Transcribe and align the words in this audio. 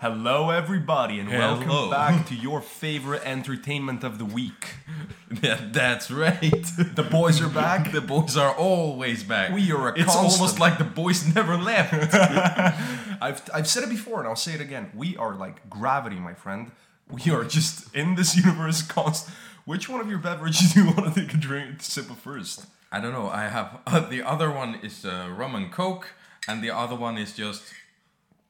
Hello, 0.00 0.48
everybody, 0.48 1.20
and 1.20 1.28
welcome 1.28 1.90
back 1.90 2.26
to 2.28 2.34
your 2.34 2.62
favorite 2.62 3.20
entertainment 3.24 4.02
of 4.04 4.18
the 4.18 4.24
week. 4.24 4.74
Yeah, 5.42 5.60
that's 5.70 6.10
right. 6.10 6.50
The 6.76 7.06
boys 7.08 7.40
are 7.40 7.48
back. 7.48 7.92
the 7.92 8.00
boys 8.00 8.36
are 8.36 8.52
always 8.52 9.22
back. 9.22 9.52
We 9.52 9.70
are 9.70 9.90
a 9.90 9.92
It's 9.92 10.06
constant- 10.06 10.32
almost 10.40 10.58
like 10.58 10.76
the 10.76 10.82
boys 10.82 11.32
never 11.36 11.56
left. 11.56 11.92
I've, 13.22 13.40
I've 13.54 13.68
said 13.68 13.84
it 13.84 13.90
before, 13.90 14.18
and 14.18 14.26
I'll 14.28 14.34
say 14.34 14.54
it 14.54 14.60
again. 14.60 14.90
We 14.92 15.16
are 15.16 15.36
like 15.36 15.70
gravity, 15.70 16.16
my 16.16 16.34
friend. 16.34 16.72
We 17.08 17.30
are 17.30 17.44
just 17.44 17.94
in 17.94 18.16
this 18.16 18.36
universe 18.36 18.82
const. 18.82 19.28
Which 19.64 19.88
one 19.88 20.00
of 20.00 20.08
your 20.10 20.18
beverages 20.18 20.72
do 20.74 20.82
you 20.82 20.86
want 20.90 21.14
to 21.14 21.20
take 21.20 21.32
a 21.32 21.36
drink, 21.36 21.80
sip 21.80 22.10
of 22.10 22.18
first? 22.18 22.66
I 22.90 22.98
don't 23.00 23.12
know. 23.12 23.28
I 23.28 23.42
have 23.46 23.78
uh, 23.86 24.00
the 24.00 24.24
other 24.24 24.50
one 24.50 24.80
is 24.82 25.04
uh, 25.04 25.28
rum 25.32 25.54
and 25.54 25.70
coke, 25.70 26.08
and 26.48 26.60
the 26.60 26.70
other 26.72 26.96
one 26.96 27.16
is 27.18 27.36
just 27.36 27.62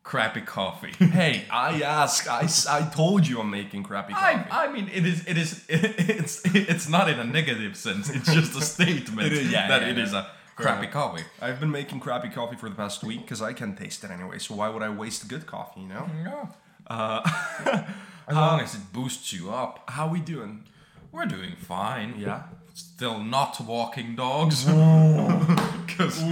crappy 0.03 0.41
coffee. 0.41 0.93
Hey, 1.11 1.45
I 1.51 1.83
ask. 1.83 2.29
I, 2.29 2.49
I 2.69 2.83
told 2.95 3.27
you 3.27 3.41
I'm 3.41 3.51
making 3.51 3.83
crappy 3.85 4.13
coffee. 4.13 4.51
I, 4.51 4.65
I 4.67 4.73
mean, 4.73 4.89
it 4.93 5.05
is 5.07 5.27
it 5.27 5.37
is 5.37 5.65
it's 5.69 6.43
it's 6.55 6.89
not 6.89 7.09
in 7.11 7.19
a 7.19 7.25
negative 7.25 7.77
sense. 7.77 8.09
It's 8.11 8.33
just 8.39 8.57
a 8.57 8.63
statement 8.63 9.27
It 9.27 9.33
is- 9.33 9.51
yeah, 9.53 9.69
that 9.69 9.83
yeah, 9.83 9.89
it 9.89 9.97
yeah. 9.97 10.03
is 10.05 10.13
a 10.15 10.27
crappy 10.57 10.87
coffee. 10.89 11.25
I've 11.41 11.59
been 11.61 11.71
making 11.71 12.01
crappy 12.01 12.29
coffee 12.29 12.57
for 12.57 12.69
the 12.69 12.75
past 12.77 13.03
week 13.05 13.23
because 13.23 13.41
I 13.43 13.53
can 13.53 13.75
taste 13.77 14.05
it 14.05 14.11
anyway. 14.11 14.39
So 14.39 14.55
why 14.55 14.69
would 14.69 14.83
I 14.83 14.89
waste 14.91 15.29
good 15.29 15.47
coffee? 15.47 15.81
You 15.81 15.89
know. 15.89 16.07
Yeah. 16.25 16.47
Uh, 16.87 17.23
as 18.29 18.35
long 18.35 18.61
as 18.61 18.75
it 18.75 18.93
boosts 18.93 19.33
you 19.33 19.51
up, 19.51 19.85
How 19.89 20.09
we 20.09 20.21
doing? 20.21 20.65
we're 21.13 21.27
doing 21.27 21.55
fine. 21.57 22.15
Yeah. 22.19 22.43
Still 22.75 23.19
not 23.23 23.61
walking 23.61 24.15
dogs. 24.17 24.65
Because 24.65 26.23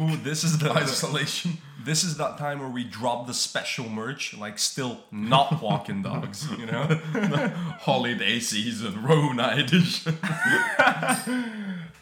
Ooh, 0.00 0.16
this 0.22 0.42
is 0.44 0.58
the 0.58 0.70
isolation. 0.72 1.58
This 1.84 2.02
is 2.04 2.16
that 2.16 2.38
time 2.38 2.60
where 2.60 2.68
we 2.68 2.82
drop 2.84 3.26
the 3.26 3.34
special 3.34 3.88
merch, 3.88 4.34
like 4.36 4.58
still 4.58 5.00
not 5.10 5.60
walking 5.62 6.02
dogs, 6.02 6.48
you 6.58 6.66
know? 6.66 6.86
Holiday 7.80 8.40
season, 8.40 9.02
Rona 9.02 9.54
edition. 9.56 10.18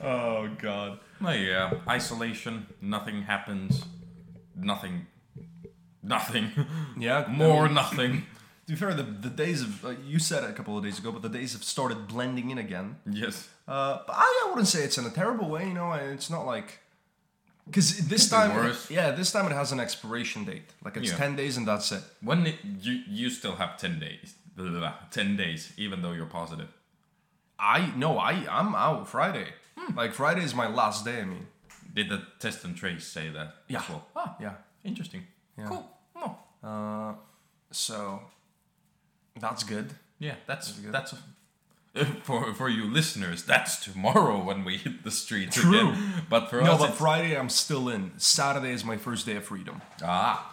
Oh 0.04 0.48
god. 0.60 0.98
Oh 1.24 1.30
yeah, 1.30 1.74
isolation. 1.88 2.66
Nothing 2.80 3.22
happens. 3.22 3.84
Nothing. 4.56 5.06
Nothing. 6.02 6.50
Yeah, 6.98 7.26
More 7.28 7.62
I 7.62 7.66
mean, 7.66 7.74
nothing. 7.74 8.26
to 8.66 8.72
be 8.72 8.74
fair, 8.76 8.94
the, 8.94 9.04
the 9.04 9.30
days 9.30 9.62
of 9.62 9.84
uh, 9.84 9.90
you 10.04 10.18
said 10.18 10.42
it 10.42 10.50
a 10.50 10.52
couple 10.54 10.76
of 10.76 10.82
days 10.82 10.98
ago, 10.98 11.12
but 11.12 11.22
the 11.22 11.28
days 11.28 11.52
have 11.52 11.62
started 11.62 12.08
blending 12.08 12.50
in 12.50 12.58
again. 12.58 12.96
Yes. 13.08 13.48
Uh, 13.68 14.00
but 14.04 14.14
I, 14.16 14.24
I 14.44 14.48
wouldn't 14.50 14.66
say 14.66 14.82
it's 14.82 14.98
in 14.98 15.06
a 15.06 15.10
terrible 15.10 15.48
way, 15.48 15.68
you 15.68 15.74
know. 15.74 15.92
It's 15.92 16.28
not 16.30 16.46
like 16.46 16.80
because 17.66 18.06
this 18.08 18.28
time, 18.28 18.50
yeah, 18.90 19.10
this 19.12 19.32
time 19.32 19.46
it 19.46 19.52
has 19.54 19.72
an 19.72 19.80
expiration 19.80 20.44
date. 20.44 20.68
Like 20.84 20.96
it's 20.96 21.10
Yeah. 21.10 21.16
ten 21.16 21.36
days 21.36 21.56
and 21.56 21.66
that's 21.66 21.92
it. 21.92 22.02
When 22.20 22.46
it, 22.46 22.56
you 22.80 23.02
you 23.08 23.30
still 23.30 23.56
have 23.56 23.76
ten 23.78 23.98
days. 24.00 24.34
Blah, 24.56 24.68
blah, 24.70 24.80
blah, 24.80 24.94
Ten 25.10 25.36
days, 25.36 25.72
even 25.78 26.02
though 26.02 26.12
you're 26.12 26.26
positive. 26.40 26.68
I 27.58 27.92
no, 27.96 28.18
I 28.18 28.32
I'm 28.50 28.74
out 28.74 29.08
Friday. 29.08 29.46
Like 29.96 30.12
Friday 30.12 30.42
is 30.44 30.54
my 30.54 30.68
last 30.68 31.04
day. 31.04 31.20
I 31.20 31.24
mean, 31.24 31.46
Did 31.94 32.08
the 32.08 32.22
test 32.38 32.64
and 32.64 32.76
trace 32.76 33.06
say 33.06 33.30
that? 33.30 33.54
Yeah. 33.68 33.82
Well? 33.88 34.06
Ah, 34.14 34.36
yeah. 34.40 34.54
interesting. 34.84 35.22
Yeah. 35.58 35.66
Cool. 35.68 35.84
Oh. 36.16 36.36
Uh, 36.62 37.14
so 37.70 38.20
that's 39.40 39.64
good. 39.64 39.90
Yeah, 40.18 40.34
that's 40.46 40.72
good. 40.72 40.92
that's. 40.92 41.14
for 42.22 42.54
for 42.54 42.68
you 42.68 42.84
listeners, 42.84 43.42
that's 43.44 43.76
tomorrow 43.84 44.42
when 44.42 44.64
we 44.64 44.76
hit 44.78 45.04
the 45.04 45.10
streets 45.10 45.56
True. 45.56 45.90
again. 45.90 46.24
But 46.30 46.48
for 46.48 46.60
us 46.60 46.66
No, 46.66 46.72
us, 46.74 46.80
but 46.80 46.94
Friday 46.94 47.36
I'm 47.36 47.48
still 47.50 47.88
in. 47.88 48.12
Saturday 48.18 48.72
is 48.72 48.84
my 48.84 48.96
first 48.96 49.26
day 49.26 49.36
of 49.36 49.44
freedom, 49.44 49.82
ah, 50.02 50.52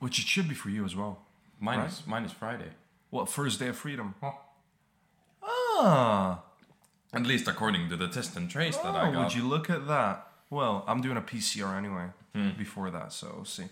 which 0.00 0.18
it 0.18 0.26
should 0.26 0.48
be 0.48 0.54
for 0.54 0.70
you 0.70 0.84
as 0.84 0.94
well. 0.96 1.18
mine 1.60 1.78
Right. 1.78 1.88
is 1.88 2.02
mine 2.06 2.24
is 2.24 2.32
Friday. 2.32 2.70
What 3.10 3.28
first 3.28 3.60
day 3.60 3.68
of 3.68 3.76
freedom? 3.76 4.14
Oh. 4.22 4.40
Ah, 5.78 6.42
At 7.12 7.22
least 7.26 7.46
according 7.48 7.88
to 7.90 7.96
the 7.96 8.08
test 8.08 8.36
and 8.36 8.50
trace 8.50 8.76
that 8.78 8.94
I 8.94 9.08
oh, 9.08 9.12
got. 9.12 9.24
would 9.24 9.34
you 9.34 9.46
look 9.46 9.70
at 9.70 9.86
that? 9.86 10.26
Well, 10.50 10.84
I'm 10.88 11.00
doing 11.02 11.16
a 11.16 11.20
PCR 11.22 11.76
anyway 11.76 12.06
before 12.58 12.90
that, 12.90 13.12
so 13.12 13.32
we'll 13.34 13.44
see. 13.44 13.66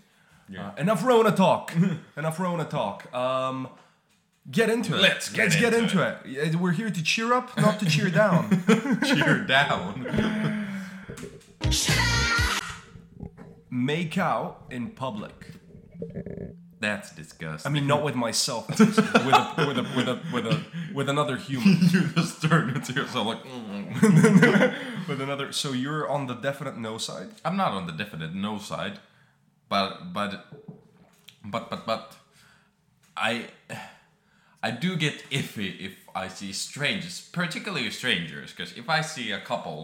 Yeah. 0.48 0.68
Uh, 0.68 0.74
enough 0.78 1.04
Rona 1.04 1.32
talk. 1.32 1.72
enough 2.16 2.38
Rona 2.38 2.64
talk. 2.64 3.12
Um, 3.14 3.68
get 4.50 4.70
into 4.70 4.94
it. 4.96 5.00
Let's 5.00 5.28
get 5.28 5.44
Let's 5.44 5.56
get 5.56 5.74
into 5.74 6.02
into 6.02 6.02
it. 6.02 6.52
Yeah, 6.54 6.60
We're 6.60 6.72
here 6.72 6.90
to 6.90 7.02
cheer 7.02 7.32
up, 7.32 7.56
not 7.56 7.80
to 7.80 7.86
cheer 7.86 8.10
down. 8.10 8.50
cheer 9.04 9.44
down. 9.44 10.66
Make 13.70 14.18
out 14.18 14.62
in 14.70 14.90
public. 14.90 15.32
That's 16.80 17.14
disgusting. 17.14 17.70
I 17.70 17.72
mean, 17.72 17.86
not 17.86 18.02
with 18.04 18.14
myself, 18.14 18.68
with 18.68 18.80
a, 18.80 19.64
with 19.66 19.78
a, 19.78 19.82
with 19.96 20.08
a, 20.08 20.20
with 20.34 20.46
a, 20.46 20.60
with 20.92 21.08
another 21.08 21.36
human. 21.36 21.78
you 21.90 22.08
just 22.08 22.42
turn 22.42 22.76
it 22.76 22.84
to 22.84 22.92
yourself 22.92 23.26
like, 23.26 23.42
"Mm." 23.44 25.08
with 25.08 25.20
another. 25.22 25.50
So 25.52 25.72
you're 25.72 26.06
on 26.06 26.26
the 26.26 26.34
definite 26.34 26.76
no 26.76 26.98
side. 26.98 27.28
I'm 27.42 27.56
not 27.56 27.72
on 27.72 27.86
the 27.86 27.92
definite 27.92 28.34
no 28.34 28.58
side, 28.58 28.98
but 29.70 30.12
but 30.12 30.44
but 31.42 31.70
but 31.70 31.86
but 31.86 32.16
I 33.16 33.46
I 34.68 34.70
do 34.84 34.90
get 34.96 35.14
iffy 35.30 35.70
if 35.88 35.94
I 36.22 36.28
see 36.38 36.52
strangers, 36.52 37.14
particularly 37.40 37.90
strangers, 37.90 38.48
because 38.52 38.72
if 38.82 38.86
I 38.88 39.00
see 39.14 39.26
a 39.32 39.40
couple 39.40 39.78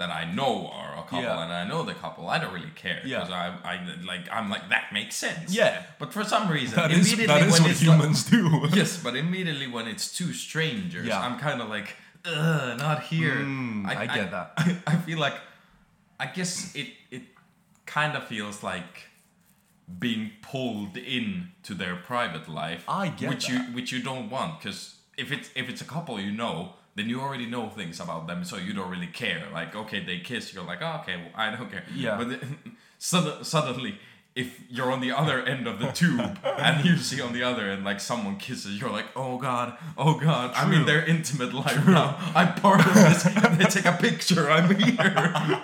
that 0.00 0.10
I 0.10 0.24
know 0.38 0.54
are 0.80 0.92
a 1.02 1.02
couple 1.10 1.22
Yeah. 1.22 1.42
and 1.44 1.52
I 1.52 1.64
know 1.70 1.80
the 1.90 1.94
couple, 2.04 2.24
I 2.34 2.36
don't 2.40 2.52
really 2.58 2.74
care 2.84 3.00
Yeah. 3.04 3.20
because 3.20 3.32
I, 3.44 3.46
I 3.72 3.74
like 4.12 4.24
I'm 4.36 4.48
like 4.54 4.64
that 4.74 4.86
makes 4.98 5.14
sense. 5.26 5.54
Yeah. 5.60 5.74
But 6.00 6.08
for 6.16 6.24
some 6.24 6.44
reason, 6.56 6.76
That 6.76 6.90
is 6.90 6.96
immediately 7.12 7.26
that 7.26 7.42
is 7.48 7.52
when 7.52 7.62
what 7.62 7.70
it's 7.70 7.82
like- 7.86 7.96
humans 8.00 8.20
do. 8.36 8.42
yes, 8.80 8.90
but 9.04 9.14
immediately 9.24 9.68
when 9.76 9.86
it's 9.92 10.06
two 10.18 10.32
strangers, 10.32 11.06
Yeah. 11.06 11.20
I'm 11.26 11.36
kind 11.38 11.58
of 11.62 11.68
like, 11.76 11.88
ugh, 12.24 12.78
not 12.86 12.98
here. 13.12 13.36
Mm, 13.36 13.86
I 13.86 14.06
get 14.18 14.30
that. 14.36 14.46
I, 14.56 14.76
I 14.92 14.96
feel 15.06 15.18
like, 15.26 15.36
I 16.18 16.26
guess 16.36 16.74
it 16.74 16.88
it 17.16 17.22
kind 17.86 18.12
of 18.18 18.22
feels 18.32 18.56
like 18.72 18.92
being 19.98 20.32
pulled 20.42 20.96
in 20.96 21.48
to 21.62 21.74
their 21.74 21.96
private 21.96 22.48
life. 22.48 22.84
I 22.88 23.08
get 23.08 23.30
which 23.30 23.46
that. 23.48 23.68
you 23.68 23.74
which 23.74 23.92
you 23.92 24.02
don't 24.02 24.30
want 24.30 24.60
because 24.60 24.96
if 25.16 25.30
it's 25.30 25.50
if 25.54 25.68
it's 25.68 25.80
a 25.80 25.86
couple 25.86 26.20
you 26.20 26.32
know. 26.32 26.74
Then 26.96 27.08
you 27.08 27.20
already 27.20 27.46
know 27.46 27.68
things 27.70 27.98
about 27.98 28.28
them, 28.28 28.44
so 28.44 28.56
you 28.56 28.72
don't 28.72 28.88
really 28.88 29.08
care. 29.08 29.48
Like, 29.52 29.74
okay, 29.74 30.04
they 30.04 30.20
kiss, 30.20 30.54
you're 30.54 30.62
like, 30.62 30.78
oh, 30.80 31.00
okay, 31.00 31.16
well, 31.16 31.32
I 31.34 31.50
don't 31.50 31.68
care. 31.68 31.82
Yeah. 31.92 32.16
But 32.16 32.28
then, 32.28 32.76
sudden, 32.98 33.42
suddenly, 33.42 33.98
if 34.34 34.60
you're 34.68 34.90
on 34.90 35.00
the 35.00 35.12
other 35.12 35.42
end 35.42 35.66
of 35.68 35.78
the 35.78 35.88
tube 35.92 36.38
and 36.44 36.84
you 36.84 36.96
see 36.96 37.20
on 37.20 37.32
the 37.32 37.42
other 37.42 37.68
end 37.70 37.84
like 37.84 38.00
someone 38.00 38.36
kisses, 38.36 38.80
you're 38.80 38.90
like, 38.90 39.06
oh 39.14 39.38
god, 39.38 39.76
oh 39.96 40.18
god, 40.18 40.52
I 40.54 40.68
mean 40.68 40.86
their 40.86 41.04
intimate 41.04 41.52
life 41.52 41.86
now. 41.86 42.16
I'm 42.34 42.54
part 42.54 42.84
of 42.86 42.94
this. 42.94 43.24
They 43.54 43.64
take 43.66 43.84
a 43.84 43.92
picture. 43.92 44.50
I'm 44.50 44.74
here. 44.74 45.60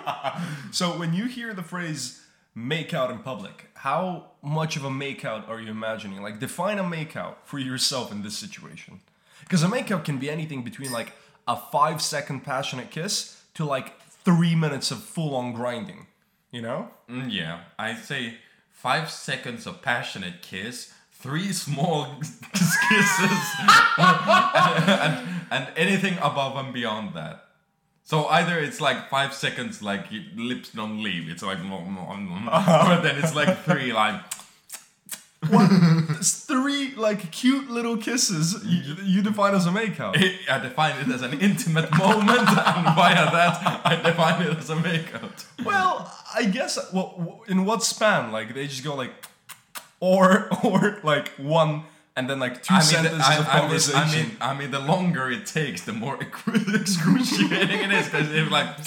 So 0.71 0.97
when 0.97 1.13
you 1.13 1.25
hear 1.25 1.53
the 1.53 1.63
phrase 1.63 2.20
"make 2.55 2.93
out 2.93 3.11
in 3.11 3.19
public," 3.19 3.69
how 3.75 4.31
much 4.41 4.75
of 4.75 4.85
a 4.85 4.91
make 4.91 5.23
out 5.25 5.47
are 5.47 5.59
you 5.59 5.69
imagining? 5.69 6.21
Like, 6.21 6.39
define 6.39 6.79
a 6.79 6.87
make 6.87 7.15
out 7.15 7.47
for 7.47 7.59
yourself 7.59 8.11
in 8.11 8.21
this 8.21 8.37
situation. 8.37 9.01
Because 9.41 9.63
a 9.63 9.69
make 9.69 9.91
out 9.91 10.05
can 10.05 10.17
be 10.17 10.29
anything 10.29 10.63
between 10.63 10.91
like 10.91 11.13
a 11.47 11.57
five 11.57 12.01
second 12.01 12.41
passionate 12.41 12.91
kiss 12.91 13.41
to 13.55 13.65
like 13.65 13.99
three 14.01 14.55
minutes 14.55 14.91
of 14.91 15.03
full 15.03 15.35
on 15.35 15.53
grinding. 15.53 16.07
You 16.51 16.61
know? 16.61 16.89
Mm, 17.09 17.31
yeah, 17.31 17.61
I 17.79 17.95
say 17.95 18.35
five 18.71 19.09
seconds 19.09 19.65
of 19.65 19.81
passionate 19.81 20.41
kiss, 20.41 20.93
three 21.11 21.53
small 21.65 22.05
kisses, 22.53 23.45
and, 23.97 25.27
and 25.51 25.67
anything 25.75 26.17
above 26.17 26.55
and 26.57 26.73
beyond 26.73 27.13
that. 27.15 27.45
So 28.11 28.25
either 28.25 28.59
it's 28.59 28.81
like 28.81 29.09
five 29.09 29.33
seconds, 29.33 29.81
like 29.81 30.07
lips 30.35 30.71
don't 30.71 31.01
leave. 31.01 31.29
It's 31.29 31.41
like, 31.41 31.59
or 31.59 31.61
then 33.01 33.23
it's 33.23 33.33
like 33.33 33.63
three, 33.63 33.93
like. 33.93 34.21
Three 36.21 36.93
like 36.95 37.31
cute 37.31 37.71
little 37.71 37.97
kisses 37.97 38.63
you, 38.63 38.95
you 39.03 39.21
define 39.23 39.55
as 39.55 39.65
a 39.65 39.71
make 39.71 39.99
out. 39.99 40.15
I 40.15 40.59
define 40.59 40.97
it 40.99 41.07
as 41.11 41.23
an 41.23 41.39
intimate 41.39 41.89
moment, 41.97 42.29
and 42.39 42.95
via 42.95 43.31
that, 43.31 43.81
I 43.83 43.95
define 44.03 44.41
it 44.43 44.57
as 44.57 44.69
a 44.69 44.75
makeout. 44.75 45.45
Well, 45.65 46.13
I 46.35 46.45
guess 46.45 46.77
well, 46.93 47.43
in 47.47 47.65
what 47.65 47.81
span? 47.81 48.31
Like 48.31 48.53
they 48.53 48.67
just 48.67 48.83
go 48.83 48.93
like, 48.93 49.13
or 49.99 50.49
or 50.63 50.99
like 51.03 51.29
one 51.37 51.85
and 52.21 52.29
then 52.29 52.39
like 52.39 52.61
two 52.61 52.71
I 52.71 52.77
mean, 52.77 52.83
sentences 52.85 53.21
I, 53.27 53.37
of 53.37 53.47
I 53.47 53.53
mean, 53.53 53.61
conversation. 53.61 53.99
I 53.99 54.15
mean, 54.15 54.37
I 54.41 54.53
mean, 54.53 54.69
the 54.69 54.79
longer 54.79 55.31
it 55.31 55.47
takes, 55.47 55.81
the 55.81 55.91
more 55.91 56.19
excruciating 56.21 57.79
it 57.79 57.91
is. 57.91 58.05
Because 58.05 58.31
if 58.31 58.51
like, 58.51 58.67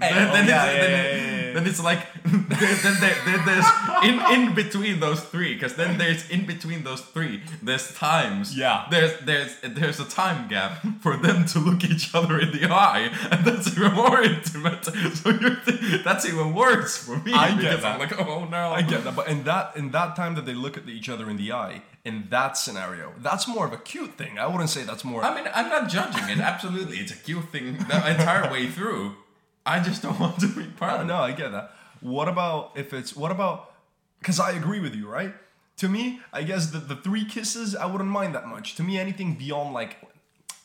Hey, 0.00 0.14
then, 0.14 0.28
oh, 0.28 0.32
then, 0.32 0.48
yeah, 0.48 0.64
it's, 0.64 0.74
yeah, 0.74 0.80
then, 0.80 0.90
yeah, 0.90 1.06
yeah, 1.06 1.30
yeah. 1.30 1.37
Then 1.58 1.66
it's 1.66 1.82
like 1.82 2.06
then, 2.24 2.46
then, 2.48 2.96
there, 3.00 3.16
then 3.26 3.40
there's 3.44 3.66
in 4.04 4.20
in 4.48 4.54
between 4.54 5.00
those 5.00 5.20
three 5.20 5.54
because 5.54 5.74
then 5.74 5.98
there's 5.98 6.28
in 6.30 6.46
between 6.46 6.84
those 6.84 7.00
three 7.00 7.42
there's 7.62 7.94
times 7.94 8.56
Yeah. 8.56 8.86
there's 8.90 9.18
there's 9.20 9.56
there's 9.62 10.00
a 10.00 10.04
time 10.08 10.48
gap 10.48 10.72
for 11.00 11.16
them 11.16 11.44
to 11.46 11.58
look 11.58 11.84
each 11.84 12.14
other 12.14 12.38
in 12.38 12.52
the 12.52 12.64
eye 12.70 13.10
and 13.30 13.44
that's 13.44 13.68
even 13.76 13.92
more 13.92 14.22
intimate 14.22 14.84
so 15.20 15.30
you're 15.30 15.56
th- 15.56 16.04
that's 16.04 16.24
even 16.26 16.54
worse 16.54 16.96
for 16.96 17.16
me 17.18 17.32
I 17.32 17.60
get 17.60 17.82
that. 17.82 17.94
I'm 17.94 17.98
like 17.98 18.18
oh 18.18 18.44
no 18.44 18.70
I 18.70 18.82
get 18.82 19.04
that, 19.04 19.16
but 19.16 19.28
in 19.28 19.44
that 19.44 19.76
in 19.76 19.90
that 19.90 20.16
time 20.16 20.34
that 20.36 20.46
they 20.46 20.54
look 20.54 20.76
at 20.76 20.88
each 20.88 21.08
other 21.08 21.28
in 21.30 21.36
the 21.36 21.52
eye, 21.52 21.82
in 22.04 22.26
that 22.30 22.56
scenario, 22.56 23.12
that's 23.18 23.46
more 23.48 23.66
of 23.66 23.72
a 23.72 23.76
cute 23.92 24.14
thing. 24.16 24.38
I 24.38 24.46
wouldn't 24.46 24.70
say 24.70 24.82
that's 24.84 25.04
more. 25.04 25.22
I 25.24 25.34
mean, 25.34 25.46
I'm 25.54 25.68
not 25.68 25.88
judging 25.90 26.28
it. 26.28 26.38
Absolutely, 26.38 26.96
it's 26.98 27.12
a 27.12 27.16
cute 27.16 27.48
thing 27.50 27.76
the 27.90 27.96
entire 28.10 28.50
way 28.50 28.68
through. 28.68 29.14
I 29.74 29.80
just 29.88 30.02
don't 30.02 30.18
want 30.24 30.38
to 30.40 30.48
be 30.48 30.64
part 30.64 30.94
of 30.94 31.00
it. 31.02 31.04
no, 31.12 31.16
I 31.16 31.32
get 31.32 31.52
that. 31.52 31.66
What 32.00 32.28
about 32.28 32.72
if 32.76 32.92
it's 32.92 33.14
what 33.14 33.30
about? 33.30 33.56
Because 34.20 34.40
I 34.40 34.50
agree 34.52 34.80
with 34.80 34.94
you, 34.94 35.06
right? 35.08 35.34
To 35.78 35.88
me, 35.88 36.20
I 36.32 36.42
guess 36.42 36.70
the 36.74 36.78
the 36.78 36.96
three 36.96 37.24
kisses, 37.24 37.76
I 37.76 37.86
wouldn't 37.86 38.10
mind 38.10 38.34
that 38.34 38.46
much. 38.48 38.74
To 38.76 38.82
me, 38.82 38.98
anything 38.98 39.34
beyond 39.44 39.74
like 39.74 39.96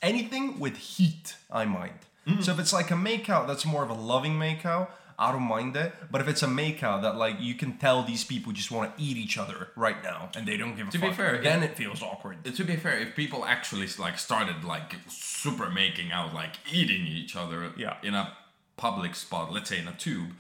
anything 0.02 0.60
with 0.60 0.78
heat, 0.78 1.36
I 1.52 1.66
mind. 1.66 2.00
Mm. 2.28 2.44
So 2.44 2.52
if 2.54 2.60
it's 2.60 2.74
like 2.74 2.92
a 2.92 2.96
makeout, 2.96 3.48
that's 3.48 3.66
more 3.66 3.84
of 3.84 3.90
a 3.90 3.94
loving 3.94 4.34
makeout. 4.34 4.88
I 5.20 5.32
don't 5.32 5.44
mind 5.44 5.76
it. 5.76 5.94
But 6.10 6.22
if 6.22 6.28
it's 6.28 6.42
a 6.42 6.48
makeout 6.48 7.02
that 7.04 7.16
like 7.18 7.36
you 7.40 7.54
can 7.56 7.78
tell 7.78 8.04
these 8.04 8.24
people 8.24 8.52
just 8.52 8.72
want 8.72 8.96
to 8.98 9.04
eat 9.04 9.18
each 9.18 9.38
other 9.38 9.70
right 9.76 10.02
now 10.04 10.30
and 10.36 10.48
they 10.48 10.58
don't 10.58 10.76
give 10.76 10.88
a 10.88 10.92
To 10.92 10.98
be 11.00 11.12
fair, 11.12 11.40
then 11.42 11.62
it 11.64 11.76
feels 11.78 12.02
awkward. 12.02 12.44
To 12.44 12.64
be 12.64 12.76
fair, 12.76 12.98
if 12.98 13.16
people 13.16 13.46
actually 13.46 13.88
like 14.00 14.18
started 14.18 14.64
like 14.64 14.96
super 15.10 15.70
making 15.70 16.12
out, 16.12 16.34
like 16.34 16.54
eating 16.72 17.06
each 17.06 17.36
other, 17.36 17.72
Yeah. 17.78 17.98
in 18.02 18.14
a 18.16 18.34
public 18.78 19.16
spot, 19.16 19.52
let's 19.52 19.70
say 19.70 19.80
in 19.80 19.88
a 19.88 19.94
tube, 19.94 20.32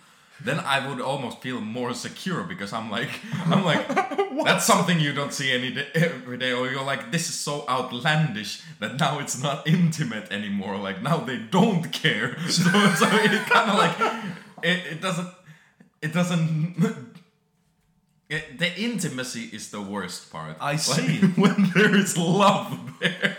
then 0.42 0.60
I 0.60 0.88
would 0.88 1.00
almost 1.00 1.42
feel 1.42 1.62
more 1.62 1.94
secure 1.94 2.44
because 2.44 2.74
I'm 2.74 2.90
like, 2.90 3.10
I'm 3.46 3.64
like, 3.64 3.88
that's 4.44 4.66
something 4.66 5.00
you 5.00 5.14
don't 5.14 5.32
see 5.32 5.52
any 5.52 5.72
day, 5.72 5.88
every 5.94 6.38
day, 6.38 6.52
or 6.52 6.70
you're 6.70 6.84
like, 6.84 7.12
this 7.12 7.30
is 7.30 7.36
so 7.36 7.66
outlandish 7.70 8.62
that 8.80 9.00
now 9.00 9.20
it's 9.20 9.42
not 9.42 9.68
intimate 9.68 10.32
anymore. 10.32 10.78
Like 10.78 11.02
now 11.02 11.18
they 11.18 11.38
don't 11.38 11.92
care, 11.94 12.38
so, 12.50 12.64
so 12.72 13.08
it 13.12 13.46
kind 13.48 13.72
of 13.72 13.78
like, 13.78 14.24
it, 14.64 14.94
it 14.94 15.02
doesn't, 15.02 15.30
it 16.02 16.14
doesn't. 16.14 17.12
It, 18.30 18.58
the 18.58 18.76
intimacy 18.80 19.50
is 19.54 19.70
the 19.70 19.82
worst 19.82 20.32
part. 20.32 20.58
I 20.60 20.72
Like, 20.72 20.80
see. 20.80 21.20
when 21.36 21.70
there 21.76 21.96
is 21.96 22.18
love 22.18 22.80
there. 23.00 23.38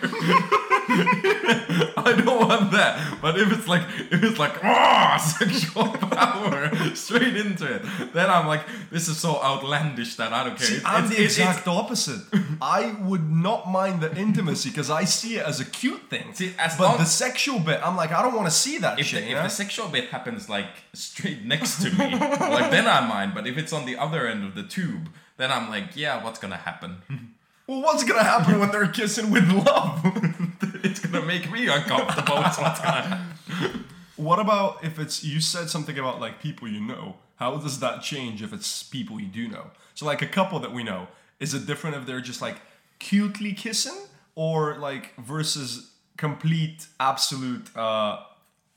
I 2.74 2.76
don't 2.76 3.10
want 3.10 3.20
that. 3.20 3.20
But 3.22 3.38
if 3.38 3.52
it's 3.52 3.68
like 3.68 3.82
if 4.10 4.22
it's 4.22 4.38
like 4.38 4.54
oh 4.64 5.16
sexual 5.38 5.88
power 6.08 6.70
straight 6.94 7.36
into 7.36 7.66
it, 7.74 7.82
then 8.12 8.30
I'm 8.30 8.46
like, 8.46 8.62
this 8.90 9.08
is 9.08 9.18
so 9.18 9.40
outlandish 9.42 10.16
that 10.16 10.32
I 10.32 10.44
don't 10.44 10.56
care. 10.56 10.66
See, 10.66 10.76
It's- 10.76 10.84
I'm 10.94 11.04
it's- 11.04 11.16
the 11.16 11.24
it's- 11.24 11.38
exact 11.38 11.68
opposite. 11.68 12.20
I 12.60 12.94
would 13.00 13.30
not 13.30 13.70
mind 13.70 14.00
the 14.00 14.14
intimacy 14.16 14.70
because 14.70 14.90
I 14.90 15.04
see 15.04 15.36
it 15.36 15.46
as 15.46 15.60
a 15.60 15.64
cute 15.64 16.08
thing. 16.10 16.32
See, 16.34 16.52
as 16.58 16.76
but 16.76 16.84
long- 16.88 16.98
the 16.98 17.04
sexual 17.04 17.58
bit, 17.58 17.80
I'm 17.82 17.96
like, 17.96 18.12
I 18.12 18.22
don't 18.22 18.34
want 18.34 18.46
to 18.46 18.52
see 18.54 18.78
that 18.78 18.98
if, 18.98 19.06
shit. 19.06 19.22
the, 19.22 19.30
you 19.30 19.36
if 19.36 19.38
know? 19.42 19.48
the 19.48 19.50
sexual 19.50 19.88
bit 19.88 20.08
happens 20.10 20.48
like 20.48 20.66
straight 20.92 21.44
next 21.44 21.82
to 21.82 21.90
me, 21.90 22.10
like 22.18 22.70
then 22.70 22.86
I 22.86 23.06
mind. 23.06 23.34
But 23.34 23.46
if 23.46 23.56
it's 23.58 23.72
on 23.72 23.86
the 23.86 23.96
other 23.96 24.26
end 24.26 24.44
of 24.44 24.54
the 24.54 24.62
tube, 24.62 25.08
then 25.36 25.50
I'm 25.50 25.68
like, 25.70 25.96
yeah, 25.96 26.22
what's 26.22 26.38
gonna 26.38 26.56
happen? 26.56 27.33
Well, 27.66 27.80
what's 27.82 28.04
gonna 28.04 28.22
happen 28.24 28.58
when 28.60 28.70
they're 28.70 28.88
kissing 28.88 29.30
with 29.30 29.48
love? 29.50 30.00
it's 30.84 31.00
gonna 31.00 31.24
make 31.24 31.50
me 31.50 31.68
uncomfortable. 31.68 32.36
what's 32.36 32.56
gonna 32.80 33.24
what 34.16 34.38
about 34.38 34.84
if 34.84 34.98
it's 34.98 35.24
you 35.24 35.40
said 35.40 35.68
something 35.70 35.98
about 35.98 36.20
like 36.20 36.40
people 36.40 36.68
you 36.68 36.80
know? 36.80 37.16
How 37.36 37.56
does 37.56 37.80
that 37.80 38.02
change 38.02 38.42
if 38.42 38.52
it's 38.52 38.82
people 38.84 39.20
you 39.20 39.26
do 39.26 39.48
know? 39.48 39.70
So 39.94 40.06
like 40.06 40.22
a 40.22 40.26
couple 40.26 40.60
that 40.60 40.72
we 40.72 40.82
know, 40.84 41.08
is 41.40 41.52
it 41.52 41.66
different 41.66 41.96
if 41.96 42.06
they're 42.06 42.20
just 42.20 42.40
like 42.40 42.56
cutely 43.00 43.52
kissing 43.52 43.96
or 44.36 44.76
like 44.78 45.14
versus 45.16 45.90
complete 46.16 46.86
absolute 47.00 47.74
uh 47.76 48.20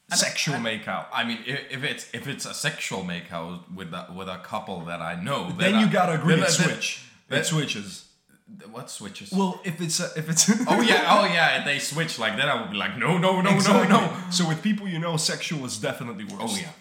sexual 0.09 0.55
makeout? 0.55 1.05
I 1.13 1.23
mean, 1.23 1.39
if, 1.45 1.59
if 1.71 1.83
it's 1.83 2.07
if 2.13 2.27
it's 2.27 2.45
a 2.45 2.53
sexual 2.53 3.03
makeout 3.03 3.71
with 3.73 3.93
a, 3.93 4.07
with 4.15 4.27
a 4.27 4.37
couple 4.39 4.85
that 4.85 5.01
I 5.01 5.21
know, 5.21 5.51
Then 5.51 5.75
I- 5.75 5.81
you 5.83 5.87
gotta 5.89 6.13
agree 6.13 6.35
then 6.35 6.43
it 6.45 6.47
then- 6.57 6.67
switch. 6.69 7.05
then- 7.27 7.39
It 7.41 7.45
switches. 7.45 8.06
What 8.71 8.89
switches? 8.89 9.31
Well, 9.31 9.59
if 9.63 9.81
it's 9.81 9.99
a, 9.99 10.09
if 10.15 10.29
it's 10.29 10.49
oh 10.67 10.81
yeah, 10.81 11.05
oh 11.09 11.25
yeah, 11.25 11.63
they 11.67 11.79
switch 11.79 12.17
like 12.19 12.38
that. 12.38 12.47
I 12.49 12.61
would 12.61 12.71
be 12.71 12.77
like, 12.77 12.97
no, 12.97 13.17
no, 13.17 13.41
no, 13.41 13.49
Exactly. 13.55 13.88
no, 13.89 13.99
no. 14.01 14.13
So 14.31 14.47
with 14.47 14.61
people 14.61 14.88
you 14.88 14.99
know, 14.99 15.17
sexual 15.17 15.65
is 15.65 15.77
definitely 15.77 16.23
worse. 16.25 16.41
Oh 16.41 16.57
yeah, 16.57 16.71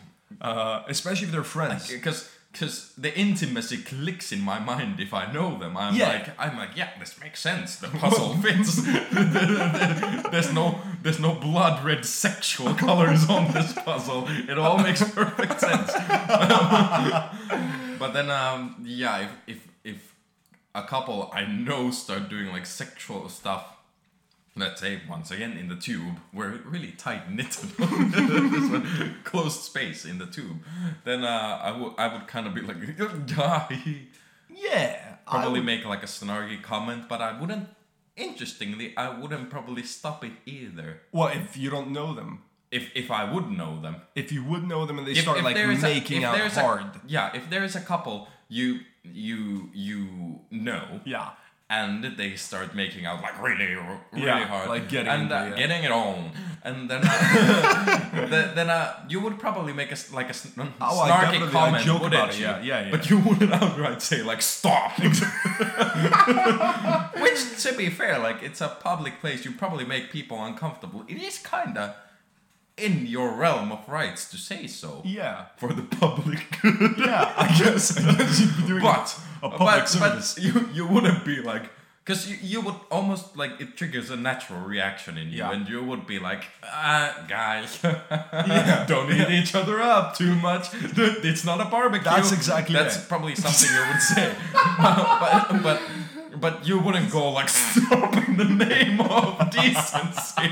Uh, 0.41 0.83
especially 0.89 1.27
if 1.27 1.33
they're 1.33 1.43
friends. 1.45 1.89
because 1.91 2.31
because 2.53 2.93
the 2.97 3.13
intimacy 3.19 3.77
clicks 3.77 4.33
in 4.33 4.41
my 4.41 4.59
mind 4.59 4.99
if 5.01 5.13
I 5.13 5.31
know 5.31 5.59
them. 5.59 5.77
I'm 5.77 5.95
Yeah. 5.95 6.09
like, 6.09 6.29
I'm 6.41 6.57
like, 6.57 6.71
yeah, 6.75 6.89
this 6.99 7.19
makes 7.21 7.41
sense. 7.41 7.77
The 7.77 7.89
puzzle 8.03 8.35
fits. 8.39 8.77
there's 10.31 10.53
no 10.55 10.79
there's 11.03 11.19
no 11.21 11.35
blood 11.35 11.85
red 11.85 12.05
sexual 12.07 12.75
colors 12.75 13.29
on 13.29 13.53
this 13.53 13.73
puzzle. 13.75 14.27
It 14.49 14.57
all 14.59 14.79
makes 14.79 15.03
perfect 15.03 15.61
sense. 15.61 15.93
but 17.99 18.13
then 18.13 18.31
um 18.31 18.77
yeah, 18.85 19.19
if 19.19 19.31
if 19.47 19.57
if 19.57 19.76
a 20.83 20.85
couple 20.95 21.31
I 21.33 21.43
know 21.67 21.91
start 21.91 22.29
doing 22.29 22.49
like 22.57 22.67
sexual 22.67 23.29
stuff 23.29 23.65
let's 24.59 24.81
say 24.81 24.93
once 25.15 25.31
again 25.31 25.53
in 25.61 25.69
the 25.69 25.77
tube 25.89 26.17
we're 26.37 26.55
really 26.75 26.93
tight 26.93 27.31
knit 27.31 27.51
this 27.51 28.67
one 28.75 29.17
closed 29.25 29.61
space 29.71 30.05
in 30.11 30.17
the 30.23 30.27
tube 30.37 30.59
then 31.05 31.21
uh, 31.25 31.59
I 31.69 31.71
would 31.79 31.93
I 32.05 32.07
would 32.13 32.27
kind 32.35 32.47
of 32.47 32.53
be 32.55 32.63
like 32.71 32.81
die. 33.27 33.81
Yeah. 34.49 35.17
Probably 35.27 35.61
would- 35.61 35.67
make 35.67 35.85
like 35.85 36.03
a 36.03 36.07
snarky 36.19 36.59
comment 36.63 37.03
but 37.09 37.21
I 37.21 37.39
wouldn't 37.41 37.69
interestingly 38.17 38.97
I 38.97 39.09
wouldn't 39.21 39.51
probably 39.51 39.83
stop 39.83 40.25
it 40.25 40.33
either 40.47 41.01
well, 41.13 41.29
if 41.29 41.57
you 41.57 41.69
don't 41.71 41.91
know 41.99 42.15
them. 42.15 42.43
if 42.71 42.85
if 42.95 43.11
I 43.11 43.23
would 43.33 43.49
know 43.51 43.73
them 43.85 43.97
If 44.15 44.33
you 44.35 44.43
would 44.51 44.65
know 44.73 44.87
them 44.87 44.97
and 44.99 45.07
they 45.07 45.13
if, 45.13 45.23
start 45.27 45.39
if 45.39 45.45
like 45.45 45.57
is 45.57 45.83
a- 45.85 45.87
making 45.95 46.25
out 46.25 46.35
there's 46.37 46.57
a- 46.57 46.63
hard. 46.63 46.87
yeah 47.07 47.31
if 47.39 47.45
there 47.51 47.65
is 47.69 47.77
a 47.77 47.81
couple 47.93 48.17
you 48.49 48.81
you 49.13 49.71
you 49.75 50.41
know 50.51 51.01
yeah. 51.05 51.31
and 51.69 52.05
they 52.17 52.37
start 52.37 52.75
making 52.75 53.05
out 53.07 53.21
like 53.23 53.41
really, 53.43 53.75
really 53.75 53.99
Yeah, 54.27 54.47
hard, 54.47 54.69
like 54.69 54.89
getting 54.89 55.09
and 55.13 55.33
uh, 55.33 55.51
it. 55.53 55.57
getting 55.57 55.83
it 55.85 55.91
on, 55.91 56.31
and 56.63 56.89
then 56.91 57.01
uh, 57.05 58.27
then, 58.31 58.55
then 58.55 58.71
uh, 58.71 58.95
you 59.09 59.21
would 59.21 59.39
probably 59.39 59.73
make 59.73 59.91
a 59.93 59.97
like 60.13 60.27
a 60.27 60.31
s- 60.31 60.53
Oh, 60.57 61.07
snarky 61.09 61.51
comment, 61.51 61.85
joke 61.85 62.03
wouldn't 62.03 62.15
about 62.23 62.31
it, 62.35 62.39
you? 62.39 62.45
yeah, 62.47 62.61
yeah, 62.63 62.81
yeah. 62.85 62.91
But 62.91 63.11
you 63.11 63.19
wouldn't 63.19 63.53
outright 63.63 64.01
say 64.03 64.23
like 64.23 64.43
stop. 64.43 64.93
Which, 67.23 67.63
to 67.65 67.73
be 67.77 67.91
fair, 67.91 68.19
like 68.19 68.43
it's 68.43 68.61
a 68.61 68.69
public 68.69 69.21
place, 69.21 69.45
you 69.45 69.53
probably 69.53 69.85
make 69.85 70.11
people 70.11 70.43
uncomfortable. 70.45 71.05
It 71.09 71.19
is 71.23 71.39
kinda 71.39 71.97
in 72.77 73.07
your 73.07 73.33
realm 73.33 73.73
of 73.73 73.89
rights 73.89 74.29
to 74.31 74.37
say 74.37 74.67
so 74.67 75.01
Yeah. 75.05 75.47
for 75.57 75.73
the 75.73 75.83
public. 75.83 76.59
Good. 76.63 76.99
yeah. 76.99 77.33
I 77.37 77.47
guess. 77.59 77.97
I 77.97 78.13
guess 78.17 78.41
you'd 78.41 78.57
be 78.57 78.67
doing 78.67 78.83
but 78.83 79.19
a 79.43 79.49
public 79.51 79.59
but, 79.59 79.89
service. 79.89 80.35
but 80.35 80.43
you 80.45 80.69
you 80.75 80.87
wouldn't 80.87 81.25
be 81.25 81.41
like 81.41 81.71
because 82.05 82.31
you, 82.31 82.37
you 82.43 82.61
would 82.61 82.75
almost 82.91 83.37
like 83.37 83.61
it 83.61 83.77
triggers 83.77 84.11
a 84.11 84.17
natural 84.17 84.61
reaction 84.61 85.17
in 85.19 85.29
you 85.31 85.39
Yeah. 85.39 85.53
and 85.53 85.69
you 85.69 85.83
would 85.83 86.07
be 86.07 86.19
like 86.19 86.45
uh, 86.63 87.13
guys 87.29 87.79
Yeah. 87.83 88.85
don't 88.87 89.11
eat 89.13 89.31
each 89.31 89.55
other 89.55 89.81
up 89.81 90.15
too 90.17 90.35
much 90.37 90.69
it's 91.31 91.45
not 91.45 91.61
a 91.61 91.65
barbecue 91.65 92.05
That's 92.11 92.33
exactly 92.33 92.75
that's 92.77 92.97
it. 92.99 93.09
probably 93.09 93.35
something 93.35 93.71
you 93.77 93.85
would 93.93 94.03
say 94.03 94.35
but, 94.79 95.63
but 95.63 95.81
but 96.41 96.55
you 96.69 96.79
wouldn't 96.79 97.11
go 97.11 97.31
like 97.33 97.49
stop 97.49 98.13
in 98.29 98.37
the 98.37 98.45
name 98.67 99.01
of 99.01 99.51
decency 99.51 100.51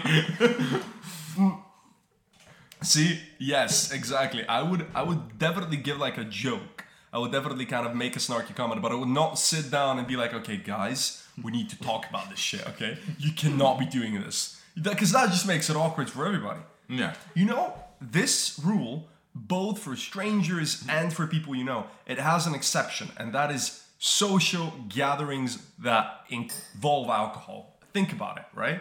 See, 2.85 3.21
yes, 3.39 3.93
exactly. 3.93 4.47
I 4.47 4.63
would, 4.63 4.87
I 4.95 5.03
would 5.03 5.39
definitely 5.39 5.79
give 5.79 5.99
like 5.99 6.19
a 6.19 6.25
joke. 6.25 6.85
I 7.13 7.19
would 7.19 7.33
definitely 7.33 7.65
kind 7.67 7.87
of 7.87 7.95
make 7.95 8.17
a 8.17 8.19
snarky 8.19 8.55
comment, 8.55 8.83
but 8.83 8.93
I 8.93 8.97
would 8.97 9.09
not 9.09 9.39
sit 9.39 9.71
down 9.71 9.99
and 9.99 10.07
be 10.07 10.17
like, 10.17 10.35
"Okay, 10.35 10.57
guys, 10.57 11.25
we 11.43 11.53
need 11.53 11.71
to 11.71 11.79
talk 11.81 12.09
about 12.09 12.29
this 12.29 12.41
shit. 12.41 12.67
Okay, 12.71 12.99
you 13.19 13.33
cannot 13.33 13.79
be 13.79 13.87
doing 13.87 14.15
this 14.21 14.61
because 14.81 15.13
that 15.13 15.31
just 15.31 15.47
makes 15.47 15.71
it 15.71 15.77
awkward 15.77 16.11
for 16.11 16.27
everybody." 16.27 16.61
yeah 16.89 17.15
You 17.35 17.47
know, 17.47 17.73
this 18.01 18.61
rule, 18.63 19.09
both 19.35 19.79
for 19.79 19.97
strangers 19.97 20.85
and 20.89 21.13
for 21.13 21.27
people 21.27 21.55
you 21.55 21.65
know, 21.65 21.87
it 22.07 22.19
has 22.19 22.47
an 22.47 22.55
exception, 22.55 23.09
and 23.17 23.33
that 23.33 23.51
is 23.51 23.85
social 23.99 24.73
gatherings 24.89 25.59
that 25.79 26.25
involve 26.29 27.09
alcohol. 27.09 27.79
Think 27.93 28.13
about 28.13 28.39
it, 28.39 28.45
right? 28.55 28.81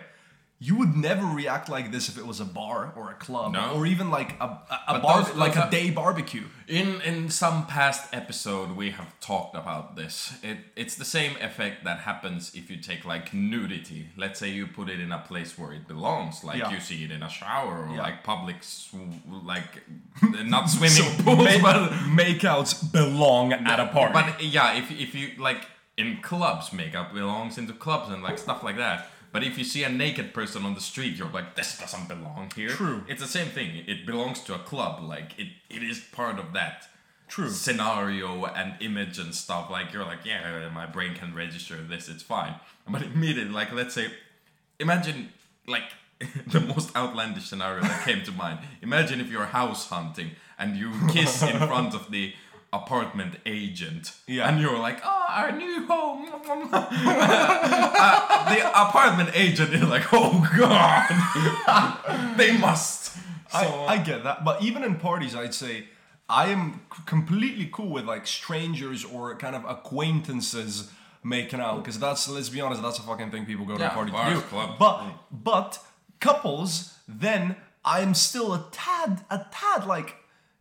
You 0.67 0.73
would 0.79 0.93
never 1.09 1.25
react 1.41 1.65
like 1.75 1.87
this 1.95 2.05
if 2.11 2.15
it 2.21 2.25
was 2.31 2.39
a 2.47 2.49
bar 2.61 2.79
or 2.97 3.05
a 3.15 3.17
club 3.25 3.47
No. 3.53 3.65
or 3.75 3.81
even 3.93 4.07
like 4.17 4.31
a, 4.39 4.47
a, 4.75 4.79
a 4.95 4.99
bar 5.05 5.23
those- 5.23 5.35
like 5.43 5.55
those 5.55 5.65
a 5.67 5.71
day 5.77 5.87
barbecue. 6.01 6.45
In 6.79 6.87
in 7.11 7.17
some 7.29 7.57
past 7.77 8.01
episode, 8.21 8.69
we 8.81 8.87
have 8.99 9.11
talked 9.31 9.55
about 9.63 9.85
this. 9.99 10.15
It 10.49 10.57
it's 10.81 10.95
the 11.03 11.09
same 11.17 11.33
effect 11.47 11.75
that 11.87 11.97
happens 12.09 12.41
if 12.59 12.65
you 12.71 12.77
take 12.89 13.01
like 13.13 13.25
nudity. 13.33 14.01
Let's 14.23 14.37
say 14.41 14.49
you 14.59 14.65
put 14.79 14.87
it 14.93 14.99
in 15.05 15.11
a 15.11 15.21
place 15.31 15.51
where 15.59 15.73
it 15.77 15.85
belongs, 15.93 16.43
like 16.49 16.59
Yeah. 16.59 16.71
you 16.73 16.79
see 16.89 16.99
it 17.05 17.11
in 17.17 17.21
a 17.23 17.29
shower 17.39 17.75
or 17.85 17.89
Yeah. 17.95 18.05
like 18.07 18.17
public, 18.23 18.57
sw- 18.63 18.95
like 19.53 19.71
not 20.55 20.69
swimming 20.69 21.09
pools, 21.25 21.61
ma- 21.61 21.61
but 21.67 21.77
makeouts 22.21 22.73
belong 22.99 23.53
at 23.53 23.79
a 23.79 23.87
party. 23.97 24.13
But 24.13 24.27
yeah, 24.55 24.77
if 24.81 24.87
if 25.05 25.11
you 25.15 25.25
like 25.49 25.61
in 25.97 26.17
clubs, 26.21 26.71
makeup 26.73 27.07
belongs 27.13 27.57
into 27.57 27.73
clubs 27.73 28.07
and 28.13 28.23
like 28.27 28.37
stuff 28.37 28.63
like 28.63 28.77
that. 28.77 28.99
But 29.33 29.43
if 29.43 29.57
you 29.57 29.63
see 29.63 29.83
a 29.83 29.89
naked 29.89 30.31
person 30.31 30.63
on 30.63 30.75
the 30.75 30.79
street, 30.79 31.17
you're 31.17 31.29
like, 31.29 31.55
this 31.55 31.79
doesn't 31.79 32.07
belong 32.07 32.51
here. 32.55 32.69
True. 32.69 33.03
It's 33.09 33.19
the 33.19 33.27
same 33.27 33.47
thing. 33.47 33.83
It 33.87 34.05
belongs 34.05 34.39
to 34.41 34.53
a 34.53 34.59
club. 34.59 35.03
Like 35.03 35.37
it, 35.39 35.47
it 35.71 35.81
is 35.81 35.99
part 35.99 36.37
of 36.37 36.53
that 36.53 36.87
True. 37.27 37.49
scenario 37.49 38.45
and 38.45 38.75
image 38.79 39.17
and 39.17 39.33
stuff. 39.33 39.71
Like 39.71 39.91
you're 39.91 40.05
like, 40.05 40.23
yeah, 40.23 40.69
my 40.69 40.85
brain 40.85 41.15
can 41.15 41.33
register 41.33 41.77
this. 41.77 42.07
It's 42.07 42.21
fine. 42.21 42.55
But 42.87 43.01
immediately, 43.01 43.51
like 43.51 43.73
let's 43.73 43.95
say, 43.95 44.11
imagine 44.79 45.33
like 45.67 45.89
the 46.47 46.59
most 46.59 46.95
outlandish 46.95 47.47
scenario 47.47 47.81
that 47.81 48.05
came 48.05 48.23
to 48.25 48.31
mind. 48.31 48.59
Imagine 48.83 49.19
if 49.19 49.31
you're 49.31 49.45
house 49.45 49.89
hunting 49.89 50.31
and 50.59 50.77
you 50.77 50.91
kiss 51.09 51.41
in 51.41 51.57
front 51.67 51.95
of 51.95 52.11
the 52.11 52.33
apartment 52.73 53.35
agent 53.45 54.13
Yeah. 54.27 54.49
and 54.49 54.59
you're 54.59 54.77
like 54.79 54.99
oh 55.05 55.25
our 55.29 55.51
new 55.51 55.85
home 55.85 56.27
Uh, 56.75 58.53
the 58.53 58.67
apartment 58.69 59.29
agent 59.35 59.73
is 59.73 59.83
like 59.83 60.05
oh 60.11 60.47
god 60.57 62.35
they 62.37 62.57
must 62.57 63.13
so 63.49 63.59
I, 63.59 63.93
I 63.93 63.97
get 63.99 64.23
that, 64.23 64.43
but 64.43 64.63
even 64.63 64.83
in 64.83 64.95
parties, 64.95 65.35
I'd 65.35 65.53
say 65.53 65.85
I 66.27 66.47
am 66.47 66.81
completely 67.05 67.69
cool 67.71 67.89
with 67.89 68.05
like 68.05 68.25
strangers 68.25 69.05
or 69.05 69.35
kind 69.37 69.55
of 69.55 69.63
acquaintances 69.65 70.89
making 71.23 71.59
out 71.59 71.83
because 71.83 71.99
that's 71.99 72.27
let's 72.27 72.49
be 72.49 72.61
honest, 72.61 72.81
that's 72.81 72.97
a 72.97 73.03
fucking 73.03 73.29
thing 73.29 73.45
people 73.45 73.65
go 73.65 73.75
to 73.75 73.79
Yeah, 73.79 73.91
a 73.91 73.93
party 73.93 74.11
bars, 74.11 74.33
to 74.33 74.41
do. 74.41 74.47
clubs. 74.47 74.73
But 74.79 75.03
but 75.31 75.79
couples, 76.19 76.95
then 77.07 77.55
I'm 77.85 78.15
still 78.15 78.53
a 78.55 78.65
tad 78.71 79.23
a 79.29 79.45
tad 79.51 79.85
like. 79.85 80.15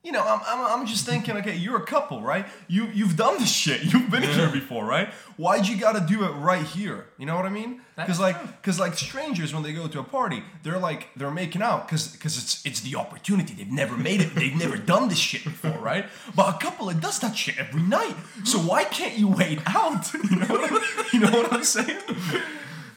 You 0.04 0.10
know, 0.10 0.20
I'm, 0.26 0.40
I'm, 0.46 0.80
I'm 0.80 0.86
just 0.86 1.06
thinking, 1.06 1.36
okay, 1.36 1.54
you're 1.54 1.76
a 1.76 1.86
couple, 1.86 2.20
right? 2.22 2.44
You 2.66 2.88
you've 2.92 3.16
done 3.16 3.38
this 3.38 3.52
shit. 3.52 3.84
You've 3.92 4.10
been 4.10 4.24
here 4.24 4.48
before, 4.50 4.84
right? 4.84 5.08
Why'd 5.36 5.68
you 5.68 5.76
gotta 5.76 6.00
do 6.00 6.24
it 6.24 6.30
right 6.30 6.66
here? 6.66 7.06
You 7.18 7.26
know 7.26 7.36
what 7.36 7.46
I 7.46 7.50
mean? 7.50 7.80
Because 7.94 8.18
like 8.18 8.36
because 8.56 8.80
like 8.80 8.94
strangers 8.98 9.54
when 9.54 9.62
they 9.62 9.72
go 9.72 9.86
to 9.86 10.00
a 10.00 10.02
party 10.04 10.42
they're 10.64 10.78
like 10.80 11.08
they're 11.14 11.30
making 11.30 11.62
out 11.62 11.86
because 11.86 12.08
because 12.08 12.36
it's 12.36 12.66
it's 12.66 12.80
the 12.80 12.96
opportunity 12.96 13.54
they've 13.54 13.70
never 13.70 13.96
made 13.96 14.20
it 14.20 14.34
they've 14.34 14.56
never 14.56 14.76
done 14.76 15.08
this 15.08 15.18
shit 15.18 15.44
before 15.44 15.78
right 15.78 16.06
but 16.34 16.52
a 16.54 16.58
couple 16.58 16.88
it 16.90 17.00
does 17.00 17.18
that 17.20 17.36
shit 17.36 17.56
every 17.58 17.82
night 17.82 18.16
so 18.44 18.58
why 18.58 18.82
can't 18.84 19.18
you 19.18 19.28
wait 19.28 19.60
out 19.66 20.12
you 20.30 20.36
know 20.36 20.46
what 20.46 20.72
I'm, 20.72 20.80
you 21.12 21.20
know 21.20 21.30
what 21.30 21.52
I'm 21.52 21.62
saying 21.64 21.98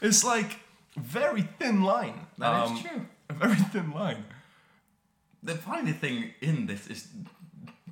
it's 0.01 0.23
like 0.23 0.59
very 0.97 1.41
thin 1.59 1.83
line 1.83 2.25
That 2.37 2.65
is 2.65 2.71
Um, 2.71 2.77
true. 2.81 3.05
a 3.29 3.33
very 3.43 3.55
thin 3.73 3.91
line 3.91 4.23
the 5.45 5.55
funny 5.55 5.91
thing 5.93 6.31
in 6.41 6.65
this 6.67 6.87
is 6.87 7.07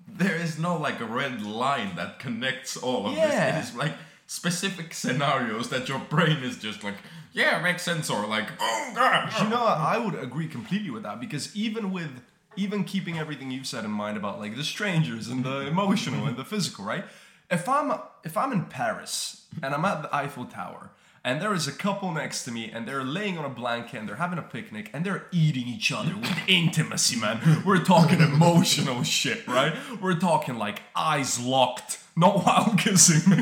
there 0.08 0.36
is 0.36 0.60
no 0.60 0.78
like 0.78 1.00
a 1.00 1.06
red 1.06 1.42
line 1.42 1.96
that 1.96 2.20
connects 2.20 2.76
all 2.78 3.08
of 3.08 3.14
Yeah. 3.14 3.28
this. 3.28 3.70
It 3.70 3.70
is 3.72 3.76
like 3.84 3.94
specific 4.28 4.94
scenarios 4.94 5.70
that 5.70 5.88
your 5.90 6.00
brain 6.00 6.38
is 6.50 6.58
just 6.58 6.84
like, 6.84 6.96
yeah, 7.34 7.62
makes 7.62 7.84
sense, 7.84 8.10
or 8.10 8.26
like, 8.28 8.48
oh 8.60 8.92
god. 8.96 9.32
you 9.42 9.50
know? 9.50 9.64
I 9.66 9.98
would 9.98 10.16
agree 10.16 10.48
completely 10.48 10.90
with 10.92 11.04
that 11.04 11.20
because 11.20 11.56
even 11.56 11.92
with 11.92 12.12
even 12.56 12.84
keeping 12.84 13.18
everything 13.18 13.50
you've 13.50 13.66
said 13.66 13.84
in 13.84 13.92
mind 13.92 14.16
about 14.18 14.40
like 14.40 14.56
the 14.56 14.64
strangers 14.64 15.28
and 15.28 15.44
the 15.44 15.62
emotional 15.68 16.28
and 16.28 16.38
the 16.38 16.46
physical, 16.46 16.86
right? 16.86 17.06
If 17.50 17.68
I'm 17.68 17.92
if 18.24 18.38
I'm 18.38 18.52
in 18.52 18.66
Paris 18.66 19.46
and 19.62 19.74
I'm 19.74 19.86
at 19.86 20.02
the 20.04 20.16
Eiffel 20.16 20.46
Tower 20.46 20.92
and 21.26 21.42
there 21.42 21.54
is 21.54 21.68
a 21.68 21.72
couple 21.72 22.12
next 22.12 22.44
to 22.44 22.52
me 22.52 22.70
and 22.70 22.86
they're 22.86 23.04
laying 23.04 23.38
on 23.38 23.46
a 23.46 23.50
blanket 23.50 23.98
and 23.98 24.10
they're 24.10 24.18
having 24.18 24.38
a 24.38 24.42
picnic 24.44 24.90
and 24.94 25.06
they're 25.06 25.26
eating 25.32 25.68
each 25.68 25.92
other 25.92 26.16
with 26.18 26.38
intimacy, 26.48 27.18
man. 27.18 27.64
We're 27.66 27.84
talking 27.84 28.20
emotional 28.20 29.04
shit, 29.04 29.48
right? 29.48 29.74
We're 30.02 30.20
talking 30.20 30.58
like 30.58 30.82
eyes 30.96 31.40
locked, 31.40 32.00
not 32.18 32.44
while 32.46 32.76
kissing, 32.78 33.22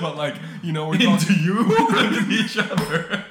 but 0.00 0.16
like 0.16 0.36
you 0.62 0.72
know 0.72 0.88
we're 0.88 0.98
talking 0.98 1.12
Into 1.14 1.34
you 1.34 2.40
each 2.44 2.58
other. 2.58 3.24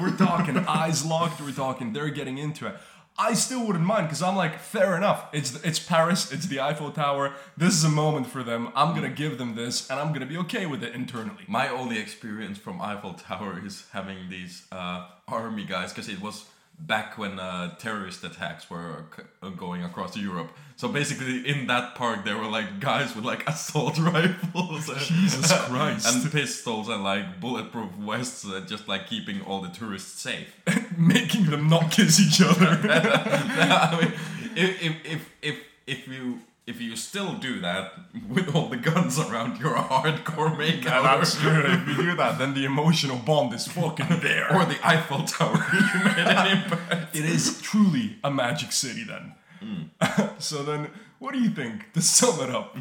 we're 0.00 0.16
talking 0.16 0.58
eyes 0.58 1.04
locked. 1.04 1.40
We're 1.40 1.52
talking 1.52 1.92
they're 1.92 2.10
getting 2.10 2.38
into 2.38 2.66
it. 2.66 2.74
I 3.18 3.32
still 3.34 3.66
wouldn't 3.66 3.84
mind 3.84 4.08
because 4.08 4.22
I'm 4.22 4.36
like, 4.36 4.58
fair 4.58 4.96
enough. 4.96 5.26
It's 5.32 5.54
it's 5.64 5.78
Paris. 5.78 6.30
It's 6.32 6.46
the 6.46 6.60
Eiffel 6.60 6.90
Tower. 6.90 7.32
This 7.56 7.72
is 7.74 7.84
a 7.84 7.88
moment 7.88 8.26
for 8.26 8.42
them. 8.42 8.70
I'm 8.74 8.94
gonna 8.94 9.08
give 9.08 9.38
them 9.38 9.54
this, 9.54 9.88
and 9.90 9.98
I'm 9.98 10.12
gonna 10.12 10.26
be 10.26 10.36
okay 10.38 10.66
with 10.66 10.82
it 10.82 10.94
internally. 10.94 11.44
My 11.48 11.68
only 11.68 11.98
experience 11.98 12.58
from 12.58 12.80
Eiffel 12.80 13.14
Tower 13.14 13.60
is 13.64 13.84
having 13.92 14.28
these 14.28 14.66
uh, 14.70 15.06
army 15.28 15.64
guys, 15.64 15.92
because 15.92 16.08
it 16.10 16.20
was 16.20 16.44
back 16.78 17.16
when 17.16 17.40
uh, 17.40 17.74
terrorist 17.76 18.22
attacks 18.22 18.68
were 18.68 19.06
c- 19.16 19.22
uh, 19.42 19.48
going 19.48 19.82
across 19.82 20.14
Europe. 20.14 20.50
So 20.76 20.88
basically, 20.88 21.48
in 21.48 21.68
that 21.68 21.94
park, 21.94 22.26
there 22.26 22.36
were 22.36 22.50
like 22.50 22.80
guys 22.80 23.16
with 23.16 23.24
like 23.24 23.48
assault 23.54 23.98
rifles, 23.98 24.90
and, 24.90 25.00
Jesus 25.00 25.50
Christ. 25.68 26.06
and 26.24 26.30
pistols 26.30 26.88
and 26.90 27.02
like 27.02 27.40
bulletproof 27.40 27.92
vests, 27.92 28.44
uh, 28.46 28.60
just 28.68 28.86
like 28.88 29.06
keeping 29.08 29.40
all 29.40 29.62
the 29.62 29.70
tourists 29.70 30.20
safe. 30.20 30.54
Making 31.14 31.46
them 31.46 31.68
not 31.68 31.90
kiss 31.90 32.20
each 32.20 32.40
other. 32.40 32.66
I 32.90 33.98
mean, 34.00 34.12
if, 34.54 34.82
if 34.82 35.06
if 35.06 35.30
if 35.42 35.56
if 35.86 36.08
you 36.08 36.40
if 36.66 36.80
you 36.80 36.96
still 36.96 37.34
do 37.34 37.60
that 37.60 37.92
with 38.28 38.54
all 38.54 38.68
the 38.68 38.76
guns 38.76 39.18
around, 39.18 39.60
you're 39.60 39.76
a 39.76 39.82
hardcore 39.82 40.56
makeout. 40.56 41.40
true. 41.40 41.62
If 41.64 41.88
you 41.88 42.10
do 42.10 42.16
that, 42.16 42.38
then 42.38 42.54
the 42.54 42.64
emotional 42.64 43.18
bond 43.18 43.52
is 43.54 43.68
fucking 43.68 44.20
there. 44.20 44.52
Or 44.52 44.64
the 44.64 44.78
Eiffel 44.84 45.22
Tower. 45.24 45.64
you 45.72 46.04
made 46.04 46.18
an 46.18 46.58
impact. 46.58 47.14
it 47.16 47.24
is 47.24 47.60
truly 47.62 48.16
a 48.24 48.30
magic 48.30 48.72
city 48.72 49.04
then. 49.04 49.34
Hmm. 49.60 50.22
so 50.38 50.62
then, 50.64 50.90
what 51.18 51.32
do 51.34 51.40
you 51.40 51.50
think? 51.50 51.92
To 51.92 52.02
sum 52.02 52.40
it 52.40 52.54
up, 52.54 52.76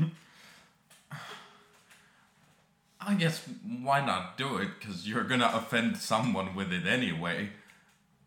I 3.00 3.14
guess 3.14 3.48
why 3.84 4.04
not 4.04 4.36
do 4.36 4.58
it? 4.58 4.70
Because 4.80 5.08
you're 5.08 5.24
gonna 5.24 5.52
offend 5.54 5.98
someone 5.98 6.56
with 6.56 6.74
it 6.74 6.88
anyway, 6.88 7.52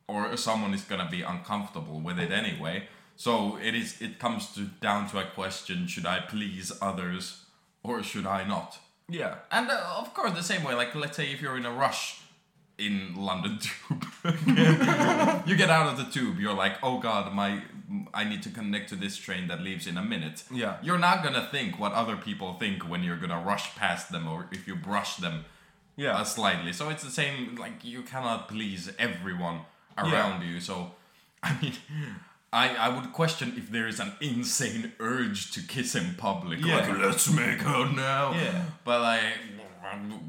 or 0.08 0.36
someone 0.36 0.74
is 0.74 0.82
gonna 0.82 1.08
be 1.10 1.22
uncomfortable 1.22 2.00
with 2.00 2.18
it 2.18 2.32
anyway. 2.32 2.88
So 3.16 3.58
it 3.62 3.74
is. 3.74 4.00
It 4.00 4.18
comes 4.18 4.52
to 4.54 4.62
down 4.80 5.08
to 5.10 5.18
a 5.20 5.24
question: 5.24 5.86
Should 5.86 6.06
I 6.06 6.20
please 6.20 6.72
others, 6.80 7.44
or 7.82 8.02
should 8.02 8.26
I 8.26 8.44
not? 8.46 8.78
yeah. 9.10 9.34
And 9.50 9.70
uh, 9.70 9.94
of 9.98 10.12
course, 10.14 10.32
the 10.32 10.42
same 10.42 10.62
way. 10.64 10.74
Like, 10.74 10.94
let's 10.94 11.16
say 11.16 11.32
if 11.32 11.40
you're 11.42 11.56
in 11.56 11.66
a 11.66 11.72
rush 11.72 12.20
in 12.78 13.14
London 13.16 13.58
Tube, 13.64 14.04
you 15.46 15.56
get 15.56 15.70
out 15.70 15.86
of 15.90 15.96
the 15.96 16.06
tube. 16.10 16.38
You're 16.38 16.54
like, 16.54 16.76
oh 16.82 16.98
god, 17.00 17.34
my, 17.34 17.62
I 18.14 18.24
need 18.24 18.42
to 18.44 18.50
connect 18.50 18.88
to 18.90 18.96
this 18.96 19.16
train 19.16 19.48
that 19.48 19.60
leaves 19.62 19.86
in 19.86 19.96
a 19.96 20.02
minute. 20.02 20.44
Yeah. 20.50 20.76
You're 20.82 20.98
not 20.98 21.22
gonna 21.24 21.48
think 21.50 21.78
what 21.78 21.92
other 21.92 22.16
people 22.16 22.54
think 22.54 22.88
when 22.88 23.02
you're 23.02 23.16
gonna 23.16 23.40
rush 23.42 23.74
past 23.76 24.12
them, 24.12 24.28
or 24.28 24.46
if 24.52 24.66
you 24.68 24.76
brush 24.76 25.16
them, 25.16 25.44
Yeah. 25.96 26.16
uh, 26.18 26.24
slightly. 26.24 26.72
So 26.72 26.88
it's 26.90 27.02
the 27.02 27.10
same. 27.10 27.56
Like, 27.56 27.84
you 27.84 28.02
cannot 28.02 28.48
please 28.48 28.90
everyone 28.98 29.62
around 29.98 30.44
you. 30.44 30.60
So, 30.60 30.92
I 31.42 31.60
mean. 31.60 31.72
I, 32.50 32.74
I 32.76 32.88
would 32.88 33.12
question 33.12 33.52
if 33.58 33.70
there 33.70 33.86
is 33.86 34.00
an 34.00 34.12
insane 34.22 34.92
urge 35.00 35.52
to 35.52 35.60
kiss 35.60 35.94
in 35.94 36.14
public. 36.14 36.64
Yeah. 36.64 36.76
Like, 36.78 36.98
let's 36.98 37.30
make 37.30 37.62
out 37.66 37.94
now. 37.94 38.32
Yeah. 38.32 38.64
But 38.84 39.02
like, 39.02 39.22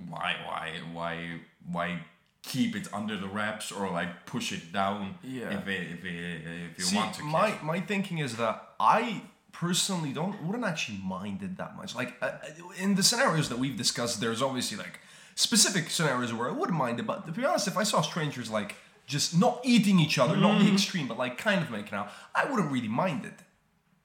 why, 0.09 0.35
why, 0.45 0.73
why, 0.91 1.39
why 1.71 1.99
keep 2.43 2.75
it 2.75 2.87
under 2.93 3.15
the 3.15 3.27
wraps 3.27 3.71
or 3.71 3.89
like 3.89 4.25
push 4.25 4.51
it 4.51 4.73
down? 4.73 5.15
Yeah. 5.23 5.57
If 5.59 5.67
it, 5.67 5.91
if 5.91 6.05
it, 6.05 6.41
if 6.71 6.79
you 6.79 6.85
See, 6.85 6.95
want 6.97 7.13
to. 7.15 7.23
my 7.23 7.51
kiss. 7.51 7.63
my 7.63 7.79
thinking 7.79 8.17
is 8.17 8.35
that 8.35 8.73
I 8.79 9.21
personally 9.51 10.13
don't 10.13 10.41
wouldn't 10.43 10.65
actually 10.65 10.99
mind 11.03 11.41
it 11.41 11.57
that 11.57 11.75
much. 11.77 11.95
Like 11.95 12.15
uh, 12.21 12.31
in 12.77 12.95
the 12.95 13.03
scenarios 13.03 13.49
that 13.49 13.59
we've 13.59 13.77
discussed, 13.77 14.19
there's 14.19 14.41
obviously 14.41 14.77
like 14.77 14.99
specific 15.35 15.89
scenarios 15.89 16.33
where 16.33 16.49
I 16.49 16.51
wouldn't 16.51 16.77
mind 16.77 16.99
it. 16.99 17.05
But 17.05 17.25
to 17.27 17.31
be 17.31 17.45
honest, 17.45 17.67
if 17.67 17.77
I 17.77 17.83
saw 17.83 18.01
strangers 18.01 18.49
like 18.49 18.75
just 19.09 19.37
not 19.37 19.59
eating 19.63 19.99
each 19.99 20.19
other, 20.19 20.37
not 20.37 20.59
the 20.59 20.65
mm-hmm. 20.65 20.75
extreme, 20.75 21.07
but 21.07 21.17
like 21.17 21.37
kind 21.37 21.61
of 21.61 21.71
making 21.71 21.95
out, 21.95 22.11
I 22.35 22.45
wouldn't 22.45 22.71
really 22.71 22.87
mind 22.87 23.25
it. 23.25 23.33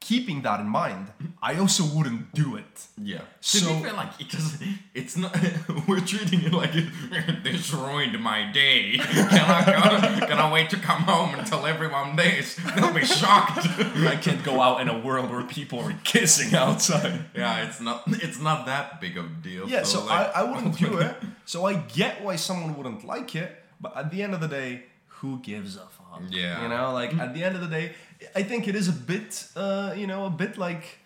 Keeping 0.01 0.43
that 0.43 0.61
in 0.61 0.67
mind, 0.67 1.07
mm-hmm. 1.09 1.33
I 1.43 1.59
also 1.59 1.85
wouldn't 1.85 2.35
do 2.35 2.57
it. 2.57 2.87
Yeah. 2.99 3.23
So- 3.41 3.69
to 3.69 3.75
be 3.75 3.83
fair, 3.85 3.93
like 3.93 4.21
it 4.21 4.31
does. 4.31 4.59
It's 4.95 5.17
not. 5.17 5.35
we're 5.89 6.01
treating 6.01 6.43
it 6.43 6.53
like 6.53 6.75
it, 6.75 6.89
this 7.45 7.73
ruined 7.73 8.19
my 8.21 8.51
day. 8.53 8.97
Can 8.99 9.51
I 9.51 10.21
go? 10.21 10.27
Can 10.27 10.39
I 10.39 10.53
wait 10.53 10.69
to 10.71 10.77
come 10.77 11.03
home 11.03 11.35
and 11.35 11.47
tell 11.47 11.65
everyone 11.65 12.17
this? 12.17 12.57
They'll 12.77 12.93
be 12.93 13.05
shocked. 13.05 13.67
I 13.67 14.19
can't 14.21 14.43
go 14.43 14.61
out 14.61 14.83
in 14.83 14.89
a 14.89 14.99
world 14.99 15.31
where 15.31 15.45
people 15.45 15.81
are 15.81 15.95
kissing 16.05 16.55
outside. 16.55 17.27
yeah, 17.35 17.67
it's 17.67 17.81
not. 17.81 18.03
It's 18.07 18.41
not 18.41 18.67
that 18.67 19.01
big 19.01 19.17
of 19.17 19.25
a 19.25 19.29
deal. 19.43 19.69
Yeah, 19.69 19.85
so, 19.85 20.05
like, 20.05 20.37
I, 20.37 20.41
I 20.41 20.43
wouldn't 20.45 20.79
do 20.79 20.99
it. 20.99 21.17
So 21.47 21.65
I 21.67 21.75
get 21.75 22.23
why 22.23 22.37
someone 22.37 22.77
wouldn't 22.77 23.05
like 23.07 23.35
it, 23.35 23.51
But 23.81 23.97
at 23.97 24.11
the 24.11 24.23
end 24.23 24.35
of 24.35 24.41
the 24.41 24.49
day, 24.49 24.85
who 25.25 25.39
gives 25.41 25.77
a 25.77 25.87
fuck? 25.97 26.23
Yeah. 26.31 26.63
You 26.63 26.69
know, 26.69 26.93
like 26.93 27.15
at 27.25 27.35
the 27.35 27.43
end 27.43 27.55
of 27.57 27.63
the 27.63 27.73
day, 27.79 27.93
I 28.35 28.43
think 28.43 28.69
it 28.69 28.77
is 28.77 28.89
a 28.89 28.93
bit, 28.93 29.47
uh, 29.57 29.95
you 29.97 30.07
know, 30.07 30.27
a 30.27 30.31
bit 30.31 30.59
like 30.59 30.99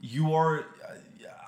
you 0.00 0.34
are. 0.34 0.64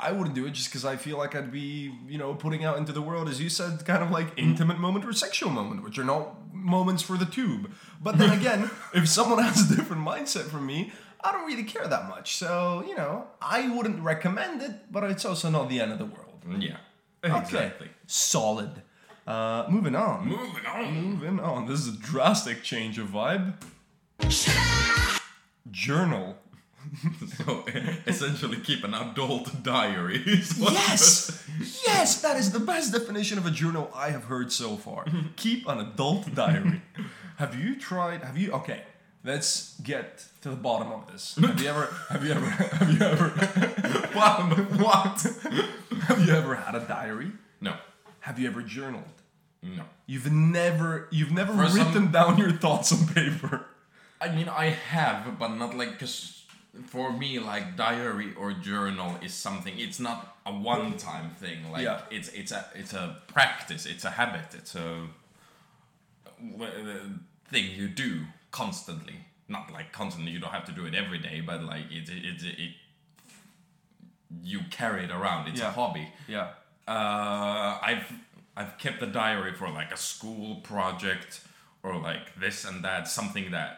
I 0.08 0.12
wouldn't 0.12 0.34
do 0.34 0.46
it 0.46 0.52
just 0.52 0.68
because 0.70 0.84
I 0.84 0.96
feel 0.96 1.18
like 1.18 1.34
I'd 1.34 1.52
be, 1.52 1.92
you 2.08 2.16
know, 2.16 2.32
putting 2.34 2.64
out 2.64 2.78
into 2.78 2.92
the 2.92 3.02
world, 3.02 3.28
as 3.28 3.38
you 3.38 3.50
said, 3.50 3.84
kind 3.84 4.02
of 4.02 4.10
like 4.10 4.28
intimate 4.36 4.78
moment 4.78 5.04
or 5.04 5.12
sexual 5.12 5.50
moment, 5.50 5.82
which 5.84 5.98
are 5.98 6.04
not 6.04 6.54
moments 6.54 7.02
for 7.02 7.16
the 7.18 7.26
tube. 7.26 7.70
But 8.00 8.16
then 8.16 8.30
again, 8.38 8.70
if 8.94 9.08
someone 9.08 9.42
has 9.42 9.70
a 9.70 9.76
different 9.76 10.02
mindset 10.12 10.44
from 10.44 10.64
me, 10.64 10.92
I 11.22 11.32
don't 11.32 11.46
really 11.46 11.64
care 11.64 11.86
that 11.86 12.08
much. 12.08 12.36
So, 12.36 12.82
you 12.88 12.96
know, 12.96 13.26
I 13.42 13.68
wouldn't 13.68 14.00
recommend 14.02 14.62
it, 14.62 14.90
but 14.90 15.04
it's 15.04 15.26
also 15.26 15.50
not 15.50 15.68
the 15.68 15.80
end 15.80 15.92
of 15.92 15.98
the 15.98 16.06
world. 16.06 16.38
Yeah. 16.58 16.78
Okay. 17.22 17.38
Exactly. 17.38 17.88
Solid. 18.06 18.82
Uh, 19.30 19.64
moving 19.70 19.94
on. 19.94 20.26
Moving 20.26 20.66
on. 20.66 20.92
Moving 20.92 21.38
on. 21.38 21.68
This 21.68 21.86
is 21.86 21.94
a 21.94 21.98
drastic 21.98 22.64
change 22.64 22.98
of 22.98 23.06
vibe. 23.08 23.54
Journal. 25.70 26.36
So 27.36 27.64
essentially, 28.06 28.56
keep 28.56 28.82
an 28.84 28.94
adult 28.94 29.62
diary. 29.62 30.24
Yes! 30.58 31.46
yes, 31.86 32.22
that 32.22 32.36
is 32.38 32.50
the 32.50 32.58
best 32.58 32.92
definition 32.92 33.36
of 33.38 33.46
a 33.46 33.50
journal 33.50 33.90
I 33.94 34.10
have 34.10 34.24
heard 34.24 34.50
so 34.50 34.76
far. 34.76 35.04
Keep 35.36 35.68
an 35.68 35.78
adult 35.78 36.34
diary. 36.34 36.80
have 37.36 37.54
you 37.54 37.78
tried? 37.78 38.22
Have 38.22 38.38
you? 38.38 38.50
Okay, 38.52 38.80
let's 39.24 39.78
get 39.80 40.24
to 40.40 40.48
the 40.48 40.56
bottom 40.56 40.90
of 40.90 41.06
this. 41.12 41.36
Have 41.36 41.60
you 41.60 41.68
ever? 41.68 41.94
Have 42.08 42.24
you 42.24 42.32
ever? 42.32 42.46
Have 42.80 42.90
you 42.90 43.02
ever? 43.02 43.28
what? 44.18 44.36
What? 44.80 45.16
have 46.08 46.26
you 46.26 46.32
ever 46.32 46.54
had 46.56 46.74
a 46.74 46.80
diary? 46.80 47.30
No. 47.60 47.74
Have 48.20 48.38
you 48.38 48.48
ever 48.48 48.62
journaled? 48.62 49.19
No. 49.62 49.84
You've 50.06 50.32
never. 50.32 51.06
You've 51.10 51.32
never 51.32 51.52
For 51.54 51.68
some- 51.68 51.78
written 51.86 52.10
down 52.10 52.38
your 52.38 52.52
thoughts 52.52 52.92
on 52.92 53.06
paper. 53.08 53.66
I 54.20 54.28
mean, 54.34 54.48
I 54.48 54.66
have, 54.70 55.38
but 55.38 55.48
not 55.56 55.74
like 55.76 55.92
because 55.92 56.44
for 56.86 57.12
me, 57.12 57.38
like 57.38 57.76
diary 57.76 58.32
or 58.34 58.52
journal 58.52 59.16
is 59.22 59.34
something. 59.34 59.78
It's 59.78 59.98
not 60.00 60.36
a 60.46 60.52
one-time 60.52 61.30
thing. 61.40 61.70
Like 61.70 61.82
Yeah. 61.84 62.00
it's 62.10 62.28
it's 62.28 62.52
a 62.52 62.64
it's 62.74 62.92
a 62.94 63.16
practice. 63.28 63.86
It's 63.86 64.04
a 64.04 64.10
habit. 64.10 64.54
It's 64.54 64.74
a 64.74 65.06
w- 66.52 66.64
uh, 66.92 67.08
thing 67.50 67.70
you 67.76 67.88
do 67.88 68.22
constantly. 68.50 69.16
Not 69.48 69.72
like 69.72 69.92
constantly. 69.92 70.32
You 70.32 70.38
don't 70.38 70.52
have 70.52 70.64
to 70.66 70.72
do 70.72 70.86
it 70.86 70.94
every 70.94 71.18
day, 71.18 71.40
but 71.40 71.62
like 71.64 71.86
it 71.90 72.08
it 72.08 72.24
it. 72.24 72.42
it 72.58 72.70
you 74.42 74.60
carry 74.70 75.04
it 75.04 75.10
around. 75.10 75.48
It's 75.48 75.60
Yeah. 75.60 75.68
a 75.68 75.72
hobby. 75.72 76.08
Yeah. 76.28 76.48
Uh, 76.86 77.78
I've 77.82 78.12
I've 78.60 78.76
kept 78.84 79.00
a 79.02 79.06
diary 79.06 79.52
for 79.60 79.68
like 79.80 79.90
a 79.92 79.96
school 79.96 80.56
project 80.72 81.40
or 81.82 81.92
like 82.10 82.26
this 82.38 82.64
and 82.68 82.84
that, 82.84 83.08
something 83.08 83.50
that 83.52 83.72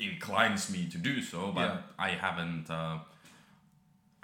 inclines 0.00 0.62
me 0.74 0.88
to 0.94 0.98
do 0.98 1.22
so, 1.22 1.52
but 1.58 1.68
Yeah. 1.68 1.78
I 1.98 2.10
haven't. 2.24 2.66
Uh, 2.70 2.98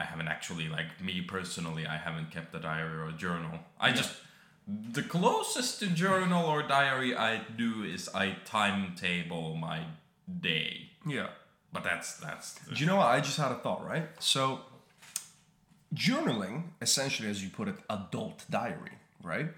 I 0.00 0.04
haven't 0.12 0.28
actually 0.28 0.68
like 0.68 0.90
me 1.08 1.14
personally. 1.22 1.84
I 1.86 1.96
haven't 2.06 2.30
kept 2.36 2.54
a 2.54 2.60
diary 2.60 2.96
or 3.02 3.08
a 3.08 3.12
journal. 3.26 3.58
I 3.80 3.88
just 3.92 4.12
the 4.98 5.02
closest 5.02 5.80
to 5.80 5.86
journal 6.04 6.44
or 6.52 6.62
diary 6.62 7.16
I 7.16 7.40
do 7.56 7.70
is 7.94 8.08
I 8.14 8.36
timetable 8.44 9.46
my 9.56 9.80
day, 10.50 10.90
Yeah. 11.06 11.28
but 11.72 11.82
that's 11.84 12.16
that's 12.24 12.46
Do 12.66 12.74
you 12.82 12.86
know 12.86 12.96
what? 12.96 13.08
I 13.16 13.20
just 13.20 13.38
had 13.38 13.50
a 13.50 13.56
thought, 13.64 13.82
right? 13.92 14.06
So, 14.20 14.40
journaling, 15.94 16.64
essentially, 16.82 17.28
as 17.30 17.42
you 17.42 17.50
put 17.50 17.68
it, 17.68 17.76
adult 17.90 18.44
diary, 18.50 18.97
right? 19.22 19.48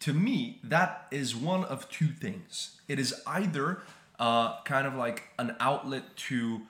To 0.00 0.12
me, 0.12 0.60
that 0.62 1.06
is 1.10 1.34
one 1.34 1.64
of 1.64 1.88
two 1.88 2.08
things. 2.08 2.80
It 2.88 2.98
is 2.98 3.14
either 3.26 3.82
uh, 4.18 4.60
kind 4.62 4.86
of 4.86 4.94
like 4.94 5.24
an 5.38 5.56
outlet 5.60 6.16
to 6.28 6.62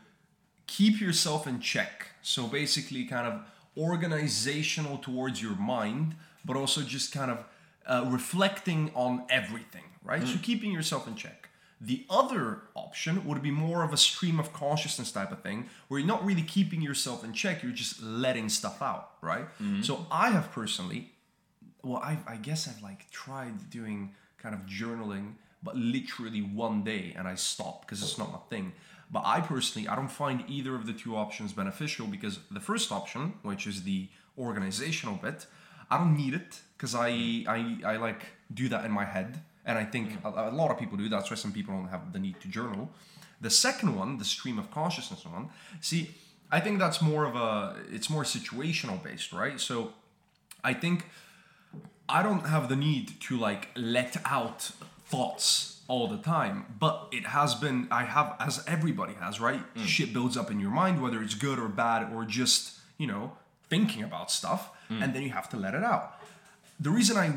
keep 0.66 1.00
yourself 1.00 1.46
in 1.46 1.60
check. 1.60 2.08
So, 2.22 2.46
basically, 2.46 3.04
kind 3.04 3.26
of 3.26 3.40
organizational 3.76 4.98
towards 4.98 5.42
your 5.42 5.56
mind, 5.56 6.14
but 6.44 6.56
also 6.56 6.82
just 6.82 7.12
kind 7.12 7.30
of 7.30 7.38
uh, 7.86 8.04
reflecting 8.10 8.90
on 8.94 9.24
everything, 9.28 9.84
right? 10.04 10.26
So, 10.26 10.38
keeping 10.42 10.72
yourself 10.72 11.06
in 11.06 11.14
check. 11.14 11.48
The 11.78 12.06
other 12.08 12.62
option 12.74 13.26
would 13.26 13.42
be 13.42 13.50
more 13.50 13.84
of 13.84 13.92
a 13.92 13.98
stream 13.98 14.40
of 14.40 14.50
consciousness 14.52 15.12
type 15.12 15.30
of 15.30 15.42
thing, 15.42 15.68
where 15.88 16.00
you're 16.00 16.06
not 16.08 16.24
really 16.24 16.42
keeping 16.42 16.80
yourself 16.80 17.22
in 17.22 17.34
check, 17.34 17.62
you're 17.62 17.72
just 17.72 18.02
letting 18.02 18.48
stuff 18.48 18.80
out, 18.80 19.10
right? 19.20 19.46
So 19.82 20.06
I 20.10 20.30
have 20.30 20.50
personally, 20.52 21.12
well, 21.86 22.02
I, 22.02 22.18
I 22.26 22.36
guess 22.36 22.68
I've 22.68 22.82
like 22.82 23.10
tried 23.10 23.70
doing 23.70 24.14
kind 24.38 24.54
of 24.54 24.62
journaling, 24.62 25.34
but 25.62 25.76
literally 25.76 26.40
one 26.42 26.82
day 26.82 27.14
and 27.16 27.28
I 27.28 27.36
stopped 27.36 27.86
because 27.86 28.02
it's 28.02 28.18
not 28.18 28.32
my 28.32 28.38
thing. 28.50 28.72
But 29.10 29.22
I 29.24 29.40
personally, 29.40 29.86
I 29.86 29.94
don't 29.94 30.10
find 30.10 30.42
either 30.48 30.74
of 30.74 30.86
the 30.86 30.92
two 30.92 31.16
options 31.16 31.52
beneficial 31.52 32.08
because 32.08 32.40
the 32.50 32.60
first 32.60 32.90
option, 32.90 33.34
which 33.42 33.66
is 33.66 33.84
the 33.84 34.08
organizational 34.36 35.14
bit, 35.14 35.46
I 35.88 35.98
don't 35.98 36.16
need 36.16 36.34
it 36.34 36.60
because 36.76 36.94
I, 36.96 37.10
I 37.46 37.78
I 37.92 37.96
like 37.98 38.22
do 38.52 38.68
that 38.68 38.84
in 38.84 38.90
my 38.90 39.04
head, 39.04 39.40
and 39.64 39.78
I 39.78 39.84
think 39.84 40.20
mm. 40.20 40.24
a, 40.24 40.50
a 40.50 40.54
lot 40.60 40.72
of 40.72 40.78
people 40.78 40.96
do. 40.98 41.08
That's 41.08 41.30
why 41.30 41.36
some 41.36 41.52
people 41.52 41.72
don't 41.72 41.88
have 41.88 42.12
the 42.12 42.18
need 42.18 42.40
to 42.40 42.48
journal. 42.48 42.90
The 43.40 43.50
second 43.50 43.94
one, 43.94 44.18
the 44.18 44.24
stream 44.24 44.58
of 44.58 44.72
consciousness 44.72 45.24
one, 45.24 45.50
see, 45.80 46.10
I 46.50 46.58
think 46.58 46.80
that's 46.80 47.00
more 47.00 47.24
of 47.24 47.36
a 47.36 47.76
it's 47.92 48.10
more 48.10 48.24
situational 48.24 49.00
based, 49.00 49.32
right? 49.32 49.60
So 49.60 49.92
I 50.64 50.74
think 50.74 51.06
I 52.08 52.22
don't 52.22 52.46
have 52.46 52.68
the 52.68 52.76
need 52.76 53.20
to 53.22 53.36
like 53.36 53.68
let 53.74 54.16
out 54.24 54.70
thoughts 55.06 55.82
all 55.88 56.08
the 56.08 56.18
time, 56.18 56.66
but 56.78 57.08
it 57.12 57.26
has 57.26 57.54
been 57.54 57.88
I 57.90 58.04
have 58.04 58.36
as 58.40 58.62
everybody 58.66 59.14
has, 59.14 59.40
right? 59.40 59.62
Mm. 59.74 59.84
Shit 59.84 60.12
builds 60.12 60.36
up 60.36 60.50
in 60.50 60.60
your 60.60 60.70
mind 60.70 61.02
whether 61.02 61.22
it's 61.22 61.34
good 61.34 61.58
or 61.58 61.68
bad 61.68 62.12
or 62.12 62.24
just, 62.24 62.78
you 62.98 63.06
know, 63.06 63.32
thinking 63.68 64.02
about 64.02 64.30
stuff 64.30 64.70
mm. 64.90 65.02
and 65.02 65.14
then 65.14 65.22
you 65.22 65.30
have 65.30 65.48
to 65.50 65.56
let 65.56 65.74
it 65.74 65.84
out. 65.84 66.20
The 66.78 66.90
reason 66.90 67.16
I 67.16 67.32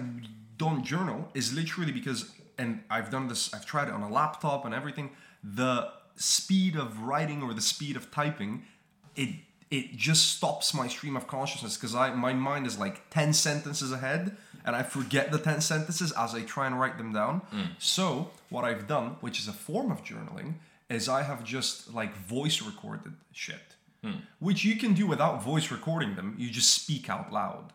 don't 0.57 0.83
journal 0.83 1.29
is 1.33 1.53
literally 1.53 1.91
because 1.91 2.31
and 2.57 2.83
I've 2.89 3.09
done 3.09 3.27
this 3.27 3.53
I've 3.53 3.65
tried 3.65 3.87
it 3.87 3.93
on 3.93 4.01
a 4.01 4.09
laptop 4.09 4.65
and 4.65 4.73
everything, 4.73 5.11
the 5.43 5.89
speed 6.15 6.75
of 6.75 7.01
writing 7.01 7.41
or 7.41 7.53
the 7.53 7.61
speed 7.61 7.95
of 7.95 8.11
typing 8.11 8.63
it 9.15 9.29
it 9.71 9.95
just 9.95 10.35
stops 10.35 10.73
my 10.73 10.87
stream 10.87 11.15
of 11.15 11.27
consciousness 11.27 11.77
because 11.77 11.95
I 11.95 12.13
my 12.13 12.33
mind 12.33 12.65
is 12.65 12.77
like 12.77 13.09
10 13.09 13.33
sentences 13.33 13.91
ahead 13.91 14.35
and 14.69 14.75
I 14.75 14.83
forget 14.83 15.31
the 15.31 15.39
10 15.39 15.61
sentences 15.61 16.11
as 16.11 16.35
I 16.35 16.43
try 16.43 16.67
and 16.67 16.79
write 16.79 16.99
them 16.99 17.11
down. 17.11 17.41
Mm. 17.51 17.69
So, 17.79 18.29
what 18.49 18.63
I've 18.63 18.87
done, 18.87 19.17
which 19.19 19.39
is 19.39 19.47
a 19.47 19.51
form 19.51 19.91
of 19.91 20.03
journaling, 20.03 20.53
is 20.91 21.09
I 21.09 21.23
have 21.23 21.43
just 21.43 21.91
like 21.91 22.15
voice 22.15 22.61
recorded 22.61 23.13
shit. 23.31 23.75
Hmm. 24.03 24.19
Which 24.37 24.63
you 24.63 24.75
can 24.75 24.93
do 24.93 25.07
without 25.07 25.43
voice 25.43 25.71
recording 25.71 26.15
them. 26.15 26.35
You 26.37 26.51
just 26.51 26.71
speak 26.71 27.09
out 27.09 27.33
loud. 27.33 27.73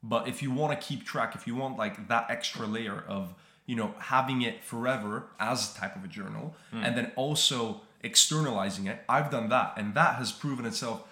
But 0.00 0.28
if 0.28 0.40
you 0.40 0.52
want 0.52 0.80
to 0.80 0.86
keep 0.86 1.04
track, 1.04 1.34
if 1.34 1.44
you 1.44 1.56
want 1.56 1.76
like 1.76 2.06
that 2.06 2.30
extra 2.30 2.68
layer 2.68 3.04
of, 3.08 3.34
you 3.66 3.74
know, 3.74 3.94
having 3.98 4.42
it 4.42 4.62
forever 4.62 5.24
as 5.40 5.74
a 5.74 5.78
type 5.80 5.96
of 5.96 6.04
a 6.04 6.08
journal 6.08 6.54
hmm. 6.70 6.84
and 6.84 6.96
then 6.96 7.10
also 7.16 7.80
externalizing 8.04 8.86
it, 8.86 9.02
I've 9.08 9.28
done 9.28 9.48
that 9.48 9.74
and 9.76 9.94
that 9.94 10.14
has 10.16 10.30
proven 10.30 10.66
itself 10.66 11.02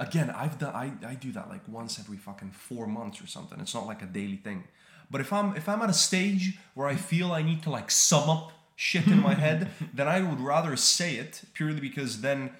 again, 0.00 0.30
I've 0.30 0.58
done 0.58 0.74
I, 0.74 0.92
I 1.06 1.14
do 1.14 1.30
that 1.32 1.48
like 1.48 1.60
once 1.68 1.98
every 2.00 2.16
fucking 2.16 2.50
4 2.50 2.86
months 2.88 3.22
or 3.22 3.28
something. 3.28 3.60
It's 3.60 3.74
not 3.74 3.86
like 3.86 4.02
a 4.02 4.06
daily 4.06 4.36
thing. 4.36 4.64
But 5.10 5.20
if 5.20 5.32
I'm 5.32 5.56
if 5.56 5.68
I'm 5.68 5.80
at 5.82 5.90
a 5.90 5.98
stage 6.08 6.58
where 6.74 6.88
I 6.88 6.96
feel 6.96 7.32
I 7.32 7.42
need 7.42 7.62
to 7.64 7.70
like 7.70 7.90
sum 7.90 8.28
up 8.28 8.52
shit 8.76 9.06
in 9.06 9.20
my 9.20 9.34
head, 9.34 9.68
then 9.94 10.08
I 10.08 10.20
would 10.20 10.40
rather 10.40 10.74
say 10.76 11.16
it 11.16 11.42
purely 11.54 11.80
because 11.80 12.20
then 12.22 12.50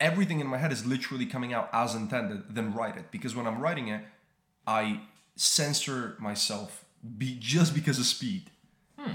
everything 0.00 0.40
in 0.40 0.46
my 0.46 0.58
head 0.58 0.72
is 0.72 0.86
literally 0.86 1.26
coming 1.26 1.52
out 1.52 1.68
as 1.72 1.94
intended 1.94 2.54
than 2.54 2.72
write 2.72 2.96
it 2.96 3.10
because 3.10 3.36
when 3.36 3.46
I'm 3.46 3.60
writing 3.60 3.88
it 3.88 4.02
I 4.66 5.00
censor 5.36 6.16
myself 6.18 6.84
be 7.18 7.36
just 7.38 7.74
because 7.74 7.98
of 7.98 8.06
speed. 8.06 8.50
Hmm. 8.98 9.12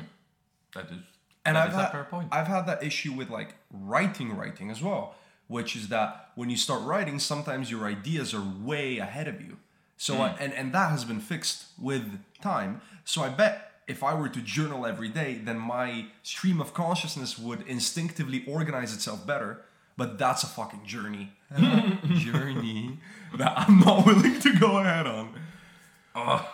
that 0.73 0.85
is 0.85 0.97
And 1.45 1.55
that 1.55 1.63
I've 1.63 1.69
is 1.69 1.75
a 1.75 1.81
had, 1.83 1.91
fair 1.91 2.03
point. 2.05 2.27
I've 2.31 2.47
had 2.47 2.65
that 2.67 2.83
issue 2.83 3.13
with 3.13 3.29
like 3.29 3.55
writing 3.71 4.35
writing 4.35 4.69
as 4.71 4.81
well, 4.81 5.15
which 5.47 5.75
is 5.75 5.89
that 5.89 6.29
when 6.35 6.49
you 6.49 6.57
start 6.57 6.81
writing 6.83 7.19
sometimes 7.19 7.69
your 7.69 7.85
ideas 7.85 8.33
are 8.33 8.43
way 8.63 8.97
ahead 8.97 9.27
of 9.27 9.41
you. 9.41 9.57
So 9.97 10.21
I, 10.21 10.29
mm. 10.29 10.37
and 10.39 10.53
and 10.53 10.73
that 10.73 10.91
has 10.91 11.05
been 11.05 11.19
fixed 11.19 11.65
with 11.79 12.19
time. 12.41 12.81
So 13.05 13.21
I 13.21 13.29
bet 13.29 13.71
if 13.87 14.03
I 14.03 14.13
were 14.13 14.29
to 14.29 14.41
journal 14.41 14.85
every 14.85 15.09
day, 15.09 15.35
then 15.35 15.59
my 15.59 16.07
stream 16.23 16.59
of 16.59 16.73
consciousness 16.73 17.37
would 17.37 17.61
instinctively 17.67 18.43
organize 18.47 18.93
itself 18.93 19.25
better. 19.25 19.61
But 19.97 20.17
that's 20.17 20.43
a 20.43 20.47
fucking 20.47 20.85
journey. 20.85 21.31
journey 22.15 22.99
that 23.37 23.53
I'm 23.55 23.79
not 23.79 24.05
willing 24.05 24.39
to 24.41 24.59
go 24.59 24.79
ahead 24.79 25.07
on. 25.07 25.35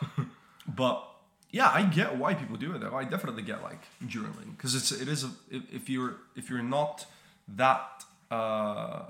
But 0.67 1.03
yeah, 1.51 1.69
I 1.73 1.83
get 1.83 2.17
why 2.17 2.33
people 2.33 2.55
do 2.55 2.73
it 2.73 2.79
though. 2.79 2.95
I 2.95 3.03
definitely 3.03 3.43
get 3.43 3.61
like 3.61 3.81
journaling 4.05 4.55
because 4.55 4.73
it's 4.75 4.91
it 4.91 5.07
is 5.07 5.23
a, 5.23 5.31
if 5.49 5.89
you're 5.89 6.17
if 6.35 6.49
you're 6.49 6.63
not 6.63 7.05
that 7.47 8.00
uh, 8.31 9.03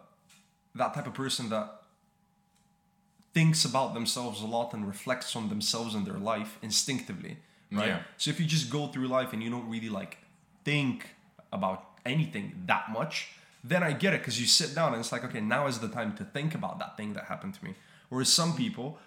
that 0.75 0.93
type 0.93 1.07
of 1.07 1.13
person 1.13 1.49
that 1.49 1.81
thinks 3.33 3.63
about 3.63 3.93
themselves 3.93 4.41
a 4.41 4.45
lot 4.45 4.73
and 4.73 4.85
reflects 4.85 5.35
on 5.35 5.47
themselves 5.47 5.95
and 5.95 6.05
their 6.05 6.17
life 6.17 6.57
instinctively, 6.61 7.37
right? 7.71 7.87
Yeah. 7.87 7.99
So 8.17 8.31
if 8.31 8.39
you 8.39 8.45
just 8.45 8.69
go 8.69 8.87
through 8.87 9.07
life 9.07 9.31
and 9.31 9.41
you 9.41 9.49
don't 9.49 9.69
really 9.69 9.89
like 9.89 10.17
think 10.65 11.15
about 11.53 11.85
anything 12.05 12.63
that 12.65 12.91
much, 12.91 13.29
then 13.63 13.83
I 13.83 13.93
get 13.93 14.13
it 14.13 14.21
because 14.21 14.41
you 14.41 14.47
sit 14.47 14.75
down 14.75 14.93
and 14.93 14.99
it's 14.99 15.11
like, 15.11 15.23
okay, 15.23 15.39
now 15.39 15.67
is 15.67 15.79
the 15.79 15.87
time 15.87 16.15
to 16.17 16.25
think 16.25 16.55
about 16.55 16.79
that 16.79 16.97
thing 16.97 17.13
that 17.13 17.25
happened 17.25 17.53
to 17.53 17.63
me. 17.63 17.75
Whereas 18.09 18.29
some 18.33 18.55
people 18.55 18.97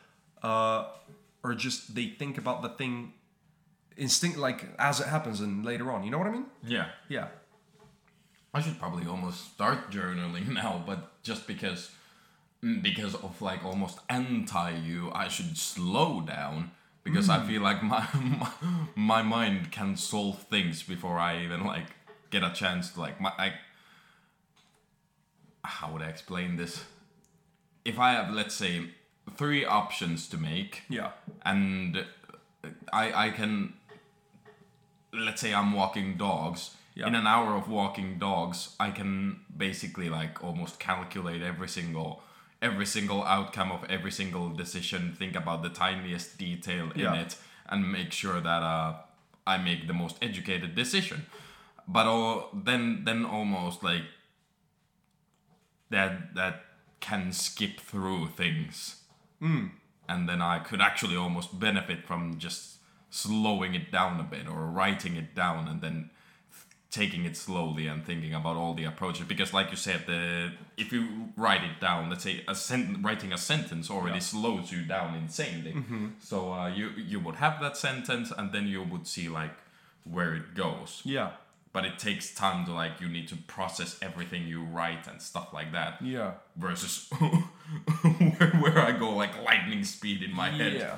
uh, 0.42 0.86
are 1.42 1.54
just 1.54 1.94
they 1.94 2.06
think 2.06 2.38
about 2.38 2.62
the 2.62 2.68
thing 2.70 3.12
instinct 3.96 4.38
like 4.38 4.66
as 4.78 5.00
it 5.00 5.08
happens 5.08 5.40
and 5.40 5.64
later 5.64 5.90
on. 5.90 6.04
You 6.04 6.10
know 6.10 6.18
what 6.18 6.28
I 6.28 6.32
mean? 6.32 6.46
Yeah. 6.62 6.86
Yeah. 7.08 7.28
I 8.54 8.60
should 8.62 8.78
probably 8.78 9.06
almost 9.06 9.52
start 9.54 9.90
journaling 9.90 10.48
now, 10.62 10.82
but 10.86 11.22
just 11.22 11.46
because 11.46 11.90
mm, 12.62 12.82
because 12.82 13.14
of 13.16 13.40
like 13.42 13.64
almost 13.64 13.98
anti 14.08 14.70
you, 14.70 15.10
I 15.12 15.28
should 15.28 15.56
slow 15.58 16.20
down 16.20 16.70
because 17.02 17.28
I 17.28 17.44
feel 17.46 17.60
like 17.62 17.82
my, 17.82 18.06
my 18.14 18.50
my 18.94 19.22
mind 19.22 19.72
can 19.72 19.96
solve 19.96 20.42
things 20.44 20.82
before 20.82 21.18
I 21.18 21.42
even 21.44 21.64
like 21.64 21.88
get 22.30 22.42
a 22.42 22.50
chance 22.50 22.92
to 22.92 23.00
like 23.00 23.20
my 23.20 23.30
I 23.38 23.52
how 25.64 25.92
would 25.92 26.02
I 26.02 26.08
explain 26.08 26.56
this? 26.56 26.84
If 27.84 27.98
I 27.98 28.12
have 28.12 28.30
let's 28.32 28.54
say 28.54 28.90
three 29.36 29.64
options 29.64 30.28
to 30.28 30.36
make, 30.38 30.82
Yeah. 30.88 31.10
and 31.44 32.04
I 32.92 33.26
I 33.26 33.30
can 33.30 33.74
let's 35.12 35.40
say 35.40 35.52
I'm 35.54 35.72
walking 35.72 36.16
dogs. 36.16 36.76
Yeah. 36.94 37.08
In 37.08 37.14
an 37.14 37.26
hour 37.26 37.54
of 37.56 37.68
walking 37.68 38.18
dogs, 38.18 38.76
I 38.78 38.90
can 38.90 39.40
basically 39.56 40.08
like 40.08 40.42
almost 40.44 40.78
calculate 40.78 41.42
every 41.42 41.68
single 41.68 42.22
every 42.62 42.86
single 42.86 43.22
outcome 43.24 43.70
of 43.72 43.84
every 43.90 44.10
single 44.10 44.48
decision, 44.50 45.14
think 45.18 45.36
about 45.36 45.62
the 45.62 45.68
tiniest 45.68 46.38
detail 46.38 46.90
in 46.94 47.00
Yeah. 47.00 47.14
it, 47.14 47.36
and 47.68 47.90
make 47.92 48.10
sure 48.12 48.40
that 48.40 48.62
uh, 48.62 48.94
I 49.46 49.58
make 49.58 49.86
the 49.86 49.92
most 49.92 50.16
educated 50.22 50.74
decision. 50.74 51.26
But 51.86 52.06
all, 52.06 52.48
then 52.54 53.04
then 53.04 53.24
almost 53.24 53.82
like 53.82 54.04
that 55.90 56.34
that 56.34 56.64
can 57.00 57.32
skip 57.32 57.80
through 57.80 58.28
things 58.28 59.02
and 60.08 60.26
then 60.28 60.40
I 60.40 60.58
could 60.58 60.80
actually 60.80 61.16
almost 61.16 61.60
benefit 61.60 62.06
from 62.06 62.38
just 62.38 62.78
slowing 63.10 63.74
it 63.74 63.92
down 63.92 64.18
a 64.18 64.22
bit 64.22 64.48
or 64.48 64.66
writing 64.70 65.16
it 65.16 65.34
down 65.34 65.68
and 65.68 65.82
then 65.82 66.08
taking 67.00 67.22
it 67.30 67.36
slowly 67.36 67.84
and 67.92 68.04
thinking 68.10 68.32
about 68.40 68.56
all 68.60 68.72
the 68.80 68.84
approaches 68.92 69.24
because 69.32 69.50
like 69.58 69.68
you 69.74 69.76
said 69.88 70.00
the 70.06 70.22
if 70.76 70.88
you 70.94 71.02
write 71.44 71.64
it 71.70 71.76
down 71.80 72.00
let's 72.10 72.22
say 72.28 72.34
a 72.46 72.54
sen- 72.54 73.00
writing 73.06 73.32
a 73.32 73.38
sentence 73.52 73.86
already 73.96 74.20
slows 74.32 74.66
you 74.74 74.82
down 74.96 75.08
insanely 75.22 75.74
so 76.30 76.36
uh, 76.58 76.68
you 76.78 76.86
you 77.12 77.18
would 77.24 77.36
have 77.44 77.54
that 77.64 77.76
sentence 77.76 78.28
and 78.38 78.46
then 78.54 78.64
you 78.74 78.80
would 78.92 79.06
see 79.14 79.26
like 79.40 79.54
where 80.14 80.32
it 80.40 80.46
goes 80.64 80.90
Yeah. 81.16 81.30
but 81.74 81.82
it 81.90 81.96
takes 81.98 82.26
time 82.44 82.60
to 82.66 82.72
like 82.82 82.94
you 83.02 83.08
need 83.16 83.26
to 83.32 83.36
process 83.56 83.90
everything 84.08 84.42
you 84.54 84.60
write 84.76 85.04
and 85.10 85.18
stuff 85.30 85.48
like 85.58 85.70
that 85.78 85.92
Yeah. 86.14 86.30
versus 86.56 86.92
where, 88.38 88.50
where 88.62 88.78
I 88.88 88.92
go 89.04 89.08
like 89.22 89.34
lightning 89.44 89.84
speed 89.84 90.22
in 90.22 90.32
my 90.42 90.50
head. 90.50 90.74
Yeah. 90.74 90.96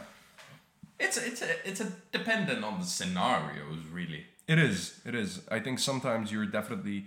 It's 0.99 1.17
it's 1.31 1.43
a, 1.43 1.69
it's 1.69 1.81
a 1.87 1.89
dependent 2.19 2.65
on 2.69 2.75
the 2.81 2.87
scenarios 2.87 3.81
really. 3.99 4.23
It 4.49 4.59
is. 4.59 5.01
It 5.05 5.15
is. 5.15 5.43
I 5.51 5.59
think 5.61 5.79
sometimes 5.79 6.31
you're 6.31 6.47
definitely, 6.47 7.07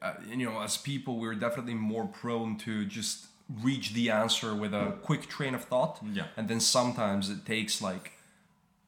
uh, 0.00 0.14
you 0.28 0.48
know, 0.48 0.60
as 0.60 0.76
people, 0.76 1.18
we're 1.18 1.34
definitely 1.34 1.74
more 1.74 2.06
prone 2.06 2.56
to 2.58 2.84
just 2.84 3.26
reach 3.62 3.92
the 3.92 4.10
answer 4.10 4.54
with 4.54 4.72
a 4.74 4.94
quick 5.02 5.28
train 5.28 5.54
of 5.54 5.64
thought. 5.64 6.00
Yeah. 6.12 6.24
And 6.36 6.48
then 6.48 6.60
sometimes 6.60 7.30
it 7.30 7.44
takes 7.46 7.80
like 7.82 8.12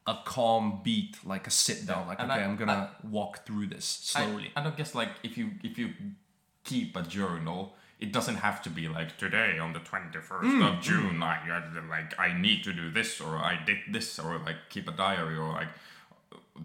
a 0.07 0.17
calm 0.25 0.81
beat, 0.83 1.17
like 1.25 1.47
a 1.47 1.51
sit 1.51 1.85
down, 1.87 2.07
like 2.07 2.19
and 2.19 2.31
okay, 2.31 2.41
I- 2.41 2.43
I, 2.43 2.47
am 2.47 2.55
gonna 2.57 2.91
walk 3.03 3.45
through 3.45 3.67
this 3.67 3.85
slowly. 3.85 4.51
I, 4.55 4.59
and 4.59 4.67
I 4.67 4.75
guess 4.75 4.93
like 4.93 5.09
if 5.23 5.37
you 5.37 5.51
if 5.63 5.77
you 5.77 5.89
keep 6.63 6.95
a 6.95 7.01
journal, 7.01 7.75
it 7.99 8.11
doesn't 8.11 8.35
have 8.35 8.61
to 8.63 8.69
be 8.69 8.87
like 8.87 9.17
today 9.17 9.57
on 9.57 9.73
the 9.73 9.79
twenty 9.79 10.19
first 10.19 10.49
of 10.61 10.81
June. 10.81 11.23
I 11.23 11.37
I- 11.49 11.87
like 11.89 12.19
I 12.19 12.37
need 12.39 12.63
to 12.65 12.73
do 12.73 12.89
this 12.91 13.21
or 13.21 13.37
I 13.37 13.59
did 13.65 13.77
this 13.91 14.19
or 14.19 14.37
like 14.39 14.57
keep 14.69 14.87
a 14.87 14.91
diary 14.91 15.37
or 15.37 15.49
like 15.49 15.69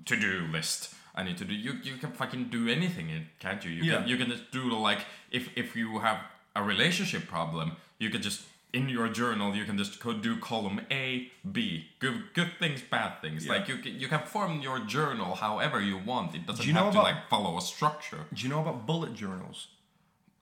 to 0.07 0.17
do 0.17 0.47
list. 0.51 0.95
I 1.15 1.23
need 1.25 1.39
to 1.39 1.45
do. 1.45 1.55
You 1.55 1.73
you 1.83 1.97
can 1.97 2.13
fucking 2.13 2.45
do 2.51 2.69
anything, 2.69 3.11
eh, 3.11 3.21
can't 3.39 3.65
you? 3.65 3.71
You 3.73 3.83
Yeah. 3.85 3.99
can 3.99 4.09
you 4.09 4.17
can 4.17 4.29
just 4.31 4.51
do 4.53 4.63
like 4.89 5.01
if 5.31 5.45
if 5.57 5.75
you 5.77 5.99
have 6.01 6.19
a 6.55 6.63
relationship 6.63 7.27
problem, 7.29 7.77
you 7.99 8.11
can 8.11 8.23
just 8.23 8.41
in 8.73 8.89
your 8.89 9.09
journal 9.09 9.49
you 9.57 9.65
can 9.65 9.77
just 9.77 9.93
do 10.23 10.37
column 10.39 10.81
A 10.93 11.29
B 11.57 11.57
good 11.99 12.19
good 12.35 12.53
things 12.61 12.81
bad 12.83 13.21
things 13.21 13.45
Yeah. 13.45 13.55
like 13.55 13.67
you 13.71 13.79
can, 13.83 13.93
you 14.03 14.07
can 14.09 14.21
form 14.35 14.61
your 14.61 14.79
journal 14.97 15.35
however 15.35 15.81
you 15.81 15.97
want 16.13 16.35
it 16.37 16.47
doesn't 16.47 16.63
Do 16.63 16.69
you 16.69 16.75
know 16.75 16.85
have 16.85 16.93
to 16.95 17.01
about- 17.01 17.15
like 17.17 17.29
follow 17.29 17.53
a 17.59 17.61
structure 17.61 18.23
Do 18.33 18.41
you 18.45 18.49
know 18.49 18.61
about 18.61 18.87
bullet 18.87 19.13
journals? 19.23 19.59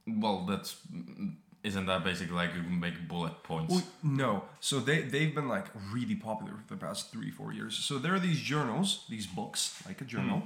well 0.07 0.39
that's 0.49 0.71
isn't 1.69 1.87
that 1.91 2.01
basically 2.11 2.37
like 2.43 2.51
you 2.57 2.63
can 2.63 2.79
make 2.87 2.97
bullet 3.13 3.37
points 3.51 3.71
Well, 3.73 3.85
no. 4.03 4.31
So 4.69 4.75
they 4.89 4.99
they've 5.13 5.35
been 5.39 5.49
like 5.57 5.67
really 5.97 6.19
popular 6.29 6.55
for 6.67 6.75
the 6.75 6.81
past 6.87 7.01
three 7.13 7.31
four 7.39 7.51
years. 7.59 7.75
So 7.89 7.93
there 8.03 8.15
are 8.17 8.25
these 8.31 8.41
journals, 8.53 9.05
these 9.15 9.27
books, 9.41 9.61
like 9.89 10.01
a 10.07 10.09
journal, 10.15 10.39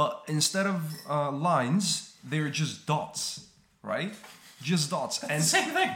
but 0.00 0.12
instead 0.36 0.66
of 0.74 0.78
uh, 1.08 1.30
lines, 1.50 1.84
they're 2.30 2.54
just 2.62 2.74
dots, 2.86 3.46
right? 3.82 4.12
Just 4.70 4.90
dots. 4.90 5.14
And 5.22 5.42
same 5.42 5.70
thing 5.78 5.90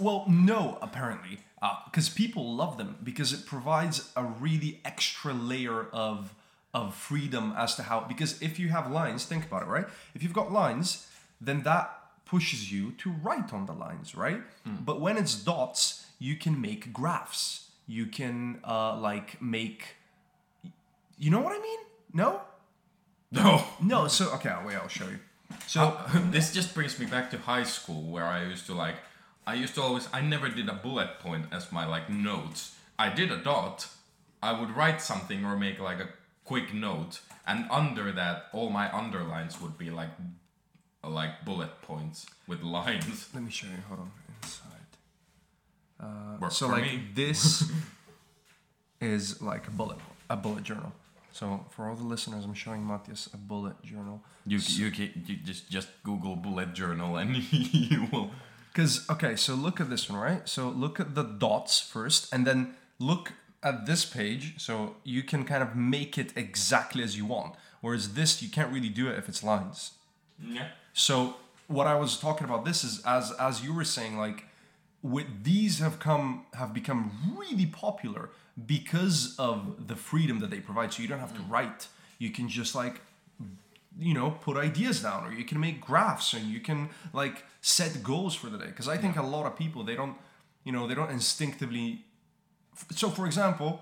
well, 0.00 0.24
no, 0.28 0.78
apparently, 0.80 1.40
because 1.84 2.08
people 2.08 2.54
love 2.54 2.78
them 2.78 2.96
because 3.04 3.32
it 3.32 3.44
provides 3.46 4.10
a 4.16 4.24
really 4.24 4.80
extra 4.84 5.32
layer 5.32 5.86
of 5.92 6.34
of 6.72 6.94
freedom 6.94 7.52
as 7.56 7.74
to 7.74 7.82
how. 7.82 8.00
Because 8.00 8.40
if 8.40 8.58
you 8.58 8.68
have 8.68 8.90
lines, 8.90 9.24
think 9.24 9.44
about 9.44 9.62
it, 9.62 9.66
right? 9.66 9.86
If 10.14 10.22
you've 10.22 10.32
got 10.32 10.52
lines, 10.52 11.06
then 11.40 11.62
that 11.64 11.99
pushes 12.30 12.70
you 12.72 12.92
to 13.02 13.08
write 13.24 13.52
on 13.52 13.66
the 13.66 13.72
lines, 13.84 14.14
right? 14.14 14.42
But 14.88 14.96
when 15.04 15.16
it's 15.22 15.34
dots, 15.34 16.06
you 16.18 16.34
can 16.44 16.60
make 16.60 16.82
graphs. 16.92 17.70
You 17.86 18.06
can 18.06 18.60
uh, 18.74 18.96
like 19.08 19.28
make. 19.42 19.80
You 21.18 21.30
know 21.32 21.40
what 21.40 21.52
I 21.58 21.60
mean? 21.68 21.80
No, 22.12 22.40
no 23.32 23.64
no. 23.92 24.08
So 24.08 24.24
okay, 24.36 24.54
wait, 24.66 24.76
I'll 24.76 24.88
show 25.00 25.08
you. 25.14 25.18
So 25.66 25.80
Uh, 25.80 26.20
this 26.36 26.52
just 26.58 26.74
brings 26.74 26.98
me 27.00 27.06
back 27.06 27.30
to 27.32 27.38
high 27.38 27.64
school 27.76 28.02
where 28.14 28.24
I 28.36 28.44
used 28.52 28.66
to 28.66 28.74
like 28.84 28.96
I 29.46 29.54
used 29.64 29.74
to 29.74 29.82
always 29.82 30.06
I 30.18 30.20
never 30.34 30.48
did 30.48 30.68
a 30.68 30.78
bullet 30.86 31.10
point 31.24 31.44
as 31.52 31.72
my 31.72 31.84
like 31.94 32.06
notes. 32.08 32.60
I 32.98 33.08
did 33.20 33.30
a 33.32 33.38
dot. 33.42 33.88
I 34.42 34.52
would 34.58 34.70
write 34.78 35.00
something 35.02 35.44
or 35.44 35.56
make 35.56 35.78
like 35.80 36.00
a 36.06 36.08
quick 36.44 36.72
note 36.74 37.20
and 37.46 37.66
under 37.70 38.06
that 38.12 38.36
all 38.52 38.70
my 38.70 38.86
underlines 39.02 39.60
would 39.60 39.76
be 39.78 39.90
like 40.00 40.10
like 41.08 41.44
bullet 41.44 41.80
points 41.82 42.26
with 42.46 42.62
lines. 42.62 43.28
let 43.34 43.42
me 43.42 43.50
show 43.50 43.66
you. 43.66 43.82
Hold 43.88 44.00
on, 44.00 44.10
inside. 44.42 44.66
Uh, 46.00 46.36
Works 46.40 46.56
so 46.56 46.68
like 46.68 46.82
me. 46.84 47.02
this 47.14 47.70
is 49.00 49.40
like 49.42 49.66
a 49.68 49.70
bullet 49.70 49.98
a 50.28 50.36
bullet 50.36 50.62
journal 50.64 50.92
so 51.32 51.64
for 51.70 51.88
all 51.88 51.94
the 51.94 52.04
listeners 52.04 52.44
i'm 52.44 52.54
showing 52.54 52.86
matthias 52.86 53.28
a 53.34 53.36
bullet 53.36 53.80
journal 53.82 54.22
You 54.46 54.58
you 54.58 54.90
can 54.90 55.10
you 55.26 55.36
just 55.36 55.70
just 55.70 55.88
Google 56.02 56.36
bullet 56.36 56.72
journal 56.74 57.16
and 57.16 57.36
you 57.52 58.08
will 58.12 58.30
because 58.72 59.04
okay 59.10 59.36
so 59.36 59.54
look 59.54 59.80
at 59.80 59.90
this 59.90 60.08
one 60.08 60.18
right 60.20 60.48
so 60.48 60.68
look 60.70 61.00
at 61.00 61.14
the 61.14 61.22
dots 61.22 61.80
first 61.80 62.32
and 62.32 62.46
then 62.46 62.74
look 62.98 63.32
at 63.62 63.84
this 63.86 64.04
page 64.06 64.54
so 64.58 64.96
you 65.04 65.22
can 65.22 65.44
kind 65.44 65.62
of 65.62 65.76
make 65.76 66.16
it 66.16 66.32
exactly 66.36 67.02
as 67.02 67.16
you 67.16 67.26
want 67.26 67.54
whereas 67.82 68.14
this 68.14 68.42
you 68.42 68.48
can't 68.48 68.72
really 68.72 68.88
do 68.88 69.08
it 69.08 69.18
if 69.18 69.28
it's 69.28 69.42
lines 69.42 69.92
yeah. 70.42 70.68
So 70.92 71.36
what 71.66 71.86
I 71.86 71.94
was 71.94 72.18
talking 72.18 72.46
about 72.46 72.64
this 72.64 72.84
is 72.84 73.02
as 73.04 73.32
as 73.32 73.62
you 73.62 73.72
were 73.74 73.84
saying 73.84 74.18
like 74.18 74.44
with 75.02 75.44
these 75.44 75.78
have 75.78 75.98
come 75.98 76.46
have 76.54 76.74
become 76.74 77.36
really 77.38 77.66
popular 77.66 78.30
because 78.66 79.36
of 79.38 79.86
the 79.86 79.96
freedom 79.96 80.40
that 80.40 80.50
they 80.50 80.60
provide. 80.60 80.92
So 80.92 81.02
you 81.02 81.08
don't 81.08 81.20
have 81.20 81.34
to 81.34 81.40
mm. 81.40 81.50
write. 81.50 81.88
You 82.18 82.30
can 82.30 82.48
just 82.48 82.74
like 82.74 83.00
you 83.98 84.14
know 84.14 84.30
put 84.42 84.56
ideas 84.56 85.02
down 85.02 85.26
or 85.26 85.32
you 85.32 85.44
can 85.44 85.58
make 85.58 85.80
graphs 85.80 86.32
and 86.32 86.46
you 86.46 86.60
can 86.60 86.88
like 87.12 87.44
set 87.60 88.02
goals 88.02 88.34
for 88.34 88.48
the 88.48 88.56
day 88.56 88.66
because 88.66 88.88
i 88.88 88.96
think 88.96 89.16
a 89.16 89.22
lot 89.22 89.46
of 89.46 89.56
people 89.56 89.82
they 89.82 89.96
don't 89.96 90.16
you 90.64 90.72
know 90.72 90.86
they 90.86 90.94
don't 90.94 91.10
instinctively 91.10 92.04
so 92.94 93.10
for 93.10 93.26
example 93.26 93.80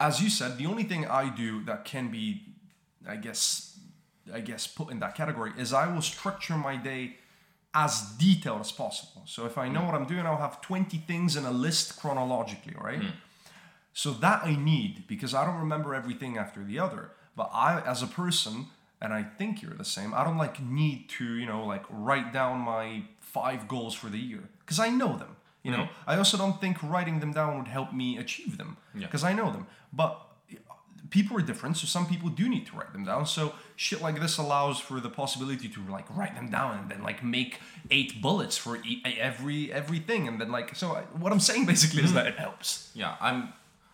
as 0.00 0.20
you 0.20 0.28
said 0.28 0.58
the 0.58 0.66
only 0.66 0.82
thing 0.82 1.06
i 1.06 1.28
do 1.28 1.62
that 1.64 1.84
can 1.84 2.10
be 2.10 2.42
i 3.08 3.16
guess 3.16 3.78
i 4.32 4.40
guess 4.40 4.66
put 4.66 4.90
in 4.90 5.00
that 5.00 5.14
category 5.14 5.52
is 5.56 5.72
i 5.72 5.86
will 5.92 6.02
structure 6.02 6.56
my 6.56 6.76
day 6.76 7.16
as 7.74 8.02
detailed 8.18 8.60
as 8.60 8.72
possible 8.72 9.22
so 9.24 9.46
if 9.46 9.56
i 9.56 9.68
know 9.68 9.80
mm. 9.80 9.86
what 9.86 9.94
i'm 9.94 10.06
doing 10.06 10.26
i'll 10.26 10.36
have 10.36 10.60
20 10.60 10.98
things 10.98 11.36
in 11.36 11.44
a 11.44 11.50
list 11.50 11.98
chronologically 11.98 12.74
right 12.80 13.00
mm. 13.00 13.12
so 13.92 14.12
that 14.12 14.42
I 14.44 14.56
need 14.56 15.06
because 15.06 15.34
I 15.34 15.44
don't 15.44 15.58
remember 15.58 15.94
everything 15.94 16.38
after 16.38 16.64
the 16.64 16.78
other. 16.78 17.10
But 17.36 17.50
I, 17.52 17.80
as 17.80 18.02
a 18.02 18.06
person, 18.06 18.66
and 19.00 19.12
I 19.12 19.22
think 19.22 19.62
you're 19.62 19.74
the 19.74 19.84
same, 19.84 20.14
I 20.14 20.24
don't 20.24 20.38
like 20.38 20.62
need 20.62 21.08
to, 21.10 21.24
you 21.24 21.46
know, 21.46 21.64
like 21.66 21.84
write 21.90 22.32
down 22.32 22.60
my 22.60 23.02
five 23.20 23.68
goals 23.68 23.94
for 23.94 24.08
the 24.08 24.18
year 24.18 24.48
because 24.60 24.78
I 24.78 24.90
know 24.90 25.16
them. 25.16 25.36
You 25.62 25.70
know, 25.70 25.84
mm. 25.84 25.88
I 26.06 26.16
also 26.16 26.36
don't 26.36 26.60
think 26.60 26.82
writing 26.82 27.20
them 27.20 27.32
down 27.32 27.56
would 27.58 27.68
help 27.68 27.92
me 27.92 28.18
achieve 28.18 28.58
them 28.58 28.76
Yeah. 28.94 29.06
because 29.06 29.22
I 29.22 29.32
know 29.32 29.52
them. 29.52 29.66
But 29.92 30.20
people 31.12 31.36
are 31.36 31.42
different, 31.42 31.76
so 31.76 31.86
some 31.86 32.06
people 32.06 32.28
do 32.28 32.48
need 32.48 32.66
to 32.66 32.76
write 32.76 32.92
them 32.92 33.04
down. 33.04 33.26
So 33.26 33.54
shit 33.76 34.00
like 34.02 34.18
this 34.20 34.38
allows 34.38 34.80
for 34.80 34.98
the 34.98 35.10
possibility 35.10 35.68
to 35.68 35.80
like 35.88 36.06
write 36.16 36.34
them 36.34 36.48
down 36.50 36.78
and 36.78 36.90
then 36.90 37.02
like 37.02 37.22
make 37.22 37.60
eight 37.90 38.20
bullets 38.20 38.56
for 38.56 38.78
e- 38.78 39.02
every 39.20 39.72
everything, 39.72 40.26
and 40.26 40.40
then 40.40 40.50
like 40.50 40.74
so. 40.74 40.96
I, 40.96 41.02
what 41.22 41.30
I'm 41.30 41.40
saying 41.40 41.66
basically 41.66 42.02
is 42.02 42.12
that 42.14 42.26
it 42.26 42.34
mm. 42.36 42.38
helps. 42.38 42.90
Yeah, 42.94 43.16
I'm 43.20 43.52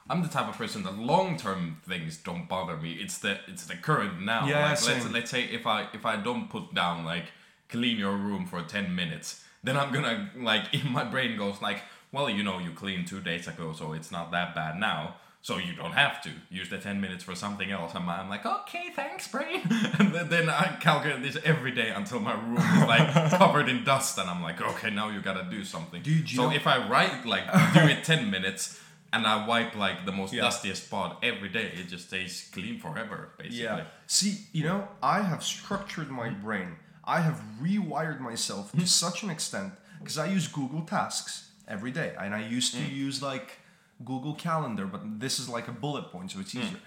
I'm 0.08 0.22
the 0.22 0.28
type 0.28 0.48
of 0.48 0.56
person 0.56 0.84
that 0.84 0.96
long 0.96 1.36
term 1.36 1.80
things 1.86 2.16
don't 2.16 2.48
bother 2.48 2.76
me. 2.76 2.92
It's 2.92 3.18
the 3.18 3.38
it's 3.48 3.66
the 3.66 3.76
current 3.76 4.22
now. 4.22 4.46
Yeah, 4.46 4.60
like, 4.60 4.70
let's 4.70 4.86
same. 4.86 5.12
let's 5.12 5.30
say 5.30 5.44
if 5.44 5.66
I 5.66 5.88
if 5.92 6.06
I 6.06 6.16
don't 6.16 6.48
put 6.48 6.72
down 6.74 7.04
like 7.04 7.26
clean 7.68 7.98
your 7.98 8.16
room 8.16 8.46
for 8.46 8.62
ten 8.62 8.94
minutes, 8.94 9.44
then 9.62 9.76
I'm 9.76 9.92
gonna 9.92 10.30
like 10.36 10.64
in 10.72 10.90
my 10.92 11.04
brain 11.04 11.36
goes 11.36 11.60
like, 11.60 11.82
well, 12.12 12.30
you 12.30 12.42
know, 12.42 12.58
you 12.58 12.70
cleaned 12.70 13.08
two 13.08 13.20
days 13.20 13.48
ago, 13.48 13.72
so 13.72 13.92
it's 13.92 14.10
not 14.10 14.30
that 14.30 14.54
bad 14.54 14.78
now. 14.78 15.16
So 15.40 15.56
you 15.56 15.72
don't 15.74 15.92
have 15.92 16.20
to 16.22 16.30
use 16.50 16.68
the 16.68 16.78
ten 16.78 17.00
minutes 17.00 17.24
for 17.24 17.34
something 17.34 17.70
else. 17.70 17.94
And 17.94 18.10
I'm 18.10 18.28
like, 18.28 18.44
okay, 18.44 18.90
thanks, 18.94 19.28
brain. 19.28 19.62
And 19.98 20.12
then, 20.12 20.48
I 20.48 20.76
calculate 20.80 21.22
this 21.22 21.38
every 21.44 21.70
day 21.70 21.90
until 21.90 22.20
my 22.20 22.34
room 22.34 22.58
is 22.58 22.86
like 22.86 23.30
covered 23.38 23.68
in 23.68 23.84
dust, 23.84 24.18
and 24.18 24.28
I'm 24.28 24.42
like, 24.42 24.60
okay, 24.60 24.90
now 24.90 25.08
you 25.08 25.20
gotta 25.20 25.46
do 25.48 25.64
something. 25.64 26.02
Dude, 26.02 26.28
so 26.28 26.44
know- 26.44 26.54
if 26.54 26.66
I 26.66 26.88
write 26.88 27.24
like 27.24 27.46
do 27.74 27.80
it 27.80 28.04
ten 28.04 28.30
minutes 28.30 28.80
and 29.12 29.26
I 29.26 29.46
wipe 29.46 29.74
like 29.74 30.04
the 30.04 30.12
most 30.12 30.32
Yeah. 30.32 30.42
dustiest 30.42 30.84
spot 30.84 31.18
every 31.22 31.48
day, 31.48 31.72
it 31.74 31.88
just 31.88 32.08
stays 32.08 32.48
clean 32.52 32.78
forever, 32.78 33.30
basically. 33.38 33.62
Yeah. 33.62 33.84
See, 34.06 34.46
you 34.52 34.64
know, 34.64 34.88
I 35.02 35.22
have 35.22 35.42
structured 35.42 36.10
my 36.10 36.28
brain. 36.28 36.76
I 37.04 37.20
have 37.20 37.40
rewired 37.62 38.20
myself 38.20 38.72
to 38.72 38.78
hmm. 38.78 38.84
such 38.84 39.22
an 39.22 39.30
extent 39.30 39.72
because 39.98 40.18
I 40.18 40.26
use 40.26 40.46
Google 40.46 40.82
Tasks 40.82 41.48
every 41.66 41.90
day, 41.90 42.14
and 42.18 42.34
I 42.34 42.42
used 42.46 42.74
to 42.74 42.80
hmm. 42.80 42.94
use 42.94 43.22
like 43.22 43.60
Google 44.04 44.34
Calendar, 44.34 44.86
but 44.86 45.20
this 45.20 45.38
is 45.38 45.48
like 45.48 45.68
a 45.68 45.72
bullet 45.72 46.10
point, 46.12 46.30
so 46.30 46.40
it's 46.40 46.52
hmm. 46.52 46.60
easier. 46.60 46.78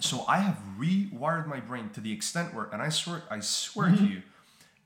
So 0.00 0.24
I 0.28 0.38
have 0.38 0.58
rewired 0.78 1.46
my 1.46 1.60
brain 1.60 1.90
to 1.94 2.00
the 2.00 2.12
extent 2.12 2.54
where, 2.54 2.68
and 2.72 2.82
I 2.82 2.88
swear, 2.88 3.22
I 3.30 3.40
swear 3.40 3.88
to 3.88 3.94
mm-hmm. 3.94 4.06
you, 4.06 4.22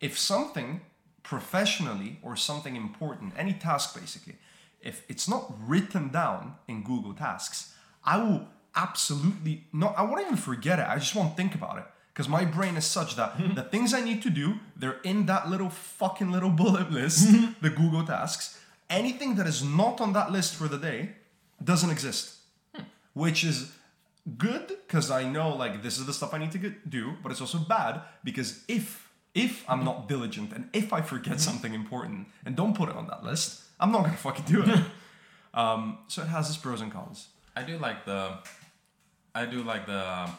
if 0.00 0.18
something 0.18 0.82
professionally 1.22 2.18
or 2.22 2.36
something 2.36 2.76
important, 2.76 3.32
any 3.36 3.52
task 3.52 3.98
basically, 3.98 4.36
if 4.80 5.04
it's 5.08 5.28
not 5.28 5.52
written 5.66 6.08
down 6.08 6.56
in 6.68 6.82
Google 6.82 7.12
Tasks, 7.12 7.74
I 8.04 8.18
will 8.18 8.48
absolutely 8.74 9.64
not, 9.72 9.98
I 9.98 10.02
won't 10.02 10.20
even 10.22 10.36
forget 10.36 10.78
it. 10.78 10.86
I 10.88 10.98
just 10.98 11.14
won't 11.14 11.36
think 11.36 11.54
about 11.54 11.78
it. 11.78 11.84
Because 12.12 12.28
my 12.28 12.44
brain 12.44 12.76
is 12.76 12.84
such 12.84 13.16
that 13.16 13.36
mm-hmm. 13.36 13.54
the 13.54 13.62
things 13.62 13.94
I 13.94 14.00
need 14.00 14.22
to 14.22 14.30
do, 14.30 14.54
they're 14.76 15.00
in 15.04 15.26
that 15.26 15.48
little 15.48 15.70
fucking 15.70 16.30
little 16.30 16.50
bullet 16.50 16.90
list, 16.90 17.28
mm-hmm. 17.28 17.52
the 17.62 17.70
Google 17.70 18.04
Tasks. 18.04 18.58
Anything 18.88 19.36
that 19.36 19.46
is 19.46 19.62
not 19.62 20.00
on 20.00 20.12
that 20.14 20.32
list 20.32 20.54
for 20.54 20.66
the 20.66 20.78
day 20.78 21.10
doesn't 21.62 21.90
exist 21.90 22.36
hmm. 22.74 22.82
which 23.14 23.44
is 23.44 23.72
good 24.38 24.68
because 24.86 25.10
I 25.10 25.24
know 25.24 25.54
like 25.54 25.82
this 25.82 25.98
is 25.98 26.06
the 26.06 26.12
stuff 26.12 26.34
I 26.34 26.38
need 26.38 26.52
to 26.52 26.58
get, 26.58 26.90
do, 26.90 27.14
but 27.22 27.32
it's 27.32 27.40
also 27.40 27.58
bad 27.58 28.02
because 28.24 28.64
if 28.68 29.08
if 29.32 29.64
I'm 29.68 29.84
not 29.84 30.08
diligent 30.08 30.52
and 30.52 30.68
if 30.72 30.92
I 30.92 31.02
forget 31.02 31.34
hmm. 31.34 31.40
something 31.40 31.74
important 31.74 32.28
and 32.44 32.56
don't 32.56 32.76
put 32.76 32.88
it 32.88 32.96
on 32.96 33.06
that 33.06 33.24
list, 33.24 33.62
I'm 33.78 33.92
not 33.92 34.04
gonna 34.04 34.16
fucking 34.28 34.44
do 34.44 34.62
it. 34.62 34.68
Hmm. 34.68 35.58
um, 35.58 35.98
so 36.08 36.22
it 36.22 36.28
has 36.28 36.48
its 36.48 36.58
pros 36.58 36.80
and 36.80 36.92
cons. 36.92 37.28
I 37.56 37.62
do 37.62 37.78
like 37.78 38.04
the, 38.04 38.38
I 39.34 39.44
do 39.46 39.62
like 39.62 39.86
the, 39.86 40.30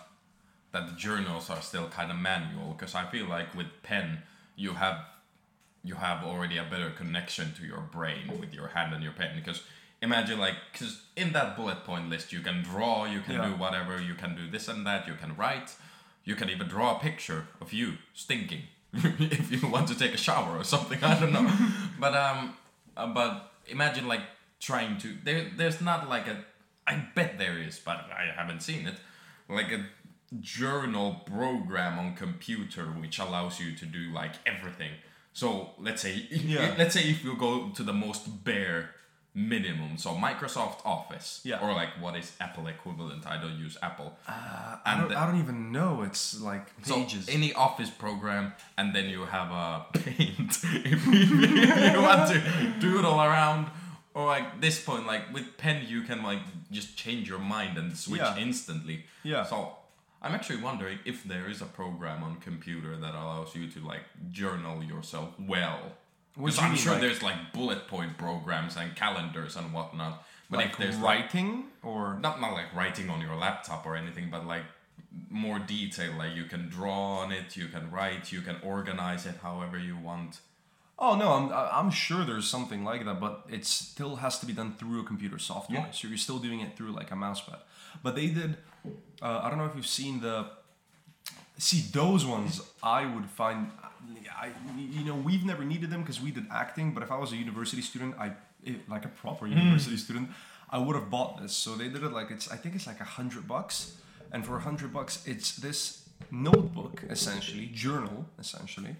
that 0.72 0.88
the 0.88 0.96
journals 0.96 1.50
are 1.50 1.62
still 1.62 1.88
kind 1.90 2.10
of 2.10 2.18
manual 2.18 2.74
because 2.74 2.96
I 2.96 3.06
feel 3.06 3.28
like 3.28 3.54
with 3.54 3.68
pen 3.84 4.20
you 4.56 4.74
have, 4.74 5.00
you 5.84 5.96
have 5.96 6.24
already 6.24 6.58
a 6.58 6.64
better 6.64 6.90
connection 6.92 7.54
to 7.56 7.66
your 7.66 7.82
brain 7.82 8.40
with 8.40 8.54
your 8.54 8.68
hand 8.68 8.94
and 8.94 9.04
your 9.04 9.14
pen 9.14 9.36
because 9.36 9.64
imagine 10.02 10.40
like 10.40 10.56
because 10.72 11.02
in 11.16 11.34
that 11.34 11.56
bullet 11.56 11.84
point 11.84 12.10
list 12.10 12.32
you 12.34 12.42
can 12.42 12.62
draw, 12.64 13.06
you 13.06 13.22
can 13.22 13.36
Yeah. 13.36 13.50
do 13.50 13.56
whatever, 13.56 14.02
you 14.02 14.16
can 14.16 14.36
do 14.36 14.50
this 14.50 14.68
and 14.68 14.86
that, 14.86 15.08
you 15.08 15.16
can 15.16 15.36
write, 15.36 15.76
you 16.24 16.36
can 16.36 16.50
even 16.50 16.68
draw 16.68 16.98
a 16.98 17.00
picture 17.00 17.48
of 17.60 17.72
you 17.74 17.98
stinking 18.14 18.64
if 18.94 19.52
you 19.52 19.68
want 19.70 19.88
to 19.88 19.96
take 19.98 20.14
a 20.14 20.18
shower 20.18 20.58
or 20.58 20.64
something. 20.64 21.04
I 21.12 21.20
don't 21.20 21.32
know, 21.34 21.50
but 22.00 22.14
um, 22.16 22.56
uh, 22.98 23.08
but 23.08 23.52
imagine 23.68 24.08
like 24.08 24.22
trying 24.60 24.98
to 25.00 25.16
there. 25.24 25.48
There's 25.58 25.82
not 25.82 26.10
like 26.10 26.28
a. 26.28 26.44
I 26.88 26.96
bet 27.16 27.38
there 27.38 27.58
is, 27.60 27.80
but 27.80 27.98
I 28.12 28.32
haven't 28.36 28.62
seen 28.64 28.88
it. 28.88 28.96
Like 29.48 29.72
a 29.72 29.86
journal 30.40 31.22
program 31.26 32.00
on 32.00 32.16
computer 32.16 32.86
which 32.86 33.20
allows 33.20 33.60
you 33.60 33.74
to 33.76 33.86
do 33.86 34.12
like 34.14 34.34
everything. 34.46 34.92
So 35.34 35.72
let's 35.80 36.02
say 36.02 36.28
Yeah. 36.30 36.74
let's 36.78 36.94
say 36.94 37.04
if 37.04 37.24
you 37.24 37.36
go 37.36 37.70
to 37.70 37.84
the 37.84 37.94
most 37.94 38.44
bare 38.44 38.92
minimum, 39.34 39.98
so 39.98 40.10
Microsoft 40.12 40.86
Office, 40.86 41.40
Yeah. 41.44 41.60
or 41.62 41.74
like 41.74 41.90
what 42.02 42.16
is 42.18 42.32
Apple 42.42 42.68
equivalent? 42.68 43.26
I 43.26 43.38
don't 43.42 43.58
use 43.58 43.78
Apple. 43.82 44.18
Uh, 44.28 44.32
I 44.32 44.80
and 44.92 45.00
don't, 45.02 45.10
the- 45.10 45.18
I 45.20 45.26
don't 45.26 45.40
even 45.40 45.72
know. 45.72 46.02
It's 46.04 46.42
like 46.42 46.68
so 46.84 46.96
pages. 46.96 47.30
any 47.30 47.54
office 47.54 47.90
program, 47.90 48.54
and 48.78 48.94
then 48.96 49.10
you 49.10 49.26
have 49.26 49.50
a 49.52 49.86
paint 49.94 50.58
if 50.64 51.06
you 51.08 52.02
want 52.02 52.30
to 52.32 52.74
doodle 52.80 53.22
around, 53.22 53.68
or 54.14 54.26
like 54.26 54.60
this 54.60 54.84
point, 54.84 55.08
like 55.08 55.34
with 55.34 55.58
pen, 55.58 55.86
you 55.88 56.02
can 56.02 56.24
like 56.24 56.40
just 56.72 56.98
change 56.98 57.30
your 57.30 57.40
mind 57.40 57.78
and 57.78 57.98
switch 57.98 58.20
Yeah. 58.22 58.38
instantly. 58.38 59.06
Yeah. 59.24 59.44
So 59.46 59.78
I'm 60.22 60.36
actually 60.36 60.62
wondering 60.62 61.00
if 61.06 61.24
there 61.24 61.50
is 61.50 61.62
a 61.62 61.66
program 61.66 62.22
on 62.24 62.36
computer 62.42 62.98
that 62.98 63.14
allows 63.16 63.56
you 63.56 63.68
to 63.70 63.80
like 63.80 64.04
journal 64.30 64.84
yourself 64.84 65.30
well. 65.40 65.80
Because 66.38 66.60
I'm 66.60 66.76
sure 66.76 66.94
like- 66.94 67.02
there's 67.02 67.22
like 67.22 67.54
bullet 67.54 67.88
point 67.88 68.18
programs 68.18 68.78
and 68.78 68.96
calendars 68.96 69.56
and 69.56 69.74
whatnot. 69.74 70.24
But 70.50 70.58
like 70.58 70.72
if 70.72 70.78
there's 70.78 70.98
like 71.00 71.22
writing 71.24 71.66
or 71.84 72.18
not 72.20 72.42
not 72.42 72.54
like 72.54 72.74
writing 72.76 73.10
on 73.10 73.22
your 73.22 73.36
laptop 73.36 73.86
or 73.86 73.96
anything, 73.96 74.30
but 74.30 74.46
like 74.46 74.64
more 75.30 75.60
detail. 75.60 76.14
Like 76.18 76.36
you 76.36 76.46
can 76.46 76.70
draw 76.70 77.20
on 77.20 77.32
it, 77.32 77.56
you 77.56 77.68
can 77.68 77.90
write, 77.92 78.32
you 78.32 78.42
can 78.42 78.58
organize 78.64 79.26
it 79.26 79.36
however 79.42 79.78
you 79.78 79.98
want. 79.98 80.40
Oh 81.00 81.16
no, 81.16 81.32
I'm 81.34 81.52
I'm 81.52 81.90
sure 81.90 82.24
there's 82.26 82.48
something 82.50 82.84
like 82.84 83.06
that, 83.06 83.20
but 83.20 83.46
it 83.50 83.66
still 83.66 84.18
has 84.18 84.40
to 84.40 84.46
be 84.46 84.54
done 84.54 84.76
through 84.78 85.02
a 85.02 85.04
computer 85.04 85.40
software. 85.40 85.80
Yeah. 85.80 85.92
So 85.92 86.08
you're 86.08 86.18
still 86.18 86.40
doing 86.40 86.60
it 86.60 86.78
through 86.78 86.92
like 86.92 87.12
a 87.12 87.16
mousepad. 87.16 87.60
But 88.04 88.16
they 88.16 88.28
did. 88.28 88.58
Uh, 89.22 89.42
I 89.44 89.50
don't 89.50 89.58
know 89.58 89.66
if 89.66 89.76
you've 89.76 89.88
seen 89.88 90.22
the. 90.22 90.46
See 91.58 91.82
those 91.92 92.26
ones, 92.26 92.62
I 92.82 93.06
would 93.06 93.30
find. 93.30 93.72
I 94.30 94.52
you 94.78 95.04
know 95.06 95.16
we've 95.16 95.46
never 95.46 95.64
needed 95.64 95.90
them 95.90 96.02
because 96.02 96.22
we 96.22 96.32
did 96.32 96.46
acting. 96.52 96.94
But 96.94 97.04
if 97.04 97.12
I 97.12 97.18
was 97.18 97.32
a 97.32 97.38
university 97.38 97.82
student, 97.82 98.16
I 98.20 98.32
it, 98.64 98.90
like 98.90 99.06
a 99.06 99.10
proper 99.10 99.48
university 99.48 99.98
student, 99.98 100.30
I 100.70 100.78
would 100.78 100.96
have 100.96 101.10
bought 101.10 101.42
this. 101.42 101.54
So 101.54 101.76
they 101.76 101.90
did 101.90 102.04
it 102.04 102.12
like 102.12 102.32
it's. 102.32 102.52
I 102.52 102.58
think 102.58 102.76
it's 102.76 102.88
like 102.88 103.00
a 103.00 103.06
hundred 103.20 103.48
bucks, 103.48 103.96
and 104.32 104.46
for 104.46 104.58
a 104.58 104.62
hundred 104.62 104.94
bucks, 104.94 105.24
it's 105.26 105.56
this 105.56 106.10
notebook 106.30 107.04
essentially, 107.10 107.68
journal 107.74 108.26
essentially 108.40 108.96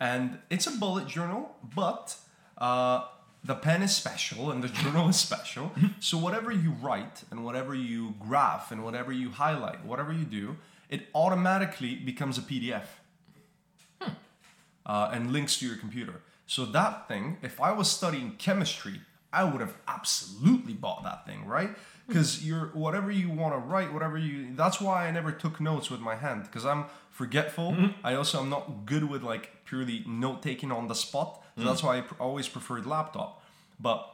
and 0.00 0.38
it's 0.50 0.66
a 0.66 0.70
bullet 0.72 1.06
journal, 1.06 1.56
but 1.74 2.16
uh, 2.58 3.04
the 3.44 3.54
pen 3.54 3.82
is 3.82 3.94
special 3.94 4.50
and 4.50 4.62
the 4.62 4.68
journal 4.82 5.08
is 5.08 5.16
special. 5.16 5.72
so 6.00 6.18
whatever 6.18 6.52
you 6.52 6.72
write 6.82 7.24
and 7.30 7.44
whatever 7.44 7.74
you 7.74 8.14
graph 8.20 8.70
and 8.70 8.84
whatever 8.84 9.12
you 9.12 9.30
highlight, 9.30 9.84
whatever 9.84 10.12
you 10.12 10.24
do, 10.24 10.56
it 10.88 11.02
automatically 11.14 11.96
becomes 11.96 12.38
a 12.38 12.42
PDF 12.42 12.84
uh, 14.86 15.10
and 15.12 15.32
links 15.32 15.58
to 15.58 15.66
your 15.66 15.76
computer. 15.76 16.22
So 16.46 16.64
that 16.66 17.08
thing, 17.08 17.38
if 17.42 17.60
I 17.60 17.72
was 17.72 17.90
studying 17.90 18.36
chemistry, 18.38 19.00
I 19.32 19.44
would 19.44 19.60
have 19.60 19.76
absolutely 19.86 20.72
bought 20.72 21.02
that 21.02 21.26
thing, 21.26 21.44
right? 21.44 21.70
Hmm. 21.70 21.74
Because 22.06 22.46
you're 22.46 22.68
whatever 22.68 23.10
you 23.10 23.28
want 23.28 23.52
to 23.54 23.58
write, 23.58 23.92
whatever 23.92 24.16
you. 24.16 24.54
That's 24.54 24.80
why 24.80 25.08
I 25.08 25.10
never 25.10 25.32
took 25.32 25.60
notes 25.60 25.90
with 25.90 26.00
my 26.00 26.14
hand 26.14 26.44
because 26.44 26.64
I'm 26.64 26.86
forgetful. 27.10 27.72
Mm-hmm. 27.72 28.06
I 28.06 28.14
also 28.14 28.40
am 28.40 28.48
not 28.48 28.86
good 28.86 29.04
with 29.10 29.22
like 29.22 29.64
purely 29.64 30.04
note 30.06 30.42
taking 30.42 30.70
on 30.70 30.86
the 30.86 30.94
spot. 30.94 31.42
So 31.56 31.62
mm. 31.62 31.66
That's 31.66 31.82
why 31.82 31.98
I 31.98 32.00
pr- 32.02 32.22
always 32.22 32.48
preferred 32.48 32.86
laptop. 32.86 33.42
But 33.80 34.08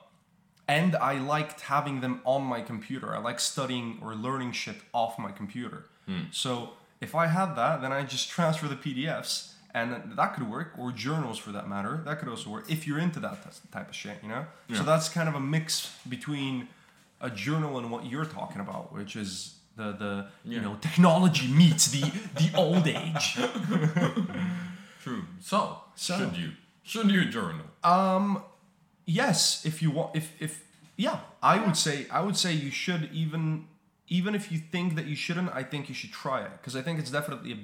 and 0.67 0.97
I 0.97 1.19
liked 1.19 1.63
having 1.63 2.01
them 2.01 2.23
on 2.25 2.43
my 2.43 2.63
computer. 2.63 3.15
I 3.15 3.19
like 3.19 3.41
studying 3.41 3.99
or 4.01 4.15
learning 4.15 4.53
shit 4.53 4.77
off 4.95 5.19
my 5.19 5.31
computer. 5.31 5.85
Hmm. 6.07 6.23
So 6.31 6.71
if 7.01 7.15
I 7.15 7.27
had 7.27 7.55
that, 7.57 7.83
then 7.83 7.93
I 7.93 8.05
just 8.05 8.31
transfer 8.37 8.69
the 8.69 8.77
PDFs, 8.77 9.52
and 9.75 10.13
that 10.17 10.35
could 10.35 10.51
work, 10.51 10.73
or 10.79 10.93
journals 10.93 11.39
for 11.39 11.51
that 11.53 11.69
matter. 11.69 12.03
That 12.05 12.19
could 12.19 12.29
also 12.29 12.51
work 12.51 12.71
if 12.71 12.87
you're 12.87 12.99
into 12.99 13.21
that 13.21 13.43
t- 13.43 13.69
type 13.73 13.89
of 13.89 13.95
shit, 13.95 14.19
you 14.23 14.29
know. 14.29 14.45
So 14.75 14.83
that's 14.83 15.09
kind 15.09 15.29
of 15.29 15.35
a 15.35 15.41
mix 15.41 15.97
between 16.09 16.69
a 17.21 17.31
journal 17.31 17.79
and 17.79 17.91
what 17.91 18.05
you're 18.07 18.25
talking 18.27 18.61
about, 18.61 18.93
which 18.93 19.17
is 19.17 19.55
the 19.77 19.93
the 19.93 20.27
you 20.45 20.61
know 20.61 20.77
technology 20.81 21.49
meets 21.49 21.91
the 21.91 22.03
the 22.37 22.51
old 22.57 22.87
age. 22.87 23.39
True. 25.03 25.25
So, 25.41 25.79
So- 25.95 26.19
should 26.19 26.37
you 26.37 26.53
should 26.83 27.11
you 27.11 27.25
journal? 27.27 27.67
Um, 27.85 28.43
yes, 29.07 29.65
if 29.65 29.83
you 29.83 29.91
want, 29.91 30.15
if 30.17 30.33
if 30.41 30.65
yeah, 30.97 31.21
I 31.43 31.59
would 31.65 31.77
say 31.77 32.07
I 32.11 32.21
would 32.21 32.37
say 32.37 32.53
you 32.53 32.71
should 32.71 33.09
even 33.13 33.67
even 34.09 34.35
if 34.35 34.53
you 34.53 34.59
think 34.59 34.95
that 34.97 35.07
you 35.07 35.17
shouldn't, 35.17 35.51
I 35.55 35.63
think 35.65 35.89
you 35.89 35.95
should 35.95 36.13
try 36.13 36.43
it 36.43 36.51
because 36.59 36.77
I 36.77 36.83
think 36.83 36.99
it's 36.99 37.11
definitely. 37.11 37.53
A, 37.53 37.57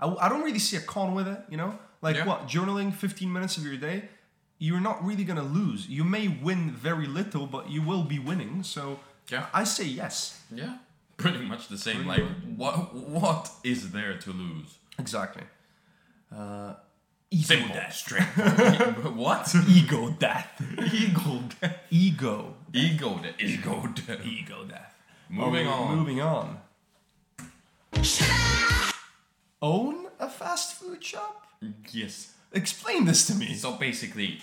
I, 0.00 0.06
I 0.24 0.28
don't 0.28 0.42
really 0.42 0.58
see 0.58 0.76
a 0.76 0.80
con 0.80 1.14
with 1.14 1.28
it, 1.28 1.40
you 1.50 1.56
know. 1.56 1.78
Like 2.02 2.16
Yeah. 2.16 2.26
what 2.26 2.48
journaling, 2.48 2.92
fifteen 2.94 3.30
minutes 3.32 3.56
of 3.58 3.64
your 3.64 3.76
day, 3.76 4.08
you're 4.58 4.80
not 4.80 5.04
really 5.04 5.24
gonna 5.24 5.42
lose. 5.60 5.88
You 5.88 6.02
may 6.04 6.26
win 6.28 6.70
very 6.72 7.06
little, 7.06 7.46
but 7.46 7.70
you 7.70 7.82
will 7.82 8.02
be 8.04 8.18
winning. 8.18 8.62
So 8.62 8.98
Yeah. 9.28 9.46
I 9.52 9.64
say 9.64 9.84
yes. 9.84 10.40
Yeah. 10.50 10.78
pretty 11.18 11.44
much 11.44 11.68
the 11.68 11.76
same. 11.78 12.06
like, 12.06 12.24
what 12.56 12.94
what 12.94 13.50
is 13.62 13.90
there 13.92 14.16
to 14.18 14.30
lose? 14.32 14.78
Exactly. 14.98 15.44
Uh, 16.34 16.74
Simple, 17.32 17.76
straightforward. 17.92 19.14
what? 19.24 19.54
ego 19.68 20.10
death. 20.18 20.48
Ego 20.92 21.42
death. 21.60 21.76
Ego. 21.90 22.54
Ego 22.72 23.20
death. 23.22 23.40
Ego 23.40 23.86
death. 23.94 24.26
Ego 24.26 24.64
death. 24.64 24.94
Moving 25.28 25.66
on. 25.68 25.96
Moving 25.96 26.20
on. 26.20 26.58
Own 29.62 30.06
a 30.18 30.28
fast 30.28 30.74
food 30.74 31.02
shop? 31.04 31.46
Yes. 31.92 32.32
Explain 32.52 33.04
this 33.04 33.26
to 33.26 33.34
me. 33.34 33.54
So 33.54 33.72
basically, 33.72 34.40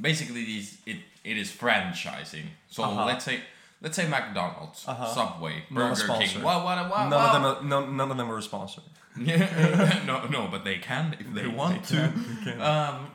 basically 0.00 0.44
these 0.44 0.78
it 0.86 0.98
it 1.24 1.36
is 1.36 1.50
franchising. 1.50 2.46
So 2.68 2.82
Uh-huh. 2.84 3.04
let's 3.06 3.24
say 3.24 3.40
let's 3.82 3.96
say 3.96 4.08
McDonald's, 4.08 4.80
Subway, 4.80 5.64
Not 5.70 6.00
a 6.00 6.06
Burger. 6.06 6.24
King. 6.24 6.42
What 6.42 6.64
what 6.64 6.90
what? 6.90 7.08
None 7.08 7.12
of 7.26 7.32
them. 7.32 7.44
Are, 7.44 7.62
no, 7.62 7.90
none 7.90 8.10
of 8.10 8.16
them 8.16 8.30
are 8.30 8.38
a 8.38 8.42
sponsor. 8.42 8.82
No, 10.06 10.26
no, 10.30 10.48
but 10.50 10.64
they 10.64 10.78
can 10.78 11.16
if 11.18 11.34
they 11.34 11.46
want 11.48 11.84
to. 11.86 12.12
Um, 12.60 13.10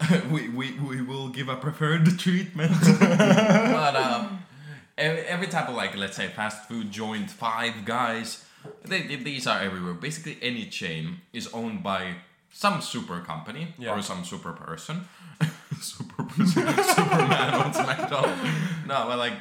we, 0.30 0.48
we, 0.48 0.72
we 0.78 1.02
will 1.02 1.28
give 1.28 1.48
a 1.48 1.56
preferred 1.56 2.18
treatment. 2.18 2.72
but 3.00 3.96
um, 3.96 4.44
every, 4.96 5.22
every 5.22 5.46
type 5.46 5.68
of 5.68 5.74
like, 5.74 5.96
let's 5.96 6.16
say, 6.16 6.28
fast 6.28 6.68
food 6.68 6.90
joint, 6.90 7.30
Five 7.30 7.84
Guys, 7.84 8.44
they, 8.84 9.02
they- 9.02 9.16
these 9.16 9.46
are 9.46 9.60
everywhere. 9.60 9.94
Basically, 9.94 10.38
any 10.42 10.66
chain 10.66 11.20
is 11.32 11.48
owned 11.52 11.82
by 11.82 12.14
some 12.52 12.80
super 12.80 13.20
company 13.20 13.74
Yeah. 13.78 13.94
or 13.96 14.02
some 14.02 14.24
super 14.24 14.52
person. 14.52 15.08
super 15.80 16.24
person, 16.24 16.46
Superman 16.84 17.54
owns 17.64 17.76
McDonald's. 17.78 18.42
No, 18.86 19.04
but 19.08 19.18
like 19.18 19.34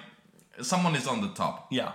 someone 0.62 0.95
is 0.95 1.08
on 1.08 1.21
the 1.21 1.29
top. 1.29 1.67
Yeah. 1.71 1.91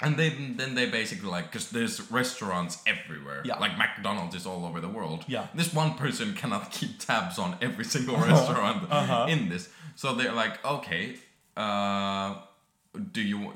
And 0.00 0.16
then, 0.16 0.56
then 0.56 0.74
they 0.74 0.86
basically 0.90 1.28
like, 1.30 1.52
because 1.52 1.70
there's 1.70 2.10
restaurants 2.10 2.82
everywhere. 2.86 3.42
Yeah. 3.44 3.58
Like 3.58 3.78
McDonald's 3.78 4.34
is 4.34 4.46
all 4.46 4.66
over 4.66 4.80
the 4.80 4.88
world. 4.88 5.24
Yeah. 5.28 5.46
This 5.54 5.72
one 5.72 5.94
person 5.94 6.34
cannot 6.34 6.70
keep 6.78 6.98
tabs 6.98 7.38
on 7.38 7.56
every 7.62 7.84
single 7.84 8.16
restaurant 8.16 8.90
Uh-huh. 8.90 9.26
in 9.28 9.48
this. 9.48 9.68
So 9.94 10.14
they're 10.14 10.32
like, 10.32 10.64
okay, 10.64 11.16
uh, 11.56 12.34
do 13.12 13.22
you? 13.22 13.52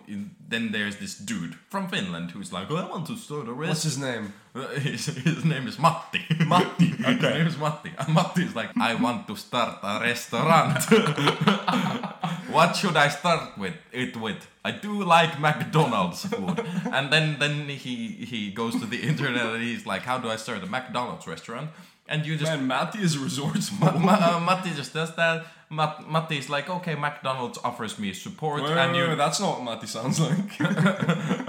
Then 0.49 0.73
there's 0.73 0.97
this 0.97 1.15
dude 1.15 1.57
from 1.69 1.89
Finland 1.89 2.31
who's 2.31 2.53
like, 2.53 2.71
oh, 2.71 2.77
I 2.77 2.89
want 2.89 3.07
to 3.09 3.17
start 3.17 3.49
a 3.49 3.53
restaurant. 3.53 3.69
What's 3.69 3.83
his 3.83 3.99
name? 3.99 4.33
His, 4.81 5.07
his 5.07 5.45
name 5.45 5.67
is 5.69 5.79
Matti. 5.79 6.23
Matti, 6.47 6.95
Okay. 7.01 7.13
his 7.13 7.23
name 7.23 7.47
is 7.47 7.59
Matti. 7.59 7.93
And 7.99 8.15
Matti 8.15 8.43
is 8.45 8.57
like, 8.57 8.71
I 8.81 8.95
want 8.95 9.27
to 9.29 9.37
start 9.37 9.81
a 9.83 10.01
restaurant. 10.01 10.83
what 12.51 12.75
should 12.77 12.97
I 12.97 13.09
start 13.09 13.59
with 13.59 13.75
it 13.93 14.17
with? 14.17 14.47
I 14.65 14.71
do 14.71 15.03
like 15.05 15.39
McDonald's 15.39 16.25
food. 16.25 16.59
and 16.91 17.13
then 17.13 17.39
then 17.39 17.69
he 17.69 17.95
he 18.33 18.51
goes 18.51 18.75
to 18.81 18.87
the 18.87 19.01
internet 19.03 19.45
and 19.55 19.63
he's 19.63 19.85
like, 19.87 20.03
how 20.03 20.19
do 20.19 20.29
I 20.31 20.37
start 20.37 20.63
a 20.63 20.67
McDonald's 20.67 21.27
restaurant? 21.27 21.71
And 22.09 22.25
you 22.25 22.37
just 22.37 22.53
Man, 22.53 22.67
Matti 22.67 23.01
is 23.01 23.19
resourceful. 23.19 23.79
Ma- 23.93 23.99
Ma- 23.99 24.37
uh, 24.37 24.41
Matti 24.41 24.71
just 24.75 24.95
does 24.95 25.15
that. 25.17 25.47
Mat- 25.69 26.31
is 26.31 26.49
like, 26.49 26.71
okay, 26.71 26.95
McDonald's 26.95 27.59
offers 27.65 27.99
me 27.99 28.13
support, 28.13 28.63
Wait, 28.63 28.71
and 28.71 28.93
wait, 28.93 28.99
you. 29.01 29.09
wait, 29.09 29.19
that's 29.19 29.41
not 29.41 29.59
what 29.59 29.65
Matti 29.65 29.89
sounds 29.89 30.21
like. 30.21 30.61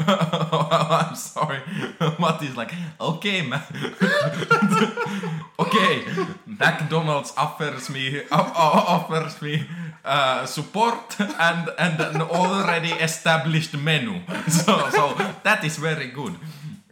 I'm 0.08 1.16
sorry. 1.16 1.60
Matti's 2.20 2.58
like, 2.58 2.72
okay, 3.00 3.44
ma- 3.44 3.62
okay. 5.60 6.04
McDonald's 6.48 7.32
offers 7.38 7.90
me 7.92 8.24
offers 8.32 9.40
me 9.42 9.68
uh, 10.04 10.46
support 10.48 11.20
and 11.20 11.70
and 11.78 12.00
an 12.00 12.22
already 12.22 12.94
established 12.94 13.78
menu. 13.78 14.20
So 14.50 14.90
so 14.90 15.14
that 15.44 15.64
is 15.64 15.78
very 15.78 16.08
good. 16.08 16.34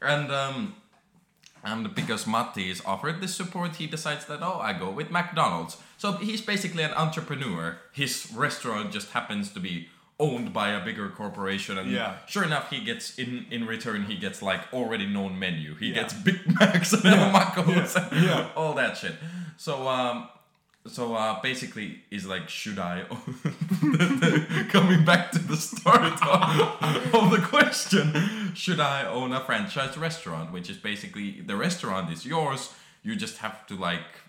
And 0.01 0.31
um, 0.31 0.75
and 1.65 1.93
because 1.95 2.25
Matti 2.27 2.69
is 2.69 2.81
offered 2.85 3.19
this 3.21 3.35
support, 3.35 3.75
he 3.77 3.87
decides 3.87 4.25
that 4.25 4.39
oh, 4.41 4.59
I 4.59 4.71
go 4.73 4.89
with 4.91 5.09
McDonald's. 5.11 5.77
So 5.97 6.13
he's 6.13 6.41
basically 6.41 6.83
an 6.83 6.91
entrepreneur. 6.93 7.77
His 7.91 8.31
restaurant 8.35 8.91
just 8.91 9.11
happens 9.11 9.51
to 9.53 9.59
be 9.59 9.87
owned 10.19 10.53
by 10.53 10.69
a 10.69 10.83
bigger 10.85 11.09
corporation, 11.09 11.77
and 11.77 11.91
Yeah. 11.91 12.17
sure 12.27 12.43
enough, 12.43 12.69
he 12.69 12.79
gets 12.85 13.17
in 13.17 13.45
in 13.51 13.65
return 13.67 14.05
he 14.05 14.15
gets 14.15 14.41
like 14.41 14.61
already 14.73 15.05
known 15.05 15.37
menu. 15.39 15.75
He 15.75 15.87
Yeah. 15.87 15.95
gets 16.03 16.13
Big 16.13 16.39
Macs 16.59 16.93
and 16.93 17.03
Macos 17.35 17.95
and 18.11 18.23
Yeah. 18.25 18.47
all 18.55 18.73
that 18.75 18.95
shit. 18.97 19.15
So 19.57 19.87
um. 19.87 20.29
So 20.87 21.15
uh, 21.15 21.41
basically, 21.41 22.01
is 22.11 22.27
like, 22.27 22.47
should 22.47 22.77
I? 22.77 23.05
coming 24.69 25.03
back 25.03 25.31
to 25.31 25.39
the 25.39 25.57
start 25.57 26.01
of, 26.21 27.15
of 27.15 27.31
the 27.31 27.43
question, 27.43 28.53
should 28.53 28.79
I 28.79 29.05
own 29.07 29.33
a 29.33 29.39
franchise 29.39 29.97
restaurant? 29.97 30.51
Which 30.51 30.69
is 30.69 30.77
basically 30.77 31.41
the 31.41 31.55
restaurant 31.55 32.11
is 32.13 32.25
yours. 32.25 32.71
You 33.01 33.15
just 33.15 33.37
have 33.39 33.65
to 33.67 33.75
like. 33.75 34.21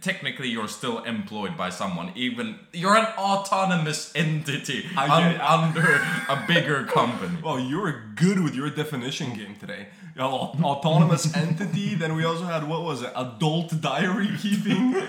Technically, 0.00 0.48
you're 0.48 0.66
still 0.66 1.00
employed 1.04 1.56
by 1.58 1.68
someone. 1.68 2.10
Even 2.16 2.58
you're 2.72 2.96
an 2.96 3.06
autonomous 3.18 4.10
entity 4.16 4.86
un- 4.96 5.38
under 5.40 6.00
a 6.28 6.42
bigger 6.48 6.84
company. 6.86 7.36
Well, 7.44 7.60
you're 7.60 8.06
good 8.14 8.42
with 8.42 8.54
your 8.54 8.70
definition 8.70 9.34
game 9.34 9.56
today. 9.60 9.88
Know, 10.16 10.54
autonomous 10.62 11.34
entity. 11.36 11.94
Then 11.94 12.14
we 12.14 12.24
also 12.24 12.44
had 12.44 12.68
what 12.68 12.82
was 12.82 13.02
it? 13.02 13.10
Adult 13.16 13.80
diary 13.80 14.30
keeping. 14.40 14.94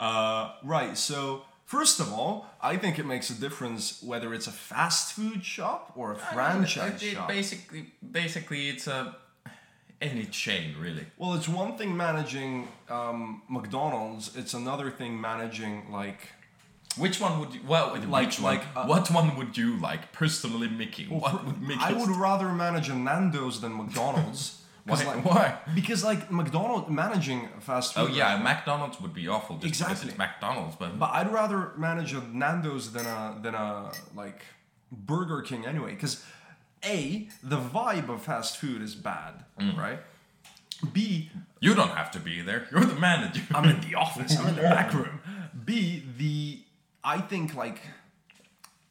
Uh, 0.00 0.52
right. 0.62 0.96
So 0.96 1.42
first 1.64 1.98
of 1.98 2.12
all, 2.12 2.46
I 2.62 2.76
think 2.76 3.00
it 3.00 3.04
makes 3.06 3.30
a 3.30 3.34
difference 3.34 4.00
whether 4.00 4.32
it's 4.32 4.46
a 4.46 4.52
fast 4.52 5.12
food 5.12 5.44
shop 5.44 5.92
or 5.96 6.12
a 6.12 6.16
franchise 6.16 7.02
It- 7.02 7.06
it 7.08 7.14
shop. 7.14 7.26
Basically, 7.28 7.92
basically, 8.12 8.68
it's 8.68 8.86
a 8.86 9.16
any 10.00 10.24
chain 10.26 10.76
really. 10.78 11.04
Well, 11.16 11.34
it's 11.34 11.48
one 11.48 11.76
thing 11.76 11.96
managing 11.96 12.68
um, 12.88 13.42
McDonald's. 13.48 14.36
It's 14.36 14.54
another 14.54 14.88
thing 14.90 15.20
managing 15.20 15.90
like. 15.90 16.20
Which 16.96 17.20
one 17.20 17.38
would 17.40 17.54
you? 17.54 17.60
Well, 17.66 17.92
Like- 18.08 18.26
which 18.26 18.40
one? 18.40 18.56
like, 18.56 18.64
uh, 18.74 18.86
what 18.86 19.10
one 19.10 19.36
would 19.36 19.56
you 19.56 19.76
like 19.78 20.12
personally, 20.12 20.68
Mickey? 20.68 21.06
what 21.06 21.44
would 21.46 21.60
Mickey? 21.62 21.80
I 21.80 21.92
would 21.92 22.08
rather 22.10 22.48
manage 22.48 22.88
a 22.88 22.94
Nando's 22.94 23.60
than 23.60 23.76
McDonald's. 23.76 24.62
Why? 24.84 25.04
like- 25.04 25.24
Why? 25.24 25.58
Because 25.74 26.02
like 26.02 26.30
McDonald's 26.32 26.88
managing 26.90 27.48
fast 27.60 27.94
food. 27.94 28.00
Oh 28.00 28.06
yeah, 28.14 28.38
McDonald's 28.38 29.00
would 29.00 29.12
be 29.14 29.28
awful 29.28 29.56
just 29.58 29.64
because 29.74 29.80
Exactly. 29.82 30.08
it's 30.10 30.18
McDonald's, 30.18 30.76
but, 30.76 30.98
But 30.98 31.10
I'd 31.12 31.30
rather 31.32 31.72
manage 31.76 32.14
a 32.14 32.20
Nando's 32.32 32.92
than 32.92 33.06
a 33.06 33.36
than 33.42 33.54
a 33.54 33.92
like 34.16 34.42
Burger 34.90 35.42
King 35.42 35.66
anyway. 35.66 35.90
Because 35.94 36.24
a 36.84 37.28
the 37.42 37.58
vibe 37.58 38.08
of 38.08 38.22
fast 38.22 38.56
food 38.56 38.80
is 38.82 38.94
bad, 38.94 39.44
Mm. 39.60 39.76
right? 39.76 40.00
B 40.92 41.30
you 41.60 41.74
don't 41.74 41.90
have 41.90 42.10
to 42.12 42.20
be 42.20 42.40
there. 42.40 42.66
You're 42.72 42.84
the 42.84 42.94
manager. 42.94 43.42
I'm 43.54 43.68
in 43.68 43.80
the 43.82 43.94
office. 44.04 44.38
I'm 44.38 44.46
in 44.48 44.54
the 44.56 44.62
back 44.62 44.94
room. 44.94 45.20
B 45.64 46.02
the 46.16 46.62
I 47.16 47.20
think 47.30 47.54
like. 47.54 47.80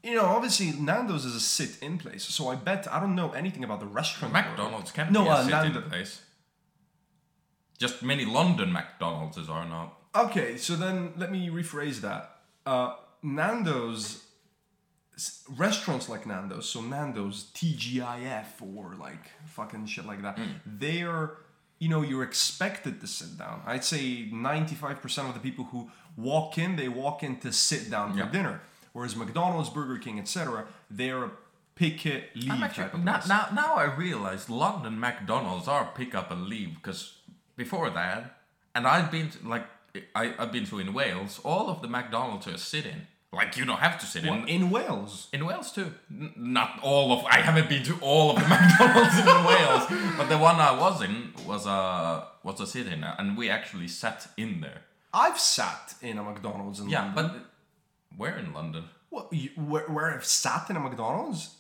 You 0.04 0.16
know, 0.16 0.26
obviously 0.38 0.68
Nando's 0.90 1.26
is 1.26 1.36
a 1.36 1.40
sit-in 1.58 1.98
place, 1.98 2.24
so 2.24 2.48
I 2.54 2.56
bet 2.56 2.82
I 2.96 2.98
don't 3.02 3.16
know 3.22 3.32
anything 3.42 3.64
about 3.68 3.80
the 3.86 3.88
restaurant. 4.02 4.32
McDonald's 4.34 4.92
can 4.92 5.12
No, 5.12 5.24
be 5.24 5.30
a 5.30 5.32
uh, 5.32 5.44
sit-in 5.44 5.52
Nando- 5.74 5.82
place. 5.90 6.22
Just 7.84 7.96
many 8.04 8.24
London 8.40 8.72
McDonald's 8.72 9.38
are 9.50 9.68
not. 9.76 9.88
Okay, 10.16 10.58
so 10.58 10.76
then 10.84 11.14
let 11.18 11.30
me 11.32 11.50
rephrase 11.50 11.98
that. 12.08 12.22
Uh, 12.66 12.90
Nando's 13.22 14.24
restaurants 15.58 16.08
like 16.10 16.26
Nando's, 16.26 16.70
so 16.70 16.80
Nando's 16.82 17.52
TGIF 17.56 18.62
or 18.76 18.96
like 18.96 19.32
fucking 19.48 19.88
shit 19.88 20.06
like 20.06 20.22
that, 20.22 20.40
they're 20.66 21.26
you 21.80 21.90
know 21.90 22.02
you're 22.02 22.24
expected 22.24 23.02
to 23.02 23.08
sit 23.08 23.38
down. 23.38 23.62
I'd 23.66 23.84
say 23.84 24.30
95% 24.32 25.28
of 25.30 25.34
the 25.34 25.40
people 25.40 25.66
who 25.66 25.90
walk 26.18 26.58
in, 26.58 26.76
they 26.76 26.90
walk 26.90 27.24
in 27.24 27.38
to 27.38 27.54
sit 27.54 27.90
down 27.90 28.12
for 28.14 28.20
Yeah. 28.20 28.30
dinner. 28.30 28.62
Whereas 28.94 29.16
McDonald's, 29.16 29.70
Burger 29.70 29.98
King, 30.00 30.20
etc., 30.20 30.66
they're 30.90 31.24
a 31.26 31.32
pick 31.76 32.06
it, 32.08 32.36
leave 32.36 32.52
I'm 32.52 32.60
type 32.62 32.70
actually 32.72 32.84
of 32.86 33.04
now, 33.04 33.22
now 33.28 33.48
now 33.54 33.76
I 33.76 33.84
realize 33.84 34.50
London 34.50 35.00
McDonald's 35.00 35.68
are 35.68 35.86
pick 35.94 36.16
up 36.16 36.32
and 36.32 36.48
leave 36.48 36.74
because 36.76 37.14
before 37.56 37.90
that, 37.92 38.40
and 38.74 38.88
I've 38.88 39.12
been 39.12 39.30
to, 39.30 39.48
like 39.48 39.66
I, 40.16 40.34
I've 40.40 40.52
been 40.52 40.66
to 40.66 40.80
in 40.80 40.94
Wales. 40.94 41.40
All 41.44 41.70
of 41.70 41.82
the 41.84 41.88
McDonald's 41.88 42.48
are 42.48 42.58
sit 42.58 42.86
in. 42.88 43.06
Like 43.32 43.58
you 43.58 43.66
don't 43.66 43.80
have 43.80 44.00
to 44.00 44.06
sit 44.08 44.24
Well, 44.24 44.36
in. 44.36 44.48
in 44.48 44.70
Wales. 44.72 45.28
In 45.34 45.46
Wales 45.46 45.72
too. 45.72 45.94
N- 46.10 46.34
not 46.38 46.80
all 46.82 47.12
of. 47.12 47.26
I 47.26 47.42
haven't 47.42 47.70
been 47.70 47.84
to 47.84 47.98
all 48.02 48.32
of 48.32 48.38
the 48.42 48.48
McDonald's 48.56 49.18
in 49.20 49.26
Wales, 49.52 50.16
but 50.18 50.30
the 50.30 50.38
one 50.40 50.56
I 50.56 50.72
was 50.80 51.02
in 51.04 51.34
was 51.46 51.66
a 51.68 52.26
was 52.44 52.60
a 52.60 52.66
sit-in, 52.66 53.04
and 53.04 53.38
we 53.38 53.50
actually 53.52 53.88
sat 53.88 54.28
in 54.38 54.62
there. 54.62 54.82
I've 55.14 55.40
sat 55.40 55.96
in 56.02 56.18
a 56.18 56.24
McDonald's 56.24 56.80
in 56.80 56.90
Yeah, 56.90 57.06
London. 57.14 57.42
but 58.12 58.18
where 58.18 58.38
in 58.38 58.54
London? 58.54 58.86
What, 59.10 59.32
you, 59.32 59.50
where, 59.56 59.84
where 59.88 60.14
I've 60.14 60.26
sat 60.26 60.70
in 60.70 60.76
a 60.76 60.80
McDonald's? 60.80 61.56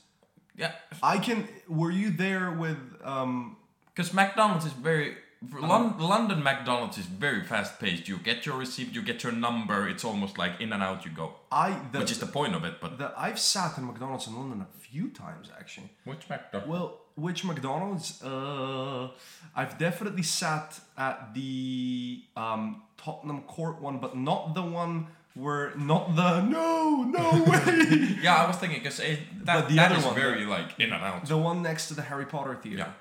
Yeah, 0.56 0.72
I 1.04 1.18
can. 1.20 1.48
Were 1.68 1.92
you 1.92 2.10
there 2.10 2.52
with? 2.52 2.78
Um, 3.04 3.58
because 3.96 4.14
McDonald's 4.14 4.66
is 4.66 4.74
very 4.74 5.16
Lon- 5.60 5.98
London 6.00 6.42
McDonald's 6.44 6.98
is 6.98 7.06
very 7.06 7.44
fast 7.44 7.80
paced. 7.80 8.08
You 8.08 8.18
get 8.18 8.46
your 8.46 8.58
receipt, 8.58 8.94
you 8.94 9.02
get 9.04 9.24
your 9.24 9.32
number. 9.32 9.88
It's 9.88 10.04
almost 10.04 10.38
like 10.38 10.60
in 10.60 10.74
and 10.74 10.82
out 10.82 11.06
you 11.06 11.12
go, 11.12 11.36
I 11.52 11.80
the, 11.92 12.00
which 12.00 12.12
is 12.12 12.20
the 12.20 12.26
point 12.26 12.56
of 12.56 12.64
it. 12.64 12.76
But 12.82 12.98
the 12.98 13.14
I've 13.16 13.40
sat 13.40 13.78
in 13.78 13.86
McDonald's 13.86 14.28
in 14.28 14.36
London 14.36 14.62
a 14.62 14.80
few 14.80 15.10
times 15.10 15.50
actually. 15.60 15.90
which 16.06 16.28
McDonald's? 16.30 16.70
Well, 16.72 17.00
which 17.18 17.44
McDonald's? 17.44 18.22
Uh, 18.24 19.10
I've 19.56 19.78
definitely 19.78 20.24
sat 20.24 20.80
at 20.98 21.34
the 21.34 22.22
um, 22.36 22.82
Tottenham 22.98 23.42
Court 23.42 23.82
one, 23.82 23.98
but 23.98 24.16
not 24.16 24.54
the 24.54 24.62
one 24.64 25.08
where 25.34 25.74
not 25.76 26.16
the 26.16 26.42
no 26.42 27.04
no 27.04 27.44
way. 27.48 28.18
Yeah, 28.22 28.36
I 28.44 28.48
was 28.48 28.56
thinking 28.58 28.80
because 28.80 28.98
that, 28.98 29.20
But 29.46 29.70
the 29.70 29.76
that 29.76 29.92
other 29.92 30.00
is 30.00 30.06
one, 30.06 30.16
very 30.16 30.46
like 30.46 30.80
in 30.80 30.92
and 30.94 31.04
out. 31.04 31.26
the 31.26 31.38
one 31.38 31.62
next 31.62 31.88
to 31.90 31.94
the 31.94 32.02
Harry 32.04 32.26
Potter 32.26 32.56
theater. 32.56 32.78
Yeah. 32.80 32.92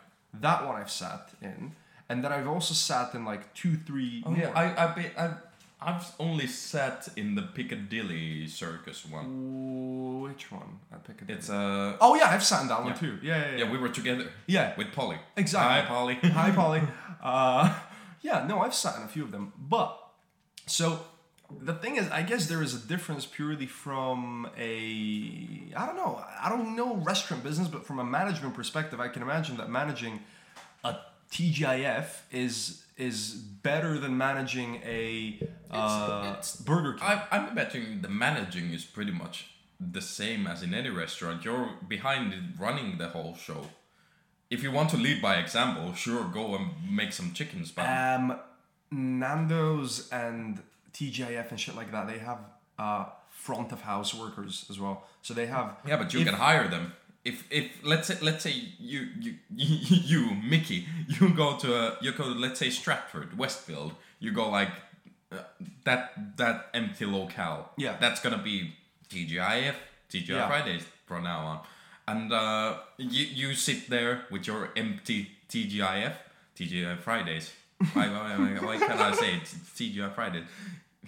That 0.41 0.67
one 0.67 0.77
I've 0.77 0.91
sat 0.91 1.31
in, 1.41 1.73
and 2.11 2.23
then 2.23 2.33
I've 2.33 2.47
also 2.49 2.75
sat 2.75 3.14
in 3.14 3.25
like 3.25 3.55
two, 3.55 3.77
three. 3.87 4.23
Oh 4.27 4.31
more. 4.31 4.39
yeah, 4.41 4.51
I 4.55 4.85
I 4.85 4.87
be, 4.95 5.03
I 5.17 5.31
I've 5.87 6.12
only 6.18 6.49
sat 6.49 7.09
in 7.16 7.37
the 7.37 7.43
Piccadilly 7.43 8.49
Circus 8.49 9.07
one. 9.07 10.20
Which 10.22 10.51
one? 10.51 10.80
Pick 11.07 11.22
it. 11.22 11.30
It's 11.30 11.49
uh 11.49 11.97
Oh 12.01 12.16
yeah, 12.16 12.30
I've 12.30 12.43
sat 12.43 12.62
in 12.62 12.68
that 12.68 12.80
one 12.82 12.89
Yeah. 12.93 12.99
too. 12.99 13.18
Yeah, 13.22 13.37
yeah, 13.39 13.51
yeah. 13.53 13.64
yeah, 13.64 13.70
we 13.70 13.78
were 13.78 13.89
together. 13.89 14.26
Yeah. 14.47 14.74
with 14.76 14.91
Polly. 14.93 15.18
Exactly. 15.37 15.80
Hi, 15.82 15.87
Polly. 15.87 16.14
Hi, 16.41 16.51
Polly. 16.51 16.82
Uh, 17.22 17.74
yeah, 18.20 18.47
no, 18.47 18.61
I've 18.61 18.74
sat 18.74 18.97
in 18.99 19.03
a 19.03 19.09
few 19.09 19.24
of 19.24 19.32
them. 19.32 19.53
But, 19.59 19.99
so 20.66 21.01
the 21.61 21.74
thing 21.74 21.97
is, 21.97 22.09
I 22.11 22.22
guess 22.22 22.47
there 22.47 22.62
is 22.62 22.72
a 22.74 22.78
difference 22.87 23.26
purely 23.26 23.66
from 23.66 24.49
a, 24.57 25.72
I 25.76 25.87
don't 25.87 25.97
know, 25.97 26.22
I 26.41 26.49
don't 26.49 26.76
know 26.76 26.95
restaurant 26.97 27.43
business, 27.43 27.66
but 27.68 27.84
from 27.84 27.99
a 27.99 28.05
management 28.05 28.55
perspective, 28.55 29.01
I 29.01 29.09
can 29.09 29.22
imagine 29.22 29.57
that 29.57 29.70
managing 29.70 30.20
a 30.84 30.97
TGIF 31.31 32.07
is 32.33 32.83
is 32.97 33.35
better 33.35 33.99
than 33.99 34.16
managing 34.16 34.77
a 34.85 35.39
uh, 35.70 36.29
it's- 36.31 36.57
Burger 36.57 36.95
King. 36.95 37.03
I, 37.09 37.22
I'm 37.31 37.55
betting 37.55 38.01
the 38.03 38.09
managing 38.09 38.72
is 38.72 38.85
pretty 38.85 39.12
much 39.12 39.49
the 39.79 40.01
same 40.01 40.47
as 40.47 40.62
in 40.62 40.72
any 40.72 40.89
restaurant. 40.89 41.45
You're 41.45 41.70
behind 41.87 42.33
running 42.59 42.97
the 42.99 43.09
whole 43.09 43.37
show. 43.37 43.66
If 44.49 44.62
you 44.62 44.70
want 44.72 44.89
to 44.91 44.97
lead 44.97 45.20
by 45.20 45.37
example, 45.37 45.93
sure, 45.95 46.24
go 46.24 46.55
and 46.55 46.70
make 46.91 47.12
some 47.12 47.33
chickens. 47.33 47.70
But 47.72 47.87
Um, 47.87 48.39
Nando's 48.91 50.09
and 50.11 50.62
TGIF 50.93 51.51
and 51.51 51.61
shit 51.61 51.74
like 51.77 51.91
that, 51.93 52.07
they 52.07 52.18
have 52.18 52.39
uh, 52.79 53.07
front 53.29 53.72
of 53.72 53.83
house 53.83 54.14
workers 54.14 54.64
as 54.70 54.79
well. 54.81 55.05
So 55.22 55.35
they 55.35 55.47
have 55.47 55.77
yeah, 55.87 55.97
but 55.97 56.14
you 56.14 56.20
if- 56.20 56.27
can 56.27 56.35
hire 56.37 56.68
them. 56.68 56.93
If 57.27 57.37
if 57.51 57.66
let's 57.83 58.07
say 58.09 58.16
let's 58.22 58.43
say 58.47 58.55
you 58.79 59.01
you 59.24 59.33
you 60.12 60.20
Mickey 60.53 60.87
you 61.09 61.24
go 61.43 61.57
to 61.62 61.68
a 61.74 61.85
you 62.01 62.12
go 62.12 62.24
to, 62.33 62.39
let's 62.45 62.59
say 62.62 62.70
Stratford 62.70 63.37
Westfield 63.43 63.93
you 64.20 64.31
go 64.33 64.49
like 64.59 64.70
uh, 65.33 65.39
that 65.85 66.37
that 66.37 66.57
empty 66.72 67.05
locale. 67.05 67.70
Yeah. 67.77 67.97
that's 68.01 68.20
gonna 68.20 68.43
be 68.51 68.57
TGIF 69.11 69.74
TGI 70.11 70.29
Yeah. 70.29 70.47
Fridays 70.49 70.85
from 71.07 71.24
now 71.24 71.41
on. 71.51 71.59
And 72.09 72.33
uh, 72.33 72.79
you 72.99 73.24
you 73.41 73.55
sit 73.55 73.91
there 73.91 74.24
with 74.31 74.47
your 74.47 74.70
empty 74.77 75.31
TGIF 75.51 76.14
TGI 76.57 76.99
Fridays. 77.07 77.53
Why, 77.93 78.09
why, 78.09 78.37
why, 78.39 78.51
why 78.66 78.77
can't 78.79 79.01
I 79.01 79.12
say 79.12 79.35
it's 79.37 79.53
TGI 79.77 80.14
Fridays 80.14 80.45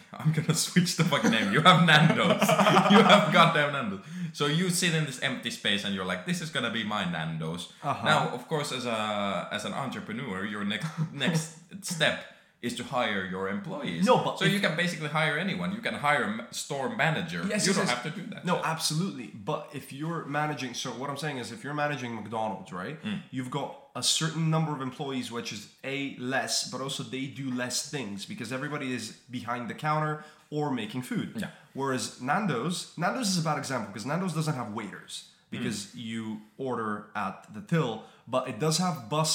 I'm 0.18 0.32
gonna 0.32 0.54
switch 0.54 0.96
the 0.96 1.04
fucking 1.04 1.30
name. 1.30 1.52
You 1.52 1.60
have 1.60 1.84
Nando's. 1.84 2.40
you 2.90 3.02
have 3.02 3.32
goddamn 3.32 3.72
Nando's. 3.72 4.00
So 4.32 4.46
you 4.46 4.70
sit 4.70 4.94
in 4.94 5.04
this 5.04 5.20
empty 5.22 5.50
space 5.50 5.84
and 5.84 5.94
you're 5.94 6.04
like, 6.04 6.26
this 6.26 6.40
is 6.40 6.50
gonna 6.50 6.70
be 6.70 6.84
my 6.84 7.04
Nando's. 7.10 7.72
Uh-huh. 7.82 8.04
Now, 8.04 8.28
of 8.30 8.48
course, 8.48 8.72
as 8.72 8.86
a 8.86 9.48
as 9.52 9.64
an 9.64 9.72
entrepreneur, 9.74 10.44
your 10.44 10.64
next 10.64 10.88
next 11.12 11.56
step 11.82 12.24
is 12.60 12.74
to 12.74 12.82
hire 12.82 13.24
your 13.24 13.48
employees. 13.48 14.04
No, 14.04 14.18
but 14.24 14.38
so 14.38 14.44
you 14.44 14.58
can 14.58 14.76
basically 14.76 15.08
hire 15.08 15.38
anyone. 15.38 15.72
You 15.72 15.80
can 15.80 15.94
hire 15.94 16.24
a 16.24 16.52
store 16.52 16.88
manager. 16.96 17.44
Yes, 17.48 17.64
you 17.64 17.70
yes, 17.72 17.76
don't 17.76 17.86
yes. 17.86 17.90
have 17.94 18.02
to 18.02 18.20
do 18.20 18.26
that. 18.34 18.44
No, 18.44 18.56
absolutely. 18.64 19.26
But 19.28 19.68
if 19.72 19.92
you're 19.92 20.24
managing, 20.24 20.74
so 20.74 20.90
what 20.90 21.08
I'm 21.08 21.16
saying 21.16 21.38
is, 21.38 21.52
if 21.52 21.62
you're 21.62 21.74
managing 21.74 22.16
McDonald's, 22.16 22.72
right, 22.72 23.00
Mm. 23.04 23.20
you've 23.30 23.50
got 23.50 23.76
a 23.98 24.02
certain 24.02 24.44
number 24.54 24.72
of 24.76 24.80
employees, 24.90 25.26
which 25.36 25.50
is 25.56 25.62
a 25.96 25.96
less, 26.34 26.54
but 26.72 26.80
also 26.84 27.02
they 27.02 27.24
do 27.42 27.46
less 27.62 27.76
things 27.94 28.18
because 28.32 28.48
everybody 28.58 28.88
is 28.98 29.04
behind 29.38 29.62
the 29.72 29.74
counter 29.88 30.12
or 30.56 30.64
making 30.82 31.02
food. 31.02 31.28
Yeah. 31.36 31.50
Whereas 31.80 32.04
Nando's, 32.28 32.76
Nando's 32.96 33.28
is 33.32 33.38
a 33.44 33.46
bad 33.50 33.58
example 33.58 33.88
because 33.92 34.06
Nando's 34.06 34.34
doesn't 34.38 34.54
have 34.62 34.70
waiters 34.80 35.14
because 35.50 35.78
Mm. 35.86 35.94
you 36.10 36.20
order 36.68 36.90
at 37.24 37.36
the 37.54 37.62
till, 37.72 37.92
but 38.34 38.42
it 38.50 38.58
does 38.64 38.76
have 38.78 38.94
bus 39.14 39.32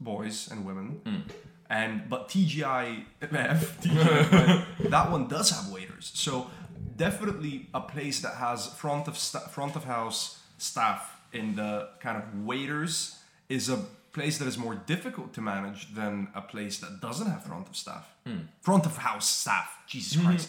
boys 0.00 0.36
and 0.50 0.58
women. 0.70 0.88
Mm. 1.04 1.22
And 1.68 1.92
but 2.12 2.20
TGI, 2.32 2.84
TGI 3.20 4.90
that 4.90 5.10
one 5.10 5.24
does 5.28 5.50
have 5.50 5.66
waiters. 5.76 6.12
So 6.14 6.32
definitely 6.96 7.54
a 7.74 7.80
place 7.80 8.20
that 8.20 8.34
has 8.36 8.66
front 8.82 9.08
of 9.08 9.16
sta- 9.18 9.48
front 9.56 9.76
of 9.76 9.84
house 9.84 10.20
staff 10.58 11.00
in 11.32 11.56
the 11.56 11.88
kind 12.00 12.16
of 12.22 12.24
waiters 12.50 13.16
is 13.48 13.68
a 13.68 13.78
place 14.16 14.38
that 14.38 14.48
is 14.48 14.56
more 14.56 14.74
difficult 14.74 15.30
to 15.34 15.40
manage 15.54 15.94
than 15.94 16.28
a 16.34 16.40
place 16.52 16.78
that 16.82 16.92
doesn't 17.06 17.28
have 17.32 17.42
front 17.44 17.68
of 17.68 17.76
staff. 17.84 18.06
Hmm. 18.26 18.42
Front 18.68 18.84
of 18.86 18.94
house 18.96 19.28
staff. 19.42 19.68
Jesus 19.86 20.14
hmm. 20.14 20.24
Christ. 20.24 20.48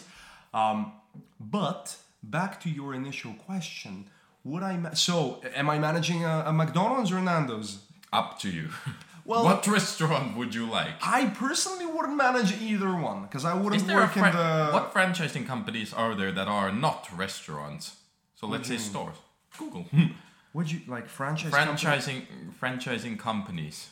Um, 0.60 0.78
but 1.38 1.84
back 2.22 2.52
to 2.62 2.68
your 2.78 2.90
initial 2.94 3.34
question, 3.48 3.92
would 4.42 4.62
I? 4.62 4.74
Ma- 4.84 4.94
so 4.94 5.14
am 5.60 5.68
I 5.74 5.78
managing 5.78 6.24
a, 6.24 6.44
a 6.50 6.52
McDonald's 6.52 7.10
or 7.12 7.20
Nando's? 7.20 7.68
Up 8.12 8.38
to 8.40 8.48
you. 8.58 8.68
Well- 9.28 9.44
what 9.44 9.66
restaurant 9.66 10.38
would 10.38 10.54
you 10.54 10.64
like? 10.78 10.94
I 11.02 11.26
personally 11.44 11.84
wouldn't 11.84 12.16
manage 12.16 12.50
either 12.62 12.92
one 13.10 13.18
because 13.24 13.44
I 13.44 13.52
wouldn't 13.52 13.82
Is 13.82 13.86
there 13.86 13.98
a 13.98 14.04
work 14.04 14.16
in 14.16 14.22
the. 14.22 14.70
what 14.76 14.94
franchising 14.94 15.46
companies 15.46 15.92
are 15.92 16.14
there 16.14 16.32
that 16.32 16.48
are 16.48 16.72
not 16.72 17.00
restaurants? 17.14 17.84
So 18.36 18.46
let's 18.46 18.68
say 18.68 18.76
mm-hmm. 18.76 18.90
stores. 18.90 19.18
Google. 19.58 19.84
Would 20.58 20.72
you 20.72 20.80
like 20.88 21.08
franchise? 21.08 21.52
company? 21.52 21.78
franchising 21.78 22.22
franchising 22.60 23.16
companies. 23.16 23.90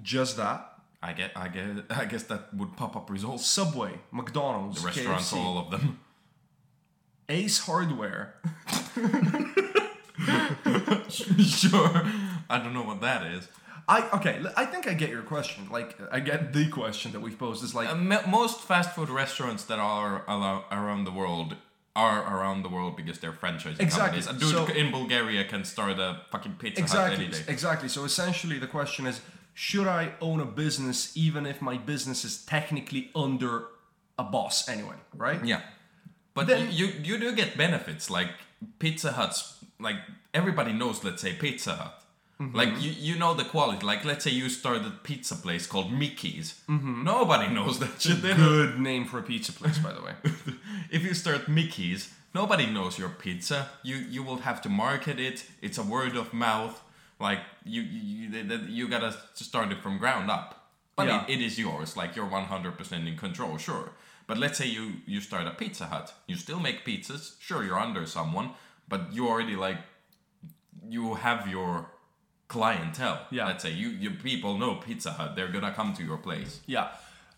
Just 0.00 0.36
that. 0.36 0.74
I 1.02 1.14
get 1.14 1.32
I 1.34 1.48
get 1.48 1.66
I 1.90 2.04
guess 2.04 2.22
that 2.30 2.54
would 2.54 2.76
pop 2.76 2.94
up 2.94 3.10
results. 3.10 3.44
Subway, 3.44 3.98
McDonald's, 4.12 4.80
The 4.80 4.86
restaurants, 4.86 5.32
KFC, 5.32 5.44
all 5.44 5.58
of 5.58 5.72
them. 5.72 5.98
Ace 7.28 7.58
Hardware. 7.58 8.34
sure. 11.08 12.04
I 12.48 12.60
don't 12.62 12.72
know 12.72 12.84
what 12.84 13.00
that 13.00 13.26
is. 13.26 13.48
I 13.88 14.08
okay. 14.18 14.40
I 14.56 14.64
think 14.64 14.86
I 14.86 14.94
get 14.94 15.10
your 15.10 15.22
question. 15.22 15.66
Like 15.72 15.98
I 16.12 16.20
get 16.20 16.52
the 16.52 16.68
question 16.68 17.10
that 17.10 17.20
we've 17.20 17.36
posed. 17.36 17.64
Is 17.64 17.74
like 17.74 17.88
Uh, 17.88 17.96
mo- 17.96 18.22
most 18.28 18.60
fast 18.60 18.94
food 18.94 19.10
restaurants 19.10 19.64
that 19.64 19.80
are 19.80 20.22
around 20.70 21.02
the 21.02 21.10
world 21.10 21.56
are 22.04 22.18
around 22.34 22.58
the 22.66 22.68
world 22.76 22.92
because 23.00 23.16
they're 23.22 23.38
franchising 23.44 23.80
Exactly. 23.88 24.20
companies. 24.22 24.26
A 24.28 24.34
dude 24.42 24.50
So- 24.68 24.80
in 24.82 24.86
Bulgaria 24.98 25.42
can 25.52 25.62
start 25.74 25.98
a 26.08 26.10
fucking 26.32 26.54
pizza 26.62 26.80
hut 26.82 26.88
exactly, 26.90 27.24
any 27.24 27.32
day. 27.34 27.44
exactly. 27.54 27.88
So 27.96 28.00
essentially, 28.10 28.58
the 28.64 28.70
question 28.78 29.02
is: 29.12 29.16
Should 29.66 29.88
I 30.00 30.04
own 30.28 30.38
a 30.48 30.50
business 30.64 30.98
even 31.26 31.42
if 31.52 31.56
my 31.70 31.76
business 31.92 32.20
is 32.28 32.34
technically 32.56 33.02
under 33.24 33.52
a 34.18 34.24
boss 34.34 34.56
anyway? 34.74 34.98
Right? 35.26 35.40
Yeah. 35.52 35.62
But 36.34 36.44
Then- 36.48 36.70
you, 36.80 36.86
you 36.86 36.88
you 37.08 37.14
do 37.24 37.28
get 37.42 37.56
benefits 37.64 38.04
like 38.18 38.30
Pizza 38.82 39.10
Huts. 39.18 39.38
Like 39.86 39.96
everybody 40.40 40.72
knows, 40.80 40.96
let's 41.06 41.22
say 41.26 41.32
Pizza 41.44 41.72
Hut. 41.80 41.92
Mm-hmm. 42.40 42.56
Like 42.56 42.82
you, 42.82 42.90
you 42.90 43.18
know 43.18 43.32
the 43.34 43.44
quality. 43.44 43.86
Like 43.86 44.04
let's 44.04 44.24
say 44.24 44.30
you 44.30 44.48
start 44.50 44.78
a 44.78 44.90
pizza 45.02 45.34
place 45.36 45.66
called 45.66 45.90
Mickey's. 45.90 46.60
Mm-hmm. 46.68 47.04
Nobody 47.04 47.48
knows 47.52 47.78
that 47.78 48.00
shit. 48.00 48.20
Good 48.20 48.78
name 48.78 49.06
for 49.06 49.18
a 49.18 49.22
pizza 49.22 49.52
place, 49.52 49.78
by 49.78 49.92
the 49.94 50.02
way. 50.02 50.12
if 50.90 51.02
you 51.02 51.14
start 51.14 51.48
Mickey's, 51.48 52.12
nobody 52.34 52.66
knows 52.66 52.98
your 52.98 53.08
pizza. 53.08 53.70
You 53.82 53.96
you 53.96 54.22
will 54.22 54.38
have 54.48 54.60
to 54.62 54.68
market 54.68 55.18
it. 55.18 55.46
It's 55.62 55.78
a 55.78 55.82
word 55.82 56.14
of 56.16 56.34
mouth. 56.34 56.82
Like 57.18 57.40
you 57.64 57.80
you 57.80 58.28
you, 58.28 58.58
you 58.68 58.88
gotta 58.88 59.16
start 59.34 59.72
it 59.72 59.80
from 59.82 59.96
ground 59.98 60.30
up. 60.30 60.68
But 60.94 61.06
Yeah. 61.06 61.24
it, 61.24 61.40
it 61.40 61.40
is 61.42 61.58
yours. 61.58 61.96
Like 61.96 62.16
you're 62.16 62.26
100% 62.28 63.06
in 63.08 63.16
control. 63.16 63.56
Sure. 63.58 63.92
But 64.26 64.36
let's 64.38 64.58
say 64.58 64.66
you 64.66 64.84
you 65.06 65.20
start 65.22 65.46
a 65.46 65.52
Pizza 65.52 65.86
Hut. 65.86 66.12
You 66.26 66.36
still 66.36 66.60
make 66.60 66.84
pizzas. 66.84 67.36
Sure, 67.40 67.64
you're 67.64 67.78
under 67.78 68.04
someone, 68.06 68.50
but 68.88 69.00
you 69.14 69.26
already 69.28 69.56
like 69.56 69.78
you 70.88 71.14
have 71.14 71.48
your 71.48 71.86
clientele. 72.48 73.26
Yeah. 73.30 73.46
Let's 73.46 73.62
say 73.62 73.72
you 73.72 73.88
you 73.88 74.10
people 74.10 74.56
know 74.58 74.74
Pizza 74.76 75.10
Hut. 75.12 75.34
They're 75.36 75.48
gonna 75.52 75.72
come 75.72 75.94
to 75.94 76.04
your 76.04 76.16
place. 76.18 76.60
Yeah. 76.66 76.88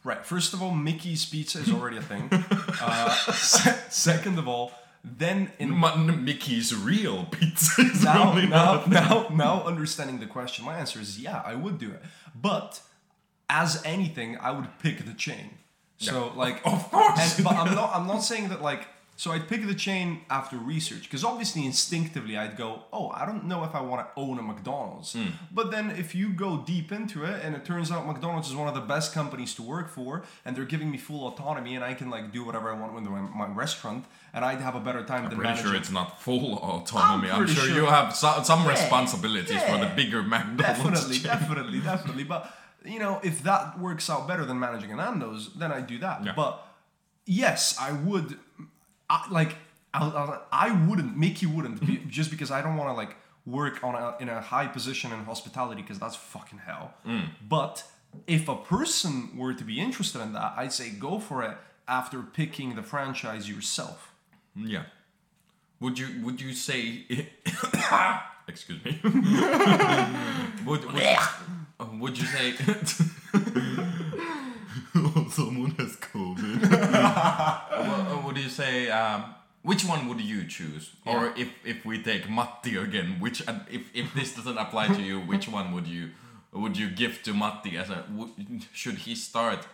Right. 0.04 0.24
First 0.24 0.54
of 0.54 0.62
all, 0.62 0.70
Mickey's 0.70 1.24
Pizza 1.24 1.58
is 1.60 1.70
already 1.72 1.96
a 1.96 2.02
thing. 2.02 2.28
uh, 2.80 3.10
se- 3.32 3.84
second 3.90 4.38
of 4.38 4.46
all, 4.46 4.72
then 5.04 5.50
in 5.58 5.70
Ma- 5.70 5.96
Mickey's 5.96 6.74
real 6.74 7.24
pizza 7.26 7.82
is 7.82 8.04
now, 8.04 8.32
really 8.34 8.46
now, 8.48 8.84
now, 8.86 9.26
now 9.32 9.62
understanding 9.64 10.20
the 10.20 10.26
question, 10.26 10.64
my 10.64 10.78
answer 10.78 11.00
is 11.00 11.18
yeah, 11.18 11.42
I 11.44 11.54
would 11.56 11.78
do 11.78 11.90
it. 11.90 12.02
But 12.34 12.80
as 13.50 13.82
anything, 13.84 14.36
I 14.40 14.52
would 14.52 14.68
pick 14.78 15.04
the 15.04 15.14
chain. 15.14 15.58
So 15.98 16.32
like, 16.36 16.60
Of 16.64 16.90
course. 16.92 17.36
and, 17.36 17.44
but 17.44 17.54
I'm 17.54 17.74
not. 17.74 17.90
I'm 17.94 18.06
not 18.06 18.20
saying 18.22 18.50
that 18.50 18.62
like 18.62 18.86
So 19.18 19.32
I'd 19.32 19.48
pick 19.48 19.66
the 19.66 19.74
chain 19.74 20.20
after 20.30 20.56
research 20.56 21.02
because 21.02 21.24
obviously 21.24 21.66
instinctively 21.66 22.36
I'd 22.38 22.56
go, 22.56 22.84
oh, 22.92 23.10
I 23.10 23.26
don't 23.26 23.46
know 23.46 23.64
if 23.64 23.74
I 23.74 23.80
want 23.80 24.06
to 24.06 24.12
own 24.20 24.38
a 24.38 24.42
McDonald's. 24.42 25.14
Hmm. 25.14 25.30
But 25.50 25.72
then 25.72 25.90
if 25.90 26.14
you 26.14 26.28
go 26.28 26.58
deep 26.58 26.92
into 26.92 27.24
it 27.24 27.44
and 27.44 27.56
it 27.56 27.64
turns 27.64 27.90
out 27.90 28.06
McDonald's 28.06 28.48
is 28.48 28.54
one 28.54 28.68
of 28.68 28.74
the 28.76 28.80
best 28.94 29.12
companies 29.12 29.54
to 29.56 29.62
work 29.62 29.88
for 29.88 30.22
and 30.44 30.56
they're 30.56 30.64
giving 30.64 30.88
me 30.88 30.98
full 30.98 31.26
autonomy 31.26 31.74
and 31.74 31.84
I 31.84 31.94
can 31.94 32.10
like 32.10 32.30
do 32.32 32.44
whatever 32.44 32.70
I 32.70 32.78
want 32.78 32.94
with 32.94 33.02
my, 33.04 33.20
my 33.20 33.48
restaurant 33.48 34.04
and 34.32 34.44
I'd 34.44 34.60
have 34.60 34.76
a 34.76 34.80
better 34.80 35.02
time 35.04 35.22
than 35.24 35.30
Pretty 35.32 35.42
managing. 35.48 35.66
sure 35.66 35.74
it's 35.74 35.90
not 35.90 36.22
full 36.22 36.54
autonomy. 36.58 37.28
I'm, 37.28 37.38
pretty 37.38 37.54
sure, 37.54 37.64
sure- 37.66 37.74
you 37.76 37.86
have 37.86 38.14
so, 38.14 38.40
some 38.44 38.62
Yeah, 38.62 38.70
responsibilities 38.70 39.60
for 39.64 39.78
the 39.78 39.90
bigger 39.96 40.22
McDonald's. 40.22 40.62
definitely, 40.62 41.16
chain. 41.16 41.24
definitely, 41.24 41.80
definitely. 41.80 42.22
But 42.22 42.54
you 42.84 43.00
know, 43.00 43.18
if 43.24 43.42
that 43.42 43.80
works 43.80 44.08
out 44.08 44.28
better 44.28 44.44
than 44.44 44.60
managing 44.60 44.92
an 44.92 44.98
Nando's, 44.98 45.52
then 45.54 45.72
I 45.72 45.80
do 45.80 45.98
that. 45.98 46.24
Yeah. 46.24 46.34
But 46.36 46.64
yes, 47.26 47.76
I 47.80 47.90
would. 47.92 48.38
I, 49.10 49.26
like, 49.30 49.56
I, 49.94 50.06
I, 50.06 50.68
I 50.68 50.86
wouldn't. 50.86 51.16
Mickey 51.16 51.46
wouldn't, 51.46 51.80
be, 51.80 51.96
mm-hmm. 51.96 52.10
just 52.10 52.30
because 52.30 52.50
I 52.50 52.62
don't 52.62 52.76
want 52.76 52.90
to 52.90 52.94
like 52.94 53.16
work 53.46 53.82
on 53.82 53.94
a, 53.94 54.16
in 54.20 54.28
a 54.28 54.40
high 54.40 54.66
position 54.66 55.12
in 55.12 55.24
hospitality 55.24 55.82
because 55.82 55.98
that's 55.98 56.16
fucking 56.16 56.60
hell. 56.66 56.94
Mm. 57.06 57.28
But 57.48 57.84
if 58.26 58.48
a 58.48 58.56
person 58.56 59.36
were 59.36 59.54
to 59.54 59.64
be 59.64 59.80
interested 59.80 60.20
in 60.20 60.32
that, 60.34 60.54
I'd 60.56 60.72
say 60.72 60.90
go 60.90 61.18
for 61.18 61.42
it 61.42 61.56
after 61.86 62.22
picking 62.22 62.76
the 62.76 62.82
franchise 62.82 63.48
yourself. 63.48 64.12
Mm, 64.56 64.68
yeah. 64.68 64.82
Would 65.80 65.98
you 65.98 66.24
would 66.24 66.40
you 66.40 66.52
say 66.52 67.06
excuse 68.48 68.84
me? 68.84 69.00
would, 70.66 70.84
would, 70.92 72.00
would 72.00 72.18
you 72.18 72.26
say 72.26 72.52
someone 75.30 75.70
has 75.78 75.96
COVID? 75.96 76.70
well, 76.70 77.64
uh, 77.70 78.22
would 78.26 78.36
you 78.36 78.48
say 78.48 78.90
um, 78.90 79.34
which 79.62 79.84
one 79.84 80.08
would 80.08 80.20
you 80.20 80.44
choose? 80.46 80.90
Or 81.04 81.32
if 81.36 81.48
if 81.64 81.84
we 81.84 82.02
take 82.02 82.28
Matti 82.30 82.76
again, 82.76 83.16
which 83.20 83.42
and 83.48 83.60
if 83.70 83.82
if 83.94 84.14
this 84.14 84.34
doesn't 84.34 84.58
apply 84.58 84.88
to 84.88 85.02
you, 85.02 85.20
which 85.20 85.48
one 85.48 85.72
would 85.72 85.86
you 85.86 86.10
would 86.52 86.76
you 86.76 86.88
give 86.90 87.22
to 87.24 87.32
Matti 87.34 87.76
as 87.76 87.90
a 87.90 88.04
should 88.72 88.98
he 89.06 89.14
start 89.14 89.66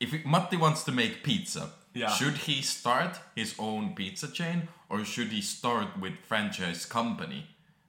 if 0.00 0.12
it- 0.14 0.26
Matti 0.26 0.56
wants 0.56 0.82
to 0.84 0.92
make 0.92 1.22
pizza, 1.22 1.70
Yeah. 1.94 2.08
should 2.18 2.36
he 2.48 2.62
start 2.62 3.20
his 3.36 3.54
own 3.58 3.94
pizza 3.94 4.28
chain 4.28 4.68
or 4.88 5.04
should 5.04 5.28
he 5.32 5.42
start 5.42 5.88
with 6.00 6.14
franchise 6.28 6.86
company? 6.86 7.46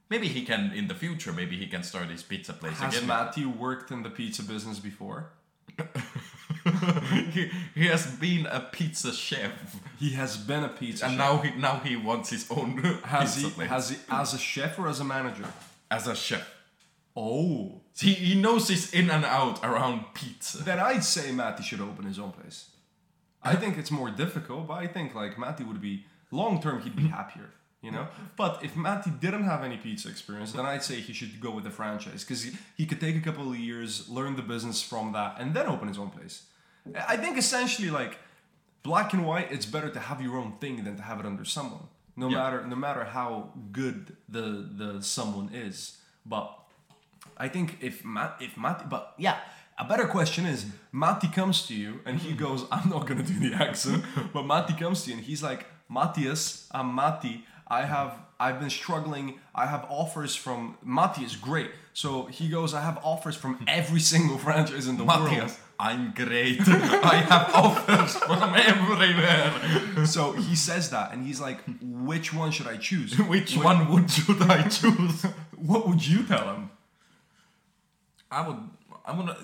Maybe 0.10 0.28
he 0.28 0.45
can 0.45 0.72
in 0.74 0.88
the 0.88 0.95
future. 0.95 1.32
Maybe 1.34 1.58
he 1.58 1.68
can 1.68 1.84
start 1.84 2.10
his 2.10 2.22
pizza 2.24 2.54
place 2.54 2.78
Has 2.80 2.95
again. 2.95 3.08
Matthew 3.08 3.47
worked 3.49 3.89
in 3.91 4.04
the 4.04 4.10
pizza 4.10 4.43
business 4.43 4.80
before? 4.80 5.32
he, 7.32 7.49
he 7.76 7.88
has 7.88 8.05
been 8.07 8.45
a 8.45 8.59
pizza 8.59 9.11
chef, 9.14 9.51
He 9.99 10.11
has 10.11 10.38
been 10.38 10.64
a 10.64 10.70
pizza 10.70 11.05
and 11.05 11.14
chef. 11.16 11.20
now 11.20 11.38
he 11.38 11.59
now 11.59 11.80
he 11.80 11.95
wants 11.95 12.30
his 12.30 12.49
own 12.49 12.78
Has 13.03 13.36
he, 13.38 13.49
place 13.49 13.70
has 13.70 13.89
he 13.89 13.97
as 14.09 14.34
a 14.34 14.38
chef 14.38 14.80
or 14.80 14.88
as 14.88 14.99
a 14.99 15.03
manager? 15.03 15.45
as 15.91 16.07
a 16.07 16.16
chef. 16.16 16.49
Oh. 17.16 17.82
He, 17.95 18.14
he 18.14 18.34
knows 18.41 18.68
his 18.70 18.91
in 18.93 19.11
and 19.11 19.24
out 19.24 19.64
around 19.64 20.05
pizza. 20.16 20.64
Then 20.64 20.80
I'd 20.80 21.03
say 21.03 21.32
Matti 21.32 21.61
should 21.61 21.82
open 21.82 22.05
his 22.05 22.18
own 22.18 22.32
place. 22.32 22.70
I 23.43 23.55
think 23.55 23.78
it's 23.78 23.91
more 23.91 24.09
difficult, 24.09 24.68
but 24.68 24.76
I 24.76 24.88
think 24.88 25.14
like 25.14 25.38
Matti 25.38 25.64
would 25.64 25.82
be 25.82 26.05
long 26.32 26.59
term 26.61 26.82
he'd 26.82 26.95
be 26.95 27.07
happier, 27.07 27.51
you 27.84 27.91
know? 27.91 28.07
But 28.36 28.64
if 28.64 28.76
Matti 28.76 29.11
didn't 29.20 29.43
have 29.43 29.64
any 29.64 29.78
pizza 29.78 30.09
experience, 30.09 30.53
then 30.53 30.66
I'd 30.66 30.82
say 30.84 30.95
he 31.01 31.14
should 31.14 31.39
go 31.39 31.51
with 31.51 31.66
the 31.66 31.70
franchise 31.70 32.24
because 32.24 32.41
he, 32.43 32.51
he 32.78 32.86
could 32.88 32.99
take 32.99 33.16
a 33.16 33.20
couple 33.22 33.47
of 33.51 33.57
years, 33.59 34.09
learn 34.09 34.36
the 34.36 34.41
business 34.41 34.82
from 34.82 35.11
that, 35.11 35.36
and 35.39 35.53
then 35.53 35.68
open 35.68 35.88
his 35.89 35.99
own 35.99 36.09
place. 36.09 36.43
I 37.07 37.17
think 37.17 37.38
essentially 37.38 37.89
like 37.89 38.17
black 38.84 39.13
and 39.13 39.25
white, 39.25 39.51
it's 39.51 39.65
better 39.65 39.89
to 39.89 39.99
have 39.99 40.21
your 40.21 40.38
own 40.38 40.53
thing 40.59 40.84
than 40.84 40.95
to 40.97 41.03
have 41.03 41.19
it 41.19 41.25
under 41.25 41.45
someone. 41.45 41.88
No 42.15 42.29
Yeah. 42.29 42.38
matter 42.38 42.67
no 42.67 42.75
matter 42.75 43.03
how 43.05 43.51
good 43.71 44.15
the 44.29 44.67
the 44.79 45.01
someone 45.01 45.49
is. 45.53 45.97
But 46.25 46.45
I 47.38 47.47
think 47.47 47.77
if 47.81 48.05
Matt, 48.05 48.38
if 48.39 48.57
Matt 48.57 48.89
but 48.89 49.13
yeah, 49.17 49.38
a 49.77 49.86
better 49.86 50.07
question 50.07 50.45
is 50.45 50.65
Matti 50.91 51.27
comes 51.27 51.65
to 51.67 51.73
you 51.73 52.01
and 52.05 52.19
he 52.19 52.29
mm-hmm. 52.29 52.43
goes, 52.45 52.65
I'm 52.71 52.89
not 52.89 53.07
gonna 53.07 53.23
do 53.23 53.39
the 53.39 53.55
accent, 53.55 54.03
but 54.34 54.43
Matti 54.43 54.73
comes 54.73 55.03
to 55.03 55.09
you 55.09 55.17
and 55.17 55.25
he's 55.25 55.41
like, 55.41 55.65
Matthias, 55.89 56.67
I'm 56.71 56.93
Matti. 56.93 57.45
I 57.67 57.86
have, 57.86 58.19
I've 58.39 58.59
been 58.59 58.69
struggling. 58.69 59.39
I 59.55 59.67
have 59.67 59.86
offers 59.89 60.36
from 60.36 60.77
Matti 60.84 61.23
is 61.23 61.36
great. 61.36 61.71
So 61.93 62.25
he 62.25 62.49
goes, 62.49 62.73
I 62.73 62.81
have 62.81 62.99
offers 63.03 63.36
from 63.36 63.63
every 63.67 63.99
single 63.99 64.38
franchise 64.45 64.88
in 64.88 64.97
the 64.97 65.03
world. 65.03 65.23
Matthias, 65.23 65.59
I'm 65.79 66.11
great. 66.13 66.61
I 66.67 67.23
have 67.29 67.53
offers 67.53 68.15
from 68.15 68.55
everywhere. 68.55 70.05
So 70.05 70.31
he 70.34 70.55
says 70.55 70.89
that 70.89 71.13
and 71.13 71.25
he's 71.25 71.39
like, 71.39 71.59
which 71.81 72.34
one 72.34 72.51
should 72.51 72.67
I 72.67 72.77
choose? 72.77 73.17
Which 73.34 73.55
one 73.57 73.91
would 73.91 74.09
should 74.09 74.41
I 74.41 74.67
choose? 74.67 75.23
What 75.55 75.88
would 75.88 76.05
you 76.05 76.23
tell 76.23 76.53
him? 76.55 76.69
I 78.31 78.47
would. 78.47 78.57
I 79.05 79.11
would. 79.15 79.36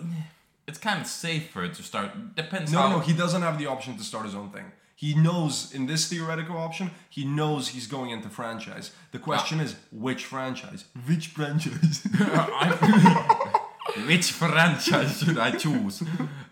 It's 0.67 0.79
kind 0.79 1.01
of 1.01 1.07
safer 1.07 1.67
to 1.67 1.83
start. 1.83 2.35
Depends. 2.35 2.71
No, 2.71 2.79
how, 2.79 2.89
no, 2.89 2.99
he 2.99 3.13
doesn't 3.13 3.41
have 3.41 3.57
the 3.57 3.67
option 3.67 3.97
to 3.97 4.03
start 4.03 4.25
his 4.25 4.35
own 4.35 4.49
thing. 4.49 4.71
He 4.99 5.13
knows 5.13 5.73
in 5.73 5.85
this 5.85 6.09
theoretical 6.09 6.57
option, 6.57 6.91
he 7.09 7.23
knows 7.23 7.69
he's 7.69 7.87
going 7.87 8.09
into 8.09 8.27
franchise. 8.27 8.91
The 9.13 9.19
question 9.19 9.61
is, 9.61 9.77
which 9.93 10.25
franchise? 10.25 10.83
Which 11.07 11.27
franchise? 11.27 12.03
Which 14.05 14.33
franchise 14.33 15.19
should 15.19 15.37
I 15.37 15.51
choose? 15.51 16.03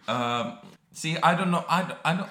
Um, 0.08 0.60
see, 0.94 1.18
I 1.18 1.36
don't 1.36 1.52
know. 1.52 1.66
I, 1.68 1.94
I 2.06 2.16
don't. 2.16 2.30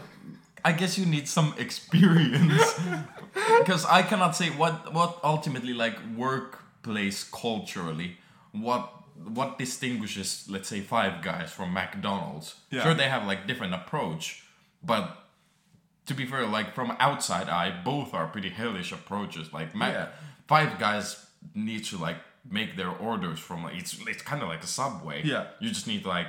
I 0.64 0.72
guess 0.72 0.96
you 0.96 1.04
need 1.04 1.28
some 1.28 1.52
experience 1.58 2.80
because 3.58 3.84
I 3.84 4.00
cannot 4.00 4.34
say 4.34 4.48
what 4.48 4.94
what 4.94 5.20
ultimately 5.22 5.74
like 5.74 5.98
workplace 6.16 7.24
culturally 7.24 8.16
what 8.52 8.90
what 9.22 9.58
distinguishes 9.58 10.46
let's 10.48 10.68
say 10.68 10.80
Five 10.80 11.22
Guys 11.22 11.52
from 11.52 11.74
McDonald's. 11.74 12.54
Yeah. 12.70 12.84
Sure, 12.84 12.94
they 12.94 13.10
have 13.10 13.26
like 13.26 13.46
different 13.46 13.74
approach, 13.74 14.44
but 14.82 15.26
to 16.07 16.14
be 16.14 16.24
fair, 16.26 16.46
like 16.46 16.74
from 16.74 16.96
outside 17.00 17.48
eye, 17.48 17.74
both 17.84 18.14
are 18.14 18.26
pretty 18.28 18.48
hellish 18.50 18.92
approaches. 18.92 19.52
Like 19.52 19.74
Mac, 19.74 19.92
Yeah. 19.92 20.09
Five 20.46 20.78
Guys 20.78 21.26
need 21.54 21.84
to 21.86 21.98
like 21.98 22.16
make 22.48 22.76
their 22.76 22.90
orders 22.90 23.38
from 23.38 23.64
like 23.64 23.76
it's 23.76 23.98
it's 24.07 24.22
kind 24.22 24.42
of 24.42 24.48
like 24.48 24.62
a 24.62 24.66
subway. 24.66 25.22
Yeah. 25.24 25.46
you 25.61 25.68
just 25.68 25.86
need 25.86 26.02
to 26.04 26.09
like 26.09 26.28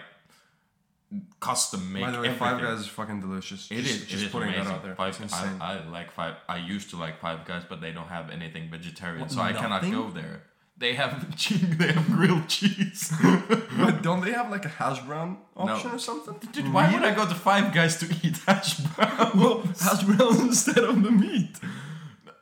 custom 1.39 1.93
make. 1.93 2.03
By 2.03 2.11
the 2.11 2.19
way, 2.19 2.27
everything. 2.27 2.39
Five 2.39 2.61
Guys 2.61 2.79
is 2.79 2.87
fucking 2.87 3.21
delicious. 3.21 3.69
It 3.71 3.83
just, 3.83 4.01
is. 4.01 4.05
Just 4.07 4.23
it 4.23 4.25
is 4.25 4.31
putting 4.31 4.49
amazing. 4.49 4.65
that 4.65 4.73
out 4.73 4.83
there. 4.83 4.95
Five. 4.95 5.33
I, 5.33 5.73
I 5.73 5.85
like 5.89 6.11
five. 6.11 6.35
I 6.49 6.57
used 6.57 6.89
to 6.91 6.97
like 6.97 7.19
Five 7.19 7.45
Guys, 7.45 7.63
but 7.67 7.81
they 7.81 7.91
don't 7.91 8.07
have 8.07 8.29
anything 8.29 8.69
vegetarian, 8.69 9.29
so 9.29 9.41
I 9.41 9.53
cannot 9.53 9.83
go 9.83 10.09
there. 10.09 10.41
They 10.79 10.93
have 10.93 11.35
che- 11.41 11.55
they 11.79 11.91
have 11.91 12.05
grilled 12.07 12.47
cheese. 12.47 13.11
but 13.79 14.03
don't 14.03 14.21
they 14.23 14.31
have 14.31 14.51
like 14.51 14.65
a 14.65 14.69
hash 14.69 14.99
brown 15.01 15.37
option 15.55 15.89
No. 15.89 15.95
or 15.95 15.99
something? 15.99 16.35
Dude, 16.51 16.71
why 16.71 16.93
would 16.93 17.03
I 17.03 17.13
go 17.15 17.25
to 17.27 17.33
Five 17.35 17.73
Guys 17.73 17.97
to 18.01 18.05
eat 18.23 18.37
hash 18.47 18.77
brown? 18.77 19.31
Well, 19.35 19.63
hash 19.79 20.03
browns 20.03 20.39
instead 20.39 20.83
of 20.83 21.01
the 21.03 21.11
meat. 21.11 21.57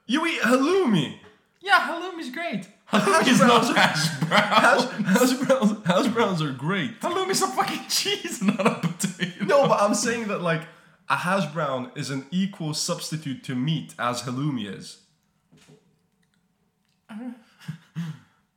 You 0.05 0.25
eat 0.25 0.41
halloumi. 0.41 1.17
yeah, 1.61 1.79
halloumi 1.88 2.19
is 2.19 2.29
great. 2.29 2.67
Halloumi 2.91 3.27
is 3.27 3.39
not 3.39 3.75
hash 3.75 4.19
brown. 4.19 4.41
Hash, 4.41 4.83
hash 5.05 5.33
browns. 5.33 5.86
Hash 5.86 6.07
browns 6.09 6.41
are 6.41 6.51
great. 6.51 6.99
Halloumi 7.01 7.31
is 7.31 7.41
a 7.41 7.47
fucking 7.47 7.88
cheese, 7.89 8.41
not 8.43 8.67
a 8.67 8.75
potato. 8.86 9.45
No, 9.45 9.67
but 9.67 9.81
I'm 9.81 9.95
saying 9.95 10.27
that 10.27 10.41
like 10.41 10.63
a 11.09 11.15
hash 11.15 11.45
brown 11.53 11.89
is 11.95 12.09
an 12.09 12.25
equal 12.31 12.73
substitute 12.73 13.43
to 13.45 13.55
meat 13.55 13.95
as 13.97 14.23
halloumi 14.23 14.65
is. 14.77 14.97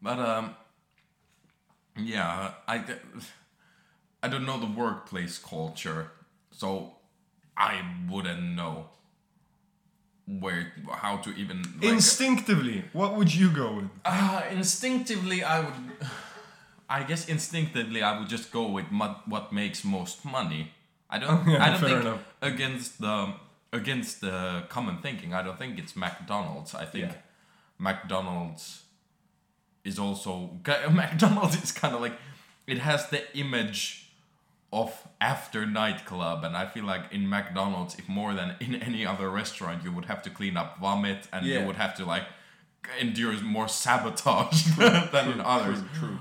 But 0.00 0.18
um, 0.18 0.54
yeah, 1.96 2.52
I 2.66 2.84
I 4.22 4.28
don't 4.28 4.44
know 4.46 4.58
the 4.58 4.66
workplace 4.66 5.38
culture, 5.38 6.10
so 6.50 6.92
I 7.56 7.82
wouldn't 8.10 8.42
know 8.42 8.90
where 10.26 10.72
how 10.92 11.16
to 11.18 11.30
even 11.36 11.62
like, 11.80 11.92
Instinctively, 11.92 12.84
what 12.92 13.16
would 13.16 13.34
you 13.34 13.50
go 13.50 13.72
with? 13.76 13.90
uh, 14.04 14.42
instinctively 14.50 15.42
I 15.42 15.60
would 15.60 15.74
I 16.90 17.02
guess 17.02 17.28
instinctively 17.28 18.02
I 18.02 18.18
would 18.18 18.28
just 18.28 18.50
go 18.52 18.66
with 18.68 18.86
what 19.26 19.52
makes 19.52 19.84
most 19.84 20.24
money. 20.24 20.72
I 21.10 21.18
don't 21.18 21.46
Yeah, 21.48 21.64
I 21.64 21.70
don't 21.70 21.80
think 21.80 22.00
enough. 22.02 22.20
against 22.42 23.00
the 23.00 23.34
against 23.72 24.20
the 24.20 24.64
common 24.68 24.98
thinking. 24.98 25.32
I 25.34 25.42
don't 25.42 25.58
think 25.58 25.78
it's 25.78 25.94
McDonald's. 25.96 26.74
I 26.74 26.84
think 26.84 27.04
Yeah. 27.10 27.16
McDonald's 27.78 28.82
is 29.88 29.96
also 29.98 30.32
McDonald's 31.00 31.56
is 31.64 31.72
kind 31.82 31.94
of 31.96 32.00
like 32.06 32.16
it 32.72 32.78
has 32.88 33.00
the 33.14 33.20
image 33.42 33.80
of 34.80 34.88
after 35.20 35.60
nightclub 35.80 36.38
and 36.46 36.54
I 36.62 36.64
feel 36.74 36.84
like 36.92 37.04
in 37.16 37.22
McDonald's 37.36 37.94
if 38.00 38.06
more 38.18 38.32
than 38.38 38.48
in 38.60 38.72
any 38.90 39.02
other 39.12 39.28
restaurant 39.42 39.78
you 39.84 39.90
would 39.96 40.04
have 40.12 40.20
to 40.26 40.30
clean 40.38 40.56
up 40.62 40.70
vomit 40.84 41.20
and 41.32 41.40
Yeah. 41.46 41.60
you 41.60 41.66
would 41.68 41.76
have 41.84 41.94
to 42.00 42.04
like 42.14 42.26
endure 43.00 43.34
more 43.56 43.68
sabotage 43.68 44.60
than 45.14 45.24
in 45.34 45.40
others. 45.54 45.80
True. 45.98 46.18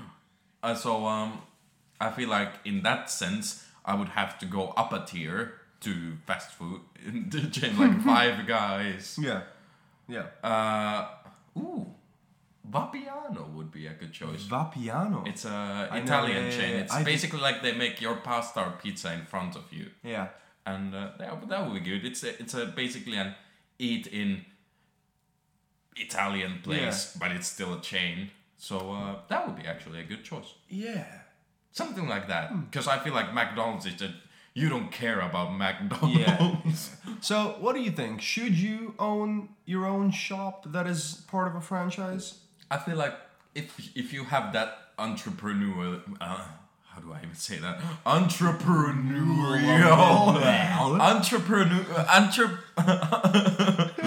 Uh, 0.62 0.74
so 0.84 1.06
um, 1.06 1.30
I 2.00 2.08
feel 2.16 2.28
like 2.38 2.52
in 2.70 2.82
that 2.82 3.10
sense, 3.10 3.64
I 3.84 3.94
would 3.98 4.10
have 4.20 4.32
to 4.40 4.46
go 4.46 4.62
up 4.82 4.92
a 4.92 5.00
tier 5.10 5.54
to 5.84 5.92
fast 6.26 6.50
food 6.58 6.80
in 7.06 7.30
chain 7.56 7.72
like 7.78 7.96
Five 8.02 8.46
Guys. 8.46 9.18
Yeah. 9.28 9.42
Yeah. 10.08 10.26
Uh, 10.42 11.06
ooh, 11.58 11.86
Vapiano 12.70 13.52
would 13.54 13.70
be 13.70 13.86
a 13.86 13.92
good 13.94 14.12
choice. 14.12 14.44
Vapiano. 14.44 15.26
It's 15.26 15.44
a 15.44 15.88
I 15.90 15.98
Italian 15.98 16.44
yeah, 16.44 16.50
yeah, 16.50 16.56
chain. 16.58 16.76
It's 16.76 16.92
I 16.92 17.02
basically 17.02 17.40
like 17.40 17.62
they 17.62 17.72
make 17.72 18.00
your 18.00 18.16
pasta 18.16 18.60
or 18.60 18.72
pizza 18.82 19.12
in 19.12 19.24
front 19.24 19.56
of 19.56 19.64
you, 19.72 19.86
yeah. 20.02 20.28
and 20.66 20.94
uh, 20.94 21.10
that, 21.18 21.48
that 21.48 21.64
would 21.64 21.74
be 21.74 21.90
good. 21.90 22.04
It's 22.04 22.22
a, 22.24 22.40
it's 22.40 22.54
a 22.54 22.66
basically 22.66 23.16
an 23.16 23.34
eat 23.78 24.06
in 24.08 24.44
Italian 25.96 26.60
place, 26.62 27.16
but 27.18 27.32
it's 27.32 27.46
still 27.46 27.74
a 27.74 27.80
chain. 27.80 28.30
So 28.56 28.92
uh, 28.92 29.16
that 29.28 29.46
would 29.46 29.56
be 29.56 29.66
actually 29.66 30.00
a 30.00 30.04
good 30.04 30.24
choice. 30.24 30.54
Yeah. 30.68 31.06
Something 31.72 32.08
like 32.08 32.28
that, 32.28 32.50
Hmm. 32.50 32.60
because 32.62 32.88
I 32.88 32.98
feel 32.98 33.14
like 33.14 33.32
McDonald's 33.32 33.86
is 33.86 33.96
that 33.96 34.10
you 34.54 34.68
don't 34.68 34.90
care 34.90 35.20
about 35.20 35.54
McDonald's. 35.56 36.18
Yeah. 36.18 37.14
So, 37.20 37.56
what 37.60 37.74
do 37.74 37.80
you 37.80 37.90
think? 37.90 38.20
Should 38.20 38.54
you 38.54 38.94
own 38.98 39.48
your 39.64 39.86
own 39.86 40.12
shop 40.12 40.64
that 40.72 40.86
is 40.86 41.24
part 41.26 41.48
of 41.48 41.56
a 41.56 41.60
franchise? 41.60 42.38
I 42.70 42.76
feel 42.78 42.96
like 42.96 43.14
if 43.54 43.78
if 43.96 44.12
you 44.12 44.24
have 44.24 44.52
that 44.52 44.92
entrepreneurial, 44.98 46.00
uh, 46.20 46.44
how 46.90 47.00
do 47.00 47.12
I 47.12 47.18
even 47.22 47.34
say 47.34 47.56
that? 47.58 47.80
Entrepreneurial, 48.04 51.00
entrepreneur, 51.00 52.06
entre, 52.08 52.58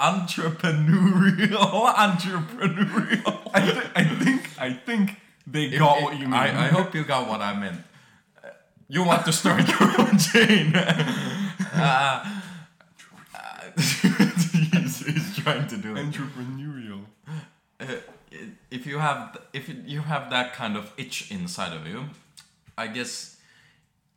entrepreneurial, 0.00 1.94
entrepreneurial. 1.94 3.40
I, 3.54 3.60
th- 3.60 3.84
I 3.94 4.04
think 4.04 4.50
I 4.58 4.72
think 4.72 5.16
they 5.46 5.68
got 5.70 5.98
If- 5.98 6.04
what 6.04 6.14
you 6.18 6.26
mean. 6.26 6.34
I, 6.34 6.66
I 6.66 6.68
hope 6.68 6.94
you 6.94 7.04
got 7.04 7.28
what 7.28 7.40
I 7.40 7.54
meant. 7.58 7.80
You 8.88 9.02
want 9.04 9.24
to 9.26 9.32
start 9.32 9.66
your 9.80 10.00
own 10.00 10.18
chain. 10.18 10.72
Uh, 11.78 12.24
uh, 13.34 13.38
he's, 13.76 15.04
he's 15.04 15.36
trying 15.36 15.66
to 15.68 15.76
do 15.76 15.94
it. 15.94 16.06
entrepreneurial. 16.06 16.85
Uh, 17.80 17.86
if 18.70 18.86
you 18.86 18.98
have 18.98 19.38
if 19.52 19.68
you 19.68 20.00
have 20.00 20.30
that 20.30 20.52
kind 20.54 20.76
of 20.76 20.92
itch 20.96 21.30
inside 21.30 21.72
of 21.72 21.86
you, 21.86 22.04
I 22.76 22.86
guess, 22.88 23.36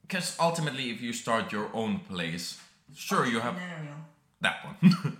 because 0.01 0.36
ultimately, 0.39 0.91
if 0.91 1.01
you 1.01 1.14
start 1.14 1.51
your 1.51 1.70
own 1.74 1.99
place, 1.99 2.60
sure 2.95 3.26
you 3.26 3.39
have 3.39 3.57
that 4.41 4.66
one. 4.66 5.20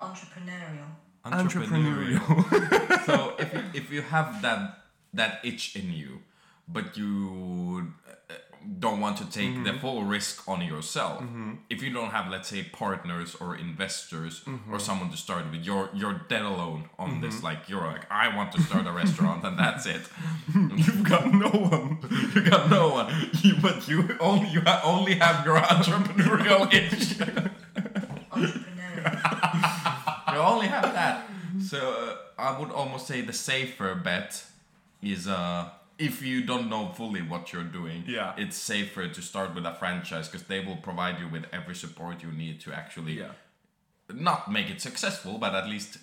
Entrepreneurial. 0.00 0.88
Entrepreneurial. 1.24 3.04
so 3.06 3.34
if 3.38 3.52
you, 3.52 3.62
if 3.74 3.90
you 3.90 4.02
have 4.02 4.42
that 4.42 4.84
that 5.12 5.40
itch 5.44 5.76
in 5.76 5.92
you, 5.92 6.20
but 6.68 6.96
you 6.96 7.92
uh, 8.30 8.34
don't 8.78 9.00
want 9.00 9.16
to 9.16 9.24
take 9.30 9.64
the 9.64 9.72
full 9.72 10.02
risk 10.04 10.46
on 10.46 10.60
yourself, 10.60 11.22
if 11.70 11.82
you 11.82 11.90
don't 11.90 12.10
have 12.10 12.28
let's 12.30 12.48
say 12.48 12.62
partners 12.64 13.34
or 13.40 13.56
investors 13.56 14.44
or 14.70 14.78
someone 14.78 15.10
to 15.10 15.16
start 15.16 15.50
with, 15.50 15.62
you're 15.64 15.88
you're 15.94 16.20
dead 16.28 16.42
alone 16.42 16.88
on 16.98 17.20
this. 17.22 17.42
Like 17.42 17.68
you're 17.70 17.86
like 17.94 18.04
I 18.10 18.34
want 18.36 18.52
to 18.52 18.60
start 18.62 18.86
a 18.86 18.92
restaurant 19.02 19.42
and 19.44 19.58
that's 19.58 19.86
it. 19.86 20.02
You've 20.54 21.02
got 21.02 21.32
no 21.32 21.48
one. 21.48 21.98
You 22.34 22.42
got 22.42 22.68
no 22.70 22.88
one, 22.90 23.08
you, 23.42 23.54
but 23.62 23.88
you 23.88 24.16
only 24.20 24.48
you 24.48 24.60
ha- 24.60 24.82
only 24.84 25.14
have 25.14 25.46
your 25.46 25.56
entrepreneurial 25.74 26.62
itch. 26.72 27.18
You 30.32 30.38
only 30.44 30.66
have 30.66 30.92
that. 30.92 31.26
So 31.64 31.78
uh, 31.78 32.40
I 32.40 32.58
would 32.58 32.70
almost 32.70 33.06
say 33.06 33.22
the 33.22 33.32
safer 33.32 33.94
bet 33.94 34.44
is 35.02 35.26
uh 35.26 35.70
if 35.98 36.22
you 36.22 36.42
don't 36.44 36.68
know 36.70 36.88
fully 36.94 37.22
what 37.22 37.52
you're 37.52 37.64
doing, 37.80 38.04
Yeah. 38.06 38.34
it's 38.36 38.56
safer 38.56 39.08
to 39.08 39.20
start 39.22 39.54
with 39.54 39.64
a 39.66 39.74
franchise 39.74 40.28
because 40.28 40.46
they 40.46 40.60
will 40.60 40.76
provide 40.76 41.18
you 41.18 41.28
with 41.28 41.44
every 41.52 41.74
support 41.74 42.22
you 42.22 42.30
need 42.32 42.60
to 42.60 42.72
actually 42.72 43.18
Yeah. 43.18 43.32
not 44.12 44.50
make 44.50 44.70
it 44.70 44.80
successful, 44.80 45.38
but 45.38 45.54
at 45.54 45.66
least 45.68 45.98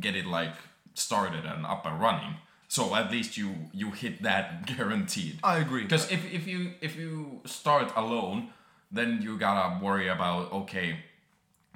get 0.00 0.14
it 0.16 0.26
like 0.26 0.54
started 0.94 1.44
and 1.44 1.66
up 1.66 1.84
and 1.86 2.00
running. 2.00 2.36
So 2.68 2.94
at 2.96 3.10
least 3.10 3.36
you 3.36 3.68
you 3.72 3.90
hit 3.92 4.22
that 4.22 4.66
guaranteed. 4.76 5.38
I 5.42 5.58
agree. 5.58 5.82
Because 5.82 6.10
if, 6.10 6.24
if 6.32 6.46
you 6.46 6.72
if 6.80 6.96
you 6.96 7.40
start 7.44 7.92
alone, 7.96 8.48
then 8.90 9.20
you 9.22 9.36
gotta 9.38 9.78
worry 9.84 10.08
about 10.08 10.52
okay, 10.52 10.88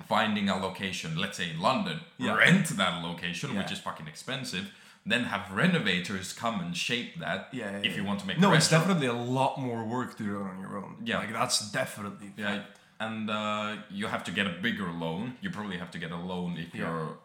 finding 0.08 0.48
a 0.48 0.56
location. 0.56 1.16
Let's 1.16 1.36
say 1.36 1.50
in 1.50 1.60
London, 1.60 2.00
Yeah. 2.18 2.36
rent 2.36 2.68
that 2.76 3.02
location, 3.02 3.56
which 3.56 3.70
is 3.70 3.78
fucking 3.80 4.08
expensive. 4.08 4.72
Then 5.08 5.24
have 5.24 5.44
renovators 5.62 6.32
come 6.32 6.56
and 6.60 6.76
shape 6.76 7.18
that. 7.24 7.48
Yeah, 7.52 7.70
yeah, 7.72 7.78
if 7.88 7.96
you 7.96 8.02
yeah. 8.02 8.08
want 8.08 8.20
to 8.20 8.26
make 8.26 8.38
no, 8.38 8.52
a 8.52 8.56
it's 8.56 8.70
definitely 8.70 9.06
a 9.06 9.12
lot 9.38 9.52
more 9.58 9.84
work 9.84 10.16
to 10.18 10.22
do 10.22 10.36
it 10.40 10.42
on 10.52 10.60
your 10.60 10.76
own. 10.82 10.96
Yeah. 11.04 11.18
like 11.18 11.32
that's 11.32 11.58
definitely. 11.72 12.32
Yeah, 12.36 12.62
and 13.00 13.30
uh, 13.30 13.76
you 13.90 14.06
have 14.14 14.24
to 14.24 14.32
get 14.38 14.46
a 14.46 14.54
bigger 14.66 14.90
loan. 15.04 15.22
You 15.42 15.50
probably 15.50 15.78
have 15.78 15.90
to 15.92 15.98
get 15.98 16.10
a 16.10 16.16
loan 16.32 16.50
if 16.64 16.74
Yeah. 16.74 16.80
you're 16.80 17.18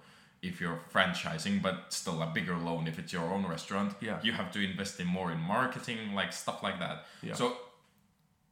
if 0.50 0.60
you're 0.62 0.80
franchising, 0.94 1.62
but 1.62 1.76
still 1.90 2.22
a 2.22 2.28
bigger 2.38 2.58
loan 2.58 2.86
if 2.88 3.00
it's 3.00 3.14
your 3.14 3.28
own 3.36 3.44
restaurant. 3.56 3.94
Yeah. 4.02 4.20
You 4.24 4.34
have 4.34 4.52
to 4.56 4.60
invest 4.60 5.00
in 5.00 5.08
more 5.08 5.32
in 5.32 5.40
marketing, 5.40 6.00
like 6.20 6.32
stuff 6.34 6.60
like 6.68 6.78
that. 6.80 6.98
Yeah. 7.22 7.34
So 7.36 7.46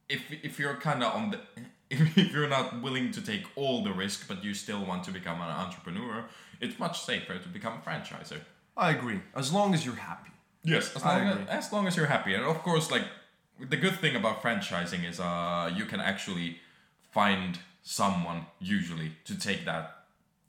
if 0.09 0.21
if 0.43 0.59
you're 0.59 0.75
kind 0.89 1.03
of 1.03 1.09
on 1.17 1.31
the 1.31 1.39
if, 1.89 2.17
if 2.17 2.31
you're 2.33 2.47
not 2.57 2.81
willing 2.81 3.11
to 3.11 3.21
take 3.21 3.43
all 3.55 3.83
the 3.83 3.93
risk, 3.93 4.27
but 4.27 4.43
you 4.43 4.53
still 4.53 4.83
want 4.85 5.03
to 5.07 5.11
become 5.11 5.39
an 5.41 5.49
entrepreneur, 5.63 6.25
it's 6.61 6.77
much 6.79 7.01
safer 7.01 7.37
to 7.37 7.49
become 7.49 7.73
a 7.79 7.89
franchiser. 7.89 8.41
I 8.81 8.89
agree. 8.91 9.21
As 9.35 9.53
long 9.53 9.73
as 9.73 9.85
you're 9.85 9.95
happy. 9.95 10.31
Yes, 10.63 10.95
as 10.95 11.03
I 11.03 11.23
long 11.23 11.27
as, 11.27 11.49
as 11.49 11.73
long 11.73 11.87
as 11.87 11.95
you're 11.95 12.07
happy, 12.07 12.33
and 12.33 12.43
of 12.43 12.61
course, 12.63 12.91
like 12.91 13.05
the 13.59 13.77
good 13.77 13.95
thing 13.99 14.15
about 14.15 14.41
franchising 14.41 15.07
is 15.09 15.19
uh 15.19 15.71
you 15.75 15.85
can 15.85 16.01
actually 16.01 16.57
find 17.11 17.59
someone 17.83 18.45
usually 18.59 19.13
to 19.25 19.37
take 19.37 19.65
that 19.65 20.00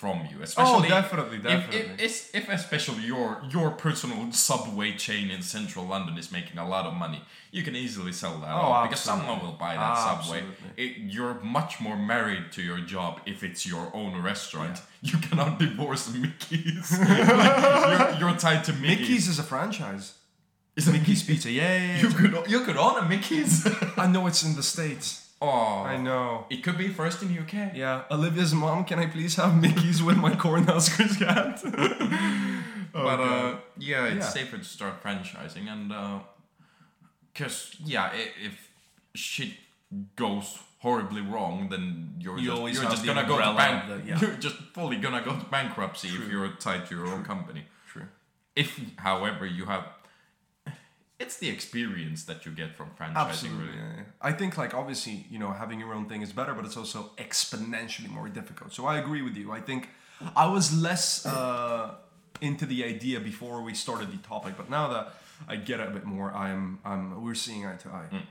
from 0.03 0.19
you. 0.31 0.39
Oh, 0.41 0.49
especially 0.49 0.89
Oh, 0.89 1.01
definitely, 1.01 1.37
if- 1.39 1.43
definitely. 1.53 2.05
If, 2.05 2.35
if, 2.35 2.35
if 2.41 2.45
especially 2.61 3.05
your 3.15 3.29
your 3.57 3.69
personal 3.87 4.21
subway 4.49 4.91
chain 5.07 5.27
in 5.35 5.41
central 5.57 5.85
London 5.95 6.15
is 6.23 6.29
making 6.39 6.59
a 6.59 6.69
lot 6.75 6.85
of 6.91 6.95
money, 7.05 7.21
you 7.57 7.63
can 7.67 7.75
easily 7.85 8.13
sell 8.23 8.37
that 8.45 8.55
Oh, 8.61 8.67
off 8.73 8.89
because 8.89 9.05
someone 9.13 9.39
will 9.45 9.59
buy 9.67 9.75
that 9.85 9.97
subway. 10.09 10.41
Absolutely. 10.43 10.85
It, 10.85 10.93
you're 11.15 11.37
much 11.59 11.73
more 11.87 11.99
married 12.15 12.45
to 12.57 12.61
your 12.71 12.81
job 12.95 13.13
if 13.33 13.39
it's 13.49 13.63
your 13.73 13.85
own 14.01 14.13
restaurant. 14.33 14.77
You 15.11 15.19
cannot 15.27 15.53
divorce 15.67 16.05
Mickey's. 16.23 16.89
Like, 16.97 17.89
you're, 17.91 18.13
you're 18.21 18.37
tied 18.47 18.63
to 18.69 18.73
Mickey's. 18.73 19.01
Mickey's 19.01 19.27
is 19.33 19.39
a 19.45 19.47
franchise. 19.53 20.07
Is 20.77 20.87
Mickey's 20.95 21.23
Pizza. 21.29 21.51
Yeah, 21.51 21.63
yeah, 21.77 21.87
yeah. 21.91 22.03
You 22.03 22.09
could 22.19 22.33
you 22.53 22.61
could 22.67 22.79
own 22.87 22.97
a 23.03 23.05
Mickey's. 23.13 23.55
I 24.05 24.07
know 24.13 24.23
it's 24.31 24.43
in 24.49 24.53
the 24.61 24.63
states. 24.75 25.07
Oh, 25.47 25.83
I 25.93 25.97
know. 26.09 26.47
It 26.55 26.63
could 26.65 26.79
be 26.79 26.89
first 26.89 27.23
in 27.23 27.29
UK. 27.43 27.55
Yeah, 27.75 28.03
Olivia's 28.11 28.55
mom, 28.55 28.85
can 28.85 28.99
I 29.05 29.07
please 29.07 29.35
have 29.37 29.55
Mickey's 29.65 30.01
with 30.03 30.17
my 30.27 30.33
Cornhuskers 30.45 31.15
hat? 31.29 31.57
but 32.93 33.19
uh, 33.21 33.57
yeah, 33.79 34.07
it's 34.07 34.27
Yeah. 34.27 34.29
safer 34.39 34.59
to 34.59 34.65
start 34.65 34.95
franchising, 35.05 35.67
and 35.75 35.93
uh, 35.93 36.19
cause 37.35 37.75
yeah, 37.85 38.11
if 38.47 38.55
shit 39.15 39.51
goes 40.17 40.59
horribly 40.79 41.21
wrong, 41.33 41.69
then 41.71 42.15
you're 42.19 42.39
You 42.39 42.51
just, 42.51 42.75
you're 42.83 42.91
just 42.91 43.05
gonna 43.07 43.27
go 43.27 43.37
to 43.39 43.53
bank. 43.63 43.79
the- 43.89 44.03
yeah. 44.09 44.19
You're 44.21 44.37
just 44.47 44.57
fully 44.75 44.97
gonna 44.97 45.23
go 45.23 45.33
to 45.39 45.45
bankruptcy 45.47 46.09
if 46.09 46.29
you're 46.31 46.49
tied 46.67 46.87
to 46.89 46.95
your 46.97 47.07
own 47.07 47.23
company. 47.25 47.63
True. 47.91 48.07
If, 48.57 48.69
however, 48.97 49.47
you 49.47 49.65
have, 49.67 49.85
it's 51.23 51.37
the 51.39 51.49
experience 51.49 52.25
that 52.25 52.45
you 52.45 52.53
get 52.53 52.71
from 52.77 52.89
franchising. 52.99 53.17
Absolutely. 53.17 53.67
Really. 53.67 53.79
yeah, 53.79 53.97
yeah. 53.99 54.03
I 54.21 54.33
think 54.33 54.59
like 54.59 54.75
obviously, 54.75 55.27
you 55.31 55.39
know, 55.39 55.53
having 55.53 55.79
your 55.81 55.95
own 55.95 56.07
thing 56.11 56.23
is 56.23 56.33
better, 56.33 56.53
but 56.55 56.65
it's 56.65 56.77
also 56.77 57.11
exponentially 57.17 58.11
more 58.11 58.29
difficult. 58.29 58.73
So 58.73 58.87
I 58.87 58.99
agree 58.99 59.23
with 59.23 59.37
you. 59.37 59.53
I 59.53 59.61
think 59.61 59.89
I 60.37 60.47
was 60.47 60.65
less 60.87 61.25
uh, 61.27 61.95
into 62.41 62.67
the 62.67 62.85
idea 62.85 63.21
before 63.21 63.63
we 63.63 63.75
started 63.75 64.13
the 64.13 64.19
topic, 64.19 64.55
but 64.57 64.69
now 64.69 64.89
that 64.89 65.15
I 65.49 65.57
get 65.57 65.81
it 65.81 65.89
a 65.89 65.91
bit 65.91 66.05
more, 66.05 66.33
I'm 66.33 66.79
I'm 66.85 67.25
we're 67.25 67.35
seeing 67.35 67.67
eye 67.67 67.77
to 67.77 67.89
eye. 67.89 68.09
Mm. 68.13 68.23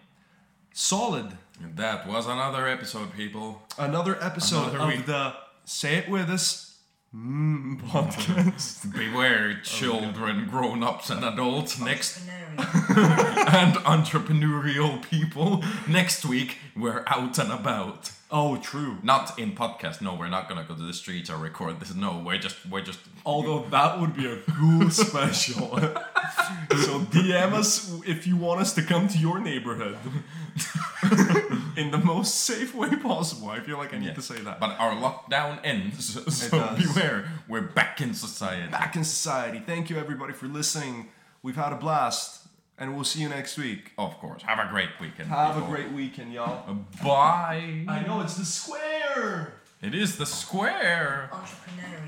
Solid. 0.74 1.38
And 1.62 1.76
that 1.78 2.08
was 2.08 2.28
another 2.28 2.68
episode, 2.68 3.14
people. 3.14 3.62
Another 3.78 4.18
episode 4.24 4.70
Another 4.70 4.80
of 4.80 4.88
week. 4.88 5.06
the 5.06 5.34
Say 5.66 5.98
It 5.98 6.10
With 6.10 6.30
Us 6.30 6.71
mm, 7.16 7.80
podcast. 7.90 8.92
Beware, 8.92 9.60
children, 9.62 10.48
grown-ups, 10.48 11.10
and 11.10 11.24
adults. 11.24 11.80
Next 11.80 12.22
and 12.58 13.76
entrepreneurial 13.86 15.02
people. 15.04 15.64
Next 15.88 16.26
week, 16.26 16.58
we're 16.76 17.04
out 17.08 17.38
and 17.38 17.52
about. 17.52 18.12
Oh, 18.32 18.58
true. 18.58 18.98
Not 19.04 19.38
in 19.38 19.52
podcast. 19.54 20.02
No, 20.02 20.16
we're 20.16 20.30
not 20.30 20.48
gonna 20.50 20.64
go 20.64 20.76
to 20.76 20.82
the 20.82 20.94
streets 20.94 21.30
or 21.30 21.38
record 21.38 21.80
this. 21.80 21.94
No, 21.94 22.22
we're 22.26 22.38
just 22.38 22.58
we're 22.70 22.82
just. 22.84 23.00
Although 23.26 23.66
that 23.70 24.00
would 24.00 24.16
be 24.16 24.26
a 24.26 24.38
cool 24.38 24.90
special. 25.06 25.78
so 25.78 27.00
DM 27.12 27.54
us 27.54 27.94
if 28.06 28.26
you 28.28 28.38
want 28.38 28.62
us 28.62 28.74
to 28.74 28.82
come 28.82 29.08
to 29.08 29.18
your 29.18 29.40
neighborhood 29.40 29.98
in 31.78 31.92
the 31.92 31.98
most 32.04 32.36
safe 32.42 32.74
way 32.76 32.96
possible. 32.96 33.50
I 33.50 33.60
feel 33.60 33.78
like 33.78 33.94
I 33.94 33.98
need 34.00 34.08
Yeah. 34.08 34.14
to 34.14 34.22
say 34.22 34.40
that. 34.42 34.60
But 34.60 34.80
our 34.80 34.94
lockdown 34.94 35.60
ends, 35.64 36.14
so 36.36 36.76
beware. 36.78 37.30
We're 37.48 37.62
back 37.62 38.02
in 38.02 38.14
society. 38.14 38.70
back 38.72 38.96
in 38.96 39.04
society. 39.04 39.62
Thank 39.66 39.90
you 39.90 39.98
everybody 39.98 40.34
for 40.34 40.48
listening. 40.48 41.10
We've 41.44 41.56
had 41.56 41.74
a 41.74 41.78
blast. 41.78 42.41
And 42.82 42.96
we'll 42.96 43.04
see 43.04 43.22
you 43.22 43.30
next 43.30 43.58
week. 43.58 43.92
Of 43.98 44.18
course. 44.18 44.42
Have 44.42 44.58
a 44.58 44.68
great 44.70 44.90
weekend. 45.00 45.30
Have 45.30 45.56
a 45.56 45.62
great 45.62 45.92
weekend, 45.92 46.34
y'all. 46.34 46.68
Uh, 46.68 47.04
bye. 47.04 47.86
I 47.88 48.02
know 48.02 48.22
it's 48.22 48.36
the 48.36 48.46
square. 48.46 49.54
It 49.84 49.94
is 49.94 50.18
the 50.18 50.26
square. 50.26 51.30
Entrepreneurial. 51.32 51.92